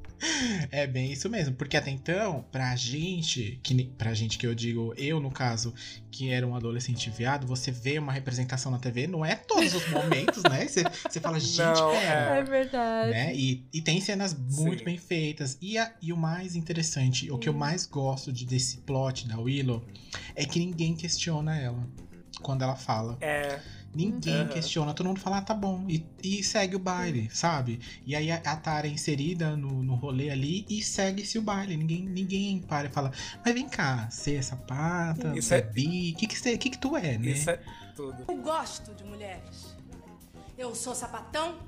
[0.71, 4.95] É bem isso mesmo, porque até então, pra gente, que pra gente que eu digo,
[4.97, 5.73] eu no caso,
[6.11, 9.89] que era um adolescente viado, você vê uma representação na TV, não é todos os
[9.91, 10.67] momentos, né?
[10.67, 12.37] Você, você fala, gente, Não, pera.
[12.37, 13.11] É verdade.
[13.11, 13.35] Né?
[13.35, 14.85] E, e tem cenas muito Sim.
[14.85, 15.59] bem feitas.
[15.61, 19.39] E, a- e o mais interessante, o que eu mais gosto de, desse plot da
[19.39, 19.85] Willow,
[20.35, 21.87] é que ninguém questiona ela
[22.43, 23.17] quando ela fala.
[23.21, 23.59] É.
[23.95, 24.49] Ninguém Aham.
[24.49, 25.87] questiona, todo mundo fala, ah, tá bom.
[25.89, 27.81] E, e segue o baile, sabe?
[28.05, 31.77] E aí a, a Tara é inserida no, no rolê ali e segue-se o baile.
[31.77, 33.13] Ninguém, ninguém para e fala,
[33.45, 36.79] mas vem cá, você é sapata, você é é- bi, o que, que, que, que
[36.79, 37.31] tu é, né?
[37.31, 37.61] Isso é
[37.95, 38.25] tudo.
[38.27, 39.75] Eu gosto de mulheres.
[40.59, 41.59] Eu sou sapatão,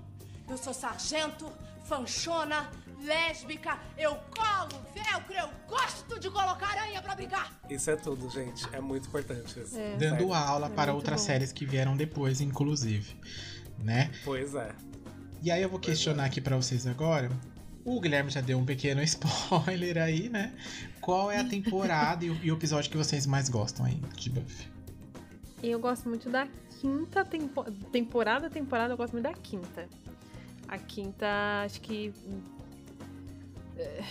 [0.48, 1.50] eu sou sargento,
[1.84, 2.70] fanchona,
[3.00, 7.52] lésbica, eu colo, velcro, eu gosto de colocar aranha pra brigar.
[7.68, 8.66] Isso é tudo, gente.
[8.72, 9.78] É muito importante isso.
[9.78, 9.96] É.
[9.96, 11.26] Dando aula É para outras bom.
[11.26, 13.16] séries que vieram depois, inclusive.
[13.78, 14.10] Né?
[14.24, 14.72] Pois é.
[15.42, 17.30] E aí eu vou questionar aqui pra vocês agora.
[17.84, 20.52] O Guilherme já deu um pequeno spoiler aí, né?
[21.00, 24.30] Qual é a temporada e, o, e o episódio que vocês mais gostam aí de
[24.30, 24.66] Buffy?
[25.62, 26.48] Eu gosto muito da
[26.80, 27.64] quinta tempo...
[27.92, 28.50] temporada.
[28.50, 29.88] Temporada, eu gosto muito da quinta.
[30.66, 31.26] A quinta,
[31.64, 32.12] acho que.
[33.78, 34.02] Eh,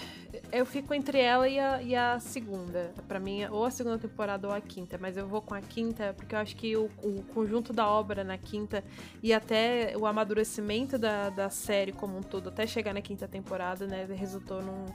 [0.52, 2.92] Eu fico entre ela e a, e a segunda.
[3.08, 4.98] Pra mim, ou a segunda temporada ou a quinta.
[5.00, 8.24] Mas eu vou com a quinta porque eu acho que o, o conjunto da obra
[8.24, 8.84] na quinta
[9.24, 13.88] e até o amadurecimento da, da série como um todo, até chegar na quinta temporada,
[13.88, 14.86] né, resultou num,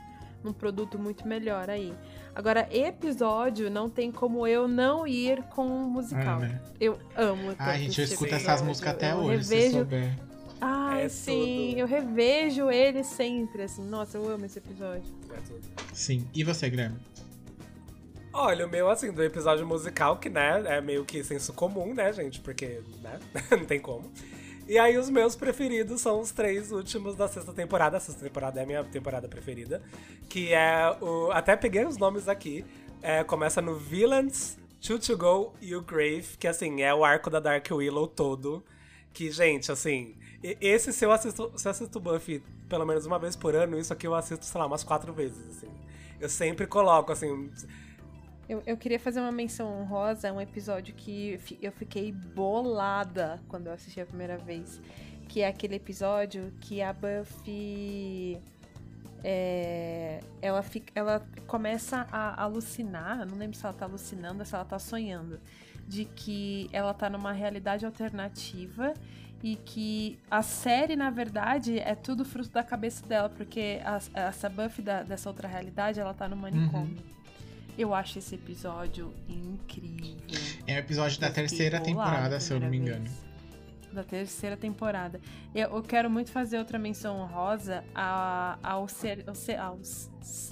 [0.43, 1.93] num produto muito melhor aí.
[2.33, 6.37] Agora, episódio, não tem como eu não ir com um musical.
[6.37, 6.61] Ah, né?
[6.79, 7.53] Eu amo.
[7.59, 10.30] Ai, gente, eu escuto essas músicas até Eu hoje, se revejo- souber.
[10.61, 11.79] Ai, É sim, tudo.
[11.79, 13.83] eu revejo ele sempre, assim.
[13.83, 15.03] Nossa, eu amo esse episódio.
[15.31, 15.61] É tudo.
[15.93, 16.27] Sim.
[16.33, 16.99] E você, Guilherme?
[18.33, 22.13] Olha, o meu, assim, do episódio musical, que, né, é meio que senso comum, né,
[22.13, 22.39] gente?
[22.39, 23.19] Porque, né,
[23.51, 24.09] não tem como.
[24.67, 27.97] E aí, os meus preferidos são os três últimos da sexta temporada.
[27.97, 29.81] A sexta temporada é a minha temporada preferida.
[30.29, 31.29] Que é o...
[31.31, 32.63] Até peguei os nomes aqui.
[33.01, 37.29] É, começa no Villains, Two to Go e o Grave, que, assim, é o arco
[37.29, 38.63] da Dark Willow todo.
[39.11, 43.35] Que, gente, assim, esse se eu assisto, se eu assisto Buffy pelo menos uma vez
[43.35, 45.69] por ano, isso aqui eu assisto, sei lá, umas quatro vezes, assim.
[46.21, 47.51] Eu sempre coloco, assim,
[48.47, 53.67] Eu, eu queria fazer uma menção honrosa a um episódio que eu fiquei bolada quando
[53.67, 54.79] eu assisti a primeira vez.
[55.27, 58.39] Que é aquele episódio que a Buffy.
[59.21, 64.55] é, ela, fica, ela começa a alucinar, não lembro se ela tá alucinando ou se
[64.55, 65.41] ela tá sonhando,
[65.87, 68.93] de que ela tá numa realidade alternativa
[69.43, 74.47] e que a série, na verdade, é tudo fruto da cabeça dela, porque a- essa
[74.49, 76.97] Buffy da- dessa outra realidade, ela tá no manicômio.
[77.77, 80.17] Eu acho esse episódio incrível.
[80.67, 83.05] É o episódio da terceira temporada, se eu não me engano.
[83.05, 83.30] vez.
[83.93, 85.19] Da terceira temporada.
[85.53, 87.83] Eu, eu quero muito fazer outra menção honrosa
[88.63, 89.77] ao, ser, ao, ser- ao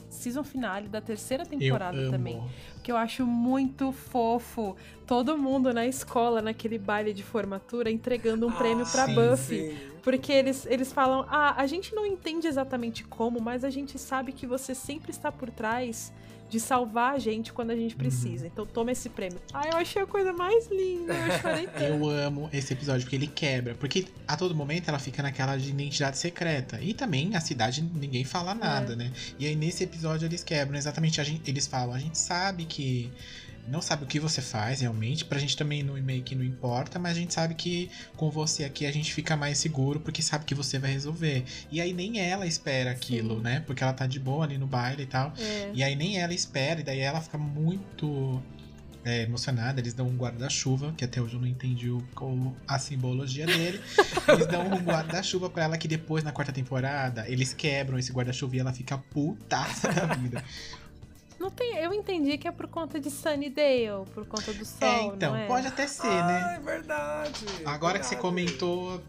[0.10, 2.12] season finale da terceira temporada eu amo.
[2.12, 2.44] também.
[2.84, 4.76] Que eu acho muito fofo.
[5.08, 9.72] Todo mundo na escola, naquele baile de formatura, entregando um prêmio pra sim, Buffy.
[9.72, 9.78] sim.
[10.04, 14.32] Porque eles, eles falam: ah, a gente não entende exatamente como, mas a gente sabe
[14.34, 16.12] que você sempre está por trás
[16.50, 18.00] de salvar a gente quando a gente Uhum.
[18.00, 18.48] precisa.
[18.48, 19.40] Então toma esse prêmio.
[19.54, 21.14] Ah, eu achei a coisa mais linda.
[21.14, 21.84] Eu chorei tanto.
[21.84, 23.76] Eu amo esse episódio porque ele quebra.
[23.76, 26.82] Porque a todo momento ela fica naquela de identidade secreta.
[26.82, 29.12] E também a cidade ninguém fala nada, né?
[29.38, 31.22] E aí nesse episódio eles quebram exatamente.
[31.22, 33.12] A gente, eles falam: a gente sabe que.
[33.70, 35.26] Não sabe o que você faz realmente.
[35.26, 38.64] Pra gente também no meio que não importa, mas a gente sabe que com você
[38.64, 41.44] aqui a gente fica mais seguro porque sabe que você vai resolver.
[41.72, 43.42] E aí nem ela espera aquilo, Sim.
[43.42, 43.64] né?
[43.66, 45.34] Porque ela tá de boa ali no baile e tal.
[45.38, 45.72] É.
[45.74, 48.42] E aí nem ela espera, e daí ela fica muito
[49.04, 49.80] é, emocionada.
[49.80, 52.04] Eles dão um guarda-chuva, que até hoje eu não entendi o,
[52.68, 53.82] a simbologia dele.
[54.28, 58.56] Eles dão um guarda-chuva pra ela, que depois, na quarta temporada, eles quebram esse guarda-chuva
[58.56, 60.44] e ela fica putaça da vida.
[61.40, 65.04] Não tem, eu entendi que é por conta de Sunnydale, por conta do sol, é,
[65.06, 65.48] então, não é?
[65.48, 66.56] pode até ser, Ah, né?
[66.58, 67.46] é verdade.
[67.66, 68.22] Agora que você verdade.
[68.22, 69.02] comentou,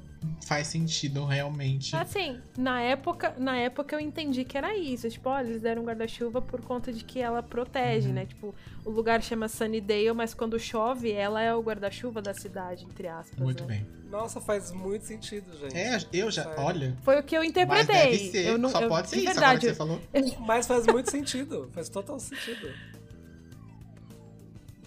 [0.46, 1.94] faz sentido realmente.
[1.96, 5.08] Assim, na época, na época eu entendi que era isso.
[5.08, 8.14] Tipo, olha, eles deram um guarda-chuva por conta de que ela protege, Uhum.
[8.14, 8.26] né?
[8.26, 8.54] Tipo,
[8.84, 13.38] o lugar chama Sunnydale, mas quando chove, ela é o guarda-chuva da cidade, entre aspas.
[13.38, 13.76] Muito né?
[13.76, 14.00] bem.
[14.10, 15.76] Nossa, faz muito sentido, gente.
[15.76, 16.60] É, eu já, Sério.
[16.60, 16.96] olha.
[17.02, 17.94] Foi o que eu Mas interpretei.
[18.10, 19.60] deve ser, eu não, só eu- pode ser isso agora verdade.
[19.60, 20.00] que você falou.
[20.40, 21.70] Mas faz muito sentido.
[21.72, 22.68] Faz total sentido.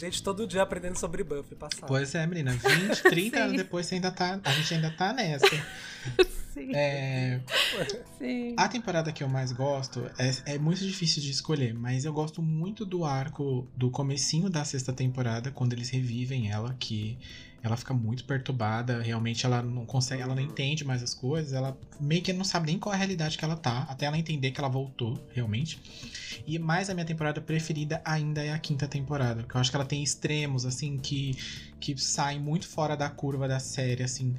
[0.04, 1.88] Gente, todo dia aprendendo sobre Buffy passado.
[1.88, 2.52] Pois é, menina.
[2.52, 3.08] 20, 30
[3.38, 3.42] Sim.
[3.42, 4.38] anos depois você ainda tá.
[4.44, 5.48] A gente ainda tá nessa.
[6.54, 6.76] Sim.
[6.76, 7.40] É,
[8.20, 8.54] Sim.
[8.58, 12.42] a temporada que eu mais gosto é, é muito difícil de escolher, mas eu gosto
[12.42, 17.18] muito do arco do comecinho da sexta temporada, quando eles revivem ela, que
[17.64, 21.78] ela fica muito perturbada, realmente ela não consegue, ela não entende mais as coisas, ela
[21.98, 24.52] meio que não sabe nem qual é a realidade que ela tá, até ela entender
[24.52, 25.80] que ela voltou, realmente.
[26.46, 29.78] E mais a minha temporada preferida ainda é a quinta temporada, que eu acho que
[29.78, 31.38] ela tem extremos, assim, que,
[31.80, 34.36] que saem muito fora da curva da série, assim.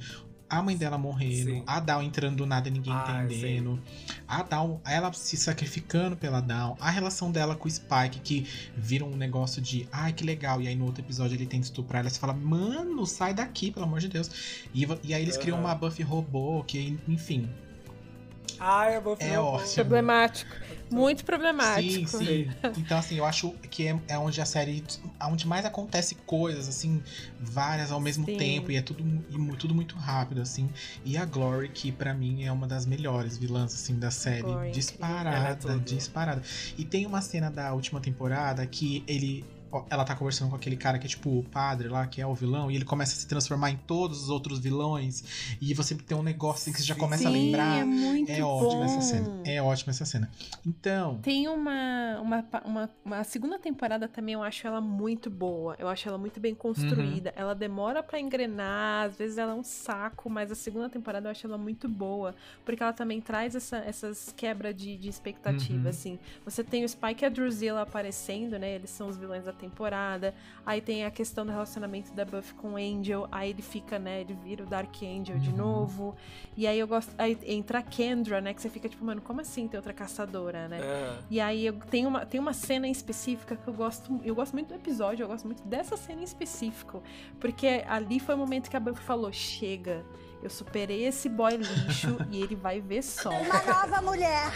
[0.47, 1.63] A mãe dela morrendo, Sim.
[1.65, 3.81] a Dal entrando do nada e ninguém Ah, entendendo,
[4.27, 8.47] a Dal, ela se sacrificando pela Dal, a relação dela com o Spike, que
[8.77, 12.01] vira um negócio de ai que legal, e aí no outro episódio ele tenta estuprar
[12.01, 14.29] ela, você fala, mano, sai daqui, pelo amor de Deus.
[14.73, 15.65] E, e aí eles criam Aham.
[15.67, 17.49] uma Buffy robô, que, enfim,
[18.59, 19.73] Ai, eu vou é ótimo.
[19.73, 20.55] Problemático.
[20.89, 22.07] Muito problemático.
[22.07, 22.51] Sim, sim.
[22.77, 24.83] Então, assim, eu acho que é, é onde a série.
[25.23, 27.03] onde mais acontece coisas, assim,
[27.39, 28.37] várias ao mesmo Sim.
[28.37, 28.71] tempo.
[28.71, 30.69] E é tudo, e tudo muito rápido, assim.
[31.03, 34.43] E a Glory, que pra mim é uma das melhores vilãs, assim, da série.
[34.43, 35.79] Glory é é disparada, tudo.
[35.79, 36.41] disparada.
[36.77, 39.43] E tem uma cena da última temporada que ele.
[39.89, 42.33] Ela tá conversando com aquele cara que é tipo o padre lá, que é o
[42.33, 45.23] vilão, e ele começa a se transformar em todos os outros vilões.
[45.61, 47.79] E você tem um negócio que você já começa a Sim, lembrar.
[47.79, 49.41] é muito É ótima essa cena.
[49.43, 50.31] É ótima essa cena.
[50.65, 51.19] Então.
[51.21, 55.75] Tem uma, uma, uma, uma segunda temporada também, eu acho ela muito boa.
[55.77, 57.31] Eu acho ela muito bem construída.
[57.35, 57.41] Uhum.
[57.41, 61.31] Ela demora pra engrenar, às vezes ela é um saco, mas a segunda temporada eu
[61.31, 62.33] acho ela muito boa.
[62.63, 65.89] Porque ela também traz essa- essas quebras de, de expectativa, Uhum.
[65.89, 66.19] assim.
[66.45, 68.75] Você tem o Spike e a Drusilla aparecendo, né?
[68.75, 69.64] Eles são os vilões da temporada.
[70.65, 73.27] Aí tem a questão do relacionamento da Buffy com o Angel.
[73.31, 74.21] Aí ele fica, né?
[74.21, 75.55] Ele vira o Dark Angel de Uhum.
[75.57, 76.15] novo.
[76.57, 77.13] E aí eu gosto.
[77.17, 78.53] Aí entra a Kendra, né?
[78.53, 80.79] Que você fica tipo, mano, como assim tem outra caçadora, né?
[80.81, 84.19] Ah, E aí eu tenho uma, tem uma cena em específica que eu gosto.
[84.23, 87.01] Eu gosto muito do episódio, eu gosto muito dessa cena em específico.
[87.39, 90.03] Porque ali foi o momento que a Buffy falou: chega,
[90.41, 93.29] eu superei esse boy lixo e ele vai ver só.
[93.29, 94.51] Uma nova mulher.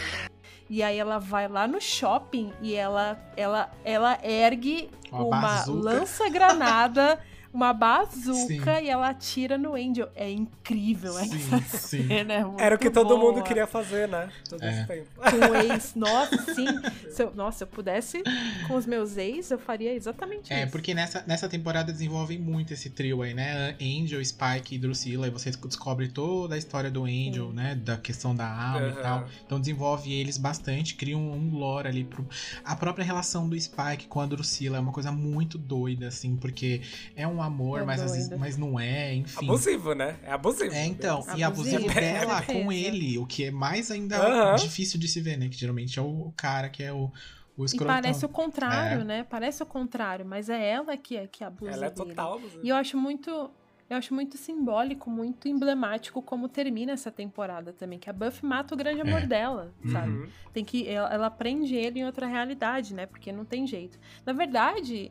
[0.70, 7.18] E aí ela vai lá no shopping e ela ela ela ergue Uma uma, lança-granada,
[7.52, 8.84] uma bazuca Sim.
[8.84, 10.08] e ela atira no Angel.
[10.14, 12.06] É incrível Sim, essa sim.
[12.06, 12.32] cena.
[12.34, 13.42] é muito Era o que todo mundo boa.
[13.44, 14.28] queria fazer, né?
[14.48, 14.70] Todo É.
[14.78, 15.08] esse tempo.
[15.16, 16.66] Com o ex, nossa, sim.
[17.10, 18.22] Se eu, nossa, se eu pudesse
[18.68, 20.72] com os meus ex, eu faria exatamente É, isso.
[20.72, 23.74] porque nessa, nessa temporada desenvolvem muito esse trio aí, né?
[23.80, 25.26] Angel, Spike e Drusilla.
[25.26, 27.54] E você descobre toda a história do Angel, Sim.
[27.54, 27.74] né?
[27.74, 29.02] Da questão da alma e Aham.
[29.02, 29.28] tal.
[29.44, 32.24] Então desenvolve eles bastante, cria um, um lore ali pro.
[32.64, 36.80] A própria relação do Spike com a Drusilla é uma coisa muito doida, assim, porque
[37.16, 39.44] é um amor, É mas às vezes mas não é, enfim.
[39.46, 40.16] Abusivo, né?
[40.22, 40.72] É abusivo.
[40.74, 41.94] É, então, e abusivo Abusivo.
[42.00, 44.56] dela É com ele, o que é mais ainda Aham.
[44.56, 45.48] difícil de se ver, né?
[45.48, 47.10] Que geralmente é o cara que é o,
[47.56, 49.04] o E parece o contrário, É.
[49.04, 49.24] né?
[49.24, 52.08] Parece o contrário, mas é ela que é que abusa Ela é dele.
[52.10, 52.60] total abusiva.
[52.64, 53.50] E eu acho muito.
[53.88, 57.98] Eu acho muito simbólico, muito emblemático como termina essa temporada também.
[57.98, 59.26] Que a Buffy mata o grande amor É.
[59.26, 60.12] dela, sabe?
[60.12, 60.28] Uhum.
[60.52, 60.86] Tem que.
[60.88, 63.06] Ela, ela prende ele em outra realidade, né?
[63.06, 63.98] Porque não tem jeito.
[64.24, 65.10] Na verdade,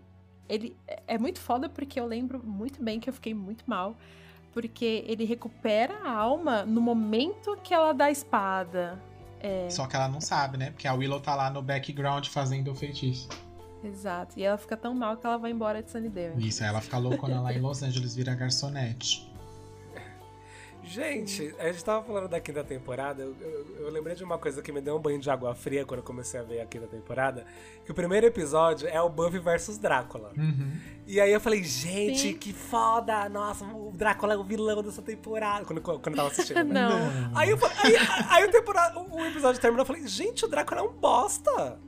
[0.50, 3.96] ele é- é muito foda porque eu lembro muito bem que eu fiquei muito mal.
[4.52, 9.00] Porque ele recupera a alma no momento que ela dá a espada.
[9.40, 10.72] É, Só que ela não sabe, né?
[10.72, 13.30] Porque a Willow tá lá no background fazendo o feitiço.
[13.84, 14.38] exato.
[14.38, 16.46] E ela fica tão mal que ela vai embora de Sunnydale.
[16.46, 19.29] Isso, ela fica loucona lá em Los Angeles, vira garçonete.
[20.90, 23.22] Gente, a gente tava falando da quinta temporada.
[23.22, 25.86] Eu, eu- eu lembrei de uma coisa que me deu um banho de água fria
[25.86, 27.46] quando eu comecei a ver a quinta temporada.
[27.86, 30.32] Que o primeiro episódio é o Buffy versus Drácula.
[30.36, 30.72] Uhum.
[31.06, 32.34] E aí eu falei, gente, Sim.
[32.38, 33.30] que foda!
[33.30, 35.64] Nossa, o Drácula é o vilão dessa temporada.
[35.66, 36.64] Quando, quando eu tava assistindo.
[36.64, 36.74] né?
[36.90, 37.38] Não.
[37.38, 40.82] Aí, eu, falei- aí, aí o, temporada, o episódio terminou eu falei, gente, o Drácula
[40.82, 41.80] é um bosta!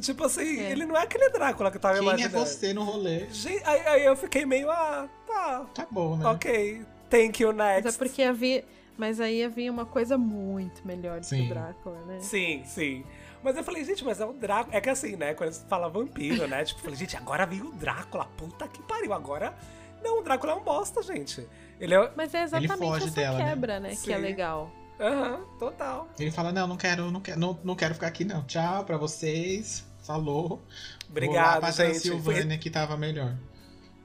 [0.00, 0.72] Tipo assim, É.
[0.72, 2.38] ele não é aquele Drácula que eu tava Quem é imaginando.
[2.46, 3.26] você no rolê?
[3.30, 6.26] Gente, aí, aí eu fiquei meio, ah, tá, Tá bom, né?
[6.26, 6.82] ok,
[7.12, 7.88] thank you, Mas next.
[7.88, 8.64] é porque havia.
[8.96, 11.46] Mas aí havia uma coisa muito melhor do que Sim.
[11.46, 12.18] o Drácula, né?
[12.20, 13.04] Sim, sim.
[13.42, 14.76] Mas eu falei, gente, mas é o Drácula.
[14.76, 15.34] É que assim, né?
[15.34, 16.64] Quando você fala vampiro, né?
[16.64, 18.26] Tipo, eu falei, gente, agora veio o Drácula.
[18.36, 19.12] Puta que pariu.
[19.12, 19.54] Agora.
[20.02, 21.46] Não, o Drácula é um bosta, gente.
[21.80, 22.12] Ele é.
[22.16, 23.44] Mas é exatamente foge essa dela, né?
[23.44, 23.88] quebra, né?
[23.90, 24.22] Que é Sim.
[24.22, 24.70] legal.
[25.00, 26.08] Aham, total.
[26.18, 28.44] Ele fala: Não, não quero, não quero, não, não quero ficar aqui, não.
[28.44, 29.84] Tchau pra vocês.
[30.02, 30.48] Falou.
[30.48, 32.00] Vou lá Obrigado, pra gente.
[32.02, 33.36] Transilvânia que tava melhor.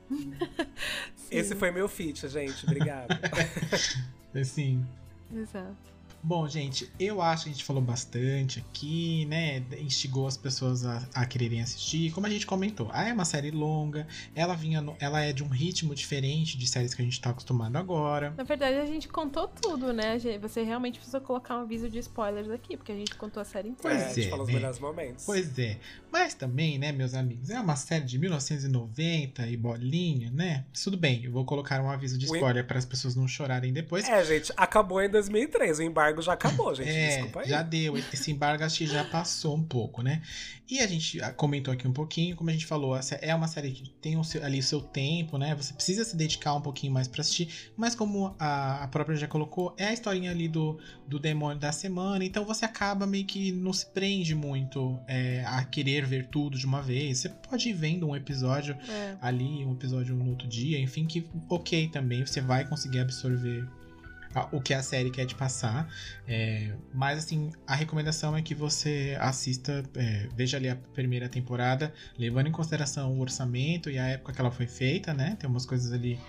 [1.30, 2.66] Esse foi meu feat, gente.
[2.66, 3.10] Obrigado.
[4.34, 4.86] Assim.
[5.36, 5.97] Exato.
[6.24, 9.64] Bom, gente, eu acho que a gente falou bastante aqui, né?
[9.80, 12.12] Instigou as pessoas a, a quererem assistir.
[12.12, 15.44] Como a gente comentou, ah, é uma série longa, ela vinha no- ela é de
[15.44, 18.34] um ritmo diferente de séries que a gente tá acostumado agora.
[18.36, 20.20] Na verdade, a gente contou tudo, né?
[20.20, 20.40] gente?
[20.40, 23.70] Você realmente precisa colocar um aviso de spoilers aqui, porque a gente contou a série
[23.70, 23.98] inteira.
[23.98, 24.56] É, a gente é, falou os né?
[24.56, 25.26] melhores momentos.
[25.26, 25.78] Pois é.
[26.12, 30.66] Mas também, né, meus amigos, é uma série de 1990 e bolinha, né?
[30.84, 34.08] Tudo bem, eu vou colocar um aviso de spoiler para as pessoas não chorarem depois.
[34.08, 35.80] É, gente, acabou em 2003.
[35.80, 36.90] O embargo já acabou, gente.
[36.90, 37.50] É, Desculpa aí.
[37.50, 37.98] já deu.
[37.98, 40.22] Esse embargo acho que já passou um pouco, né?
[40.70, 43.48] E a gente ah, comentou aqui um pouquinho, como a gente falou, essa é uma
[43.48, 45.56] série que tem o seu- ali o seu tempo, né?
[45.56, 49.28] Você precisa se dedicar um pouquinho mais pra assistir, mas como a, a própria já
[49.28, 50.78] colocou, é a historinha ali do,
[51.08, 55.64] do demônio da semana, então você acaba meio que não se prende muito é, a
[55.64, 57.20] querer ver tudo de uma vez.
[57.20, 59.16] Você pode ir vendo um episódio É.
[59.22, 63.66] ali, um episódio no outro dia, enfim, que ok também, você vai conseguir absorver
[64.52, 65.88] o que a série quer te passar.
[66.28, 71.94] É, mas assim, a recomendação é que você assista, é, veja ali a primeira temporada,
[72.18, 75.36] levando em consideração o orçamento e a época que ela foi feita, né?
[75.40, 76.20] Tem umas coisas ali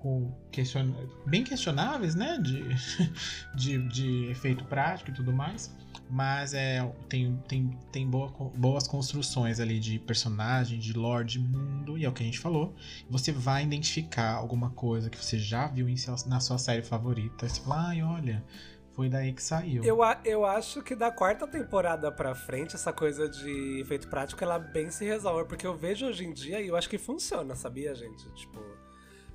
[0.00, 0.94] com question...
[1.26, 2.38] bem questionáveis, né?
[2.38, 2.64] De,
[3.54, 5.74] de, de efeito prático e tudo mais.
[6.10, 11.96] Mas é, tem, tem, tem boa, boas construções ali de personagem, de lore, de mundo,
[11.96, 12.74] e é o que a gente falou.
[13.08, 15.94] Você vai identificar alguma coisa que você já viu em
[16.26, 17.48] na sua série favorita.
[17.48, 18.44] Você fala, ai, olha,
[18.92, 19.84] foi daí que saiu.
[19.84, 24.58] Eu, eu acho que da quarta temporada pra frente, essa coisa de efeito prático, ela
[24.58, 25.44] bem se resolve.
[25.44, 28.28] Porque eu vejo hoje em dia e eu acho que funciona, sabia, gente?
[28.34, 28.58] Tipo,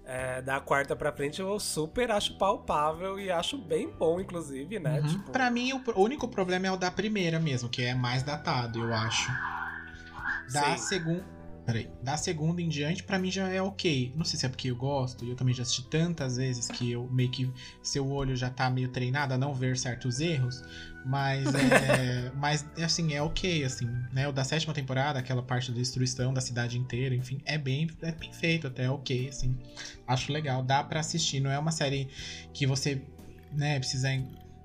[0.05, 5.01] é, da quarta pra frente eu super acho palpável e acho bem bom, inclusive, né?
[5.01, 5.07] Uhum.
[5.07, 8.79] Tipo, Pra mim, o, único problema é o da primeira mesmo, que é mais datado,
[8.79, 9.31] eu acho.
[10.53, 11.34] Da segunda.
[11.65, 11.89] Peraí.
[12.03, 14.13] Da segunda em diante, pra mim já é ok.
[14.15, 16.91] Não sei se é porque eu gosto, e eu também já assisti tantas vezes que
[16.91, 17.51] eu meio que.
[17.81, 20.63] Seu olho já tá meio treinado a não ver certos erros.
[21.03, 22.31] Mas é.
[22.37, 24.27] mas assim, é ok, assim, né?
[24.27, 28.11] O da sétima temporada, aquela parte da destruição da cidade inteira, enfim, é bem, é
[28.11, 29.57] bem feito, até ok, assim.
[30.07, 31.39] Acho legal, dá pra assistir.
[31.39, 32.07] Não é uma série
[32.53, 33.01] que você,
[33.51, 34.09] né, precisa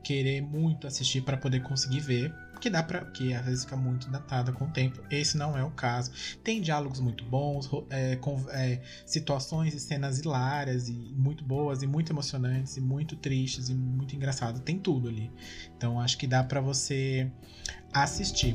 [0.02, 2.34] querer muito assistir pra poder conseguir ver.
[2.60, 3.06] Porque dá pra.
[3.06, 5.00] Que às vezes fica muito datada com o tempo.
[5.10, 6.10] Esse não é o caso.
[6.44, 11.86] Tem diálogos muito bons, é, com- é, situações e cenas hilárias e muito boas, e
[11.86, 14.60] muito emocionantes, e muito tristes, e muito engraçado.
[14.60, 15.32] Tem tudo ali.
[15.74, 17.32] Então acho que dá pra você
[17.94, 18.54] assistir.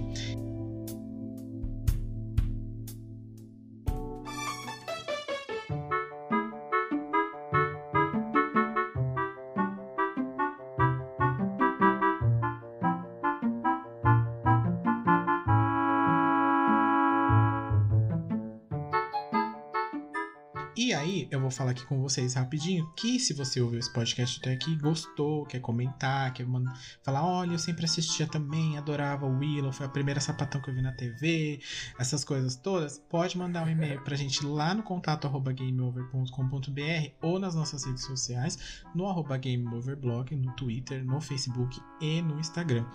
[21.85, 26.33] Aqui com vocês rapidinho que se você ouviu esse podcast até aqui, gostou, quer comentar,
[26.33, 30.59] quer man- falar, olha, eu sempre assistia também, adorava o Willow, foi a primeira sapatão
[30.61, 31.59] que eu vi na TV,
[31.99, 37.39] essas coisas todas, pode mandar um e-mail pra gente lá no contato arroba gameover.com.br ou
[37.39, 38.57] nas nossas redes sociais,
[38.93, 42.85] no arroba gameoverblog, no Twitter, no Facebook e no Instagram.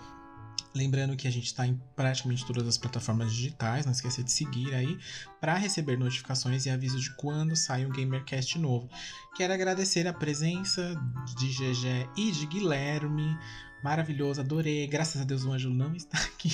[0.73, 4.73] Lembrando que a gente está em praticamente todas as plataformas digitais, não esqueça de seguir
[4.73, 4.97] aí
[5.39, 8.89] para receber notificações e avisos de quando sai um Gamercast novo.
[9.35, 10.95] Quero agradecer a presença
[11.37, 13.37] de GG e de Guilherme,
[13.83, 14.87] maravilhoso, adorei.
[14.87, 16.51] Graças a Deus o Anjo não está aqui.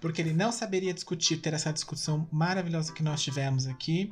[0.00, 4.10] Porque ele não saberia discutir, ter essa discussão maravilhosa que nós tivemos aqui.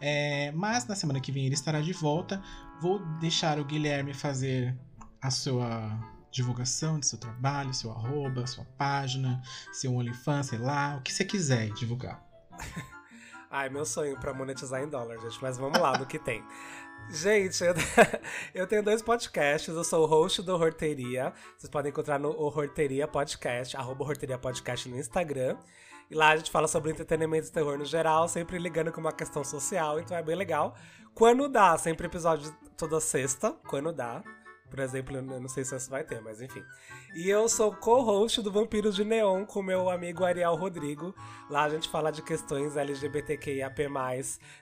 [0.00, 2.40] É, mas na semana que vem ele estará de volta.
[2.80, 4.78] Vou deixar o Guilherme fazer
[5.20, 9.42] a sua divulgação de seu trabalho, seu arroba, sua página,
[9.72, 12.22] seu OnlyFans, sei lá, o que você quiser divulgar.
[13.50, 15.38] Ai, meu sonho pra monetizar em dólar, gente.
[15.42, 16.44] Mas vamos lá, no que tem.
[17.10, 17.74] Gente, eu,
[18.54, 19.74] eu tenho dois podcasts.
[19.74, 21.32] Eu sou o host do Horteria.
[21.58, 25.56] Vocês podem encontrar no Horteria Podcast, arroba Horteria Podcast no Instagram.
[26.08, 29.12] E lá a gente fala sobre entretenimento e terror no geral, sempre ligando com uma
[29.12, 30.76] questão social, então é bem legal.
[31.14, 34.22] Quando dá, sempre episódio toda sexta, quando dá.
[34.70, 36.62] Por exemplo, eu não sei se vai ter, mas enfim.
[37.14, 41.12] E eu sou co-host do Vampiros de Neon com meu amigo Ariel Rodrigo.
[41.50, 43.88] Lá a gente fala de questões LGBTQIAP+,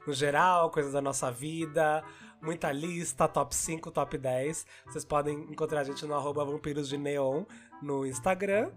[0.06, 2.02] no geral, coisas da nossa vida,
[2.40, 4.66] muita lista, top 5, top 10.
[4.86, 7.44] Vocês podem encontrar a gente no arroba Vampiros de Neon
[7.82, 8.72] no Instagram.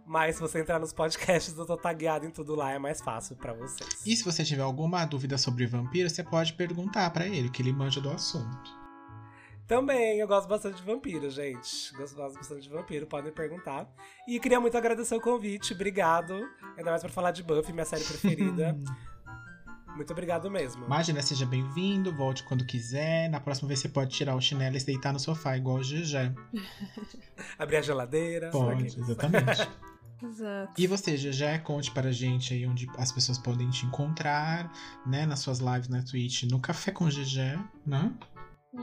[0.08, 3.36] Mas se você entrar nos podcasts, eu tô tagueado em tudo lá, é mais fácil
[3.36, 4.02] pra vocês.
[4.06, 7.74] E se você tiver alguma dúvida sobre vampiro, você pode perguntar pra ele, que ele
[7.74, 8.89] manja do assunto.
[9.70, 11.94] Também, eu gosto bastante de vampiro, gente.
[11.96, 13.88] Gosto bastante de vampiro, podem perguntar.
[14.28, 16.44] E queria muito agradecer o convite, obrigado.
[16.76, 18.76] Ainda mais pra falar de Buffy, minha série preferida.
[19.96, 20.86] muito obrigado mesmo.
[20.86, 23.30] Imagina, seja bem-vindo, volte quando quiser.
[23.30, 25.82] Na próxima vez você pode tirar o chinelo e se deitar no sofá, igual o
[25.82, 26.34] GG.
[27.60, 28.50] Abrir a geladeira.
[28.50, 29.70] Pode, exatamente.
[30.22, 30.74] Exato.
[30.78, 34.70] E você, GG, conte pra gente aí onde as pessoas podem te encontrar,
[35.06, 35.26] né?
[35.26, 38.12] Nas suas lives na Twitch, no Café com GG, né?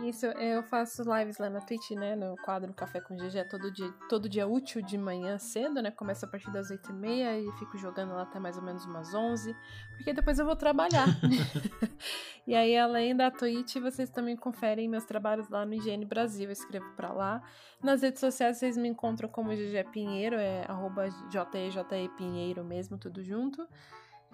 [0.04, 2.16] Isso, eu faço lives lá na Twitch, né?
[2.16, 5.92] No quadro Café com GG todo dia, todo dia útil de manhã cedo, né?
[5.92, 9.54] Começa a partir das 8h30 e fico jogando lá até mais ou menos umas 11
[9.96, 11.06] porque depois eu vou trabalhar.
[12.46, 16.52] e aí, além da Twitch, vocês também conferem meus trabalhos lá no IGN Brasil, eu
[16.52, 17.40] escrevo pra lá.
[17.80, 21.78] Nas redes sociais vocês me encontram como GG Pinheiro, é arroba JEJE
[22.16, 23.66] Pinheiro mesmo, tudo junto.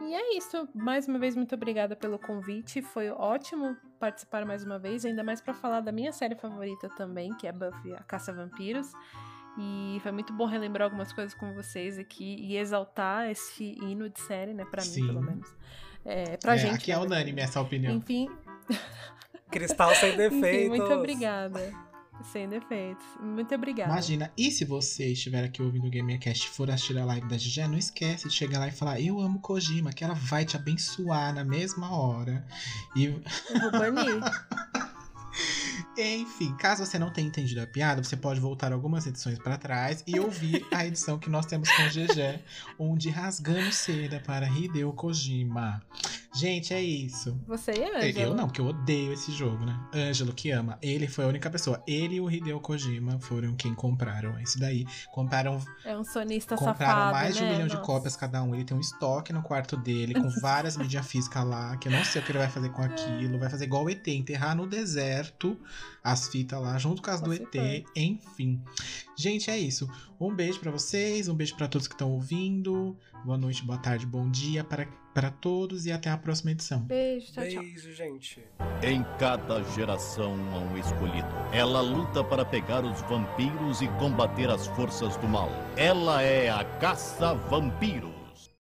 [0.03, 0.69] E é isso.
[0.75, 2.83] Mais uma vez, muito obrigada pelo convite.
[2.83, 7.33] Foi ótimo participar mais uma vez, ainda mais pra falar da minha série favorita também,
[7.37, 8.93] que é Buffy, a Caça a Vampiros.
[9.59, 14.21] E foi muito bom relembrar algumas coisas com vocês aqui e exaltar esse hino de
[14.21, 14.65] série, né?
[14.65, 15.03] Pra Sim.
[15.03, 15.55] mim, pelo menos.
[16.05, 16.75] É, pra É, gente.
[16.77, 17.03] aqui é né?
[17.05, 17.95] unânime essa opinião.
[17.95, 18.29] Enfim,
[19.51, 20.69] Cristal sem enfim, defeitos.
[20.79, 21.73] muito obrigada.
[22.25, 23.05] Sem defeitos.
[23.21, 23.91] Muito obrigada.
[23.91, 27.37] Imagina, e se você estiver aqui ouvindo o GamerCast e for assistir a live da
[27.37, 30.57] GG, não esquece de chegar lá e falar Eu amo Kojima, que ela vai te
[30.57, 32.45] abençoar na mesma hora.
[32.95, 33.21] E Eu
[33.61, 34.21] vou banir.
[35.97, 40.03] Enfim, caso você não tenha entendido a piada, você pode voltar algumas edições pra trás
[40.07, 42.43] e ouvir a edição que nós temos com o GG,
[42.79, 45.83] onde rasgamos seda para Hideo Kojima.
[46.35, 47.39] Gente, é isso.
[47.47, 49.79] Você e a Eu não, porque eu odeio esse jogo, né?
[49.95, 50.79] Ângelo, que ama.
[50.81, 51.83] Ele foi a única pessoa.
[51.87, 54.87] Ele e o Hideo Kojima foram quem compraram esse daí.
[55.13, 57.53] Compraram, É um sonista compraram safado, mais de um né?
[57.53, 57.87] milhão de Nossa.
[57.87, 58.55] cópias cada um.
[58.55, 62.03] Ele tem um estoque no quarto dele, com várias mídias físicas lá, que eu não
[62.05, 63.39] sei o que ele vai fazer com aquilo.
[63.39, 65.59] Vai fazer igual o ET, enterrar no deserto
[66.03, 67.41] as fitas lá, junto com as do ET.
[67.41, 67.85] certeza.
[67.95, 68.61] Enfim.
[69.17, 69.89] Gente, é isso.
[70.21, 72.97] Um beijo pra vocês, um beijo pra todos que estão ouvindo.
[73.25, 76.81] Boa noite, boa tarde, bom dia para, para todos e até a próxima edição.
[76.81, 77.63] Beijo, tchau, tchau.
[77.63, 78.43] Beijo, gente.
[78.83, 81.29] Em cada geração há um escolhido.
[81.53, 85.51] Ela luta para pegar os vampiros e combater as forças do mal.
[85.77, 88.22] Ela é a Caça Vampiro.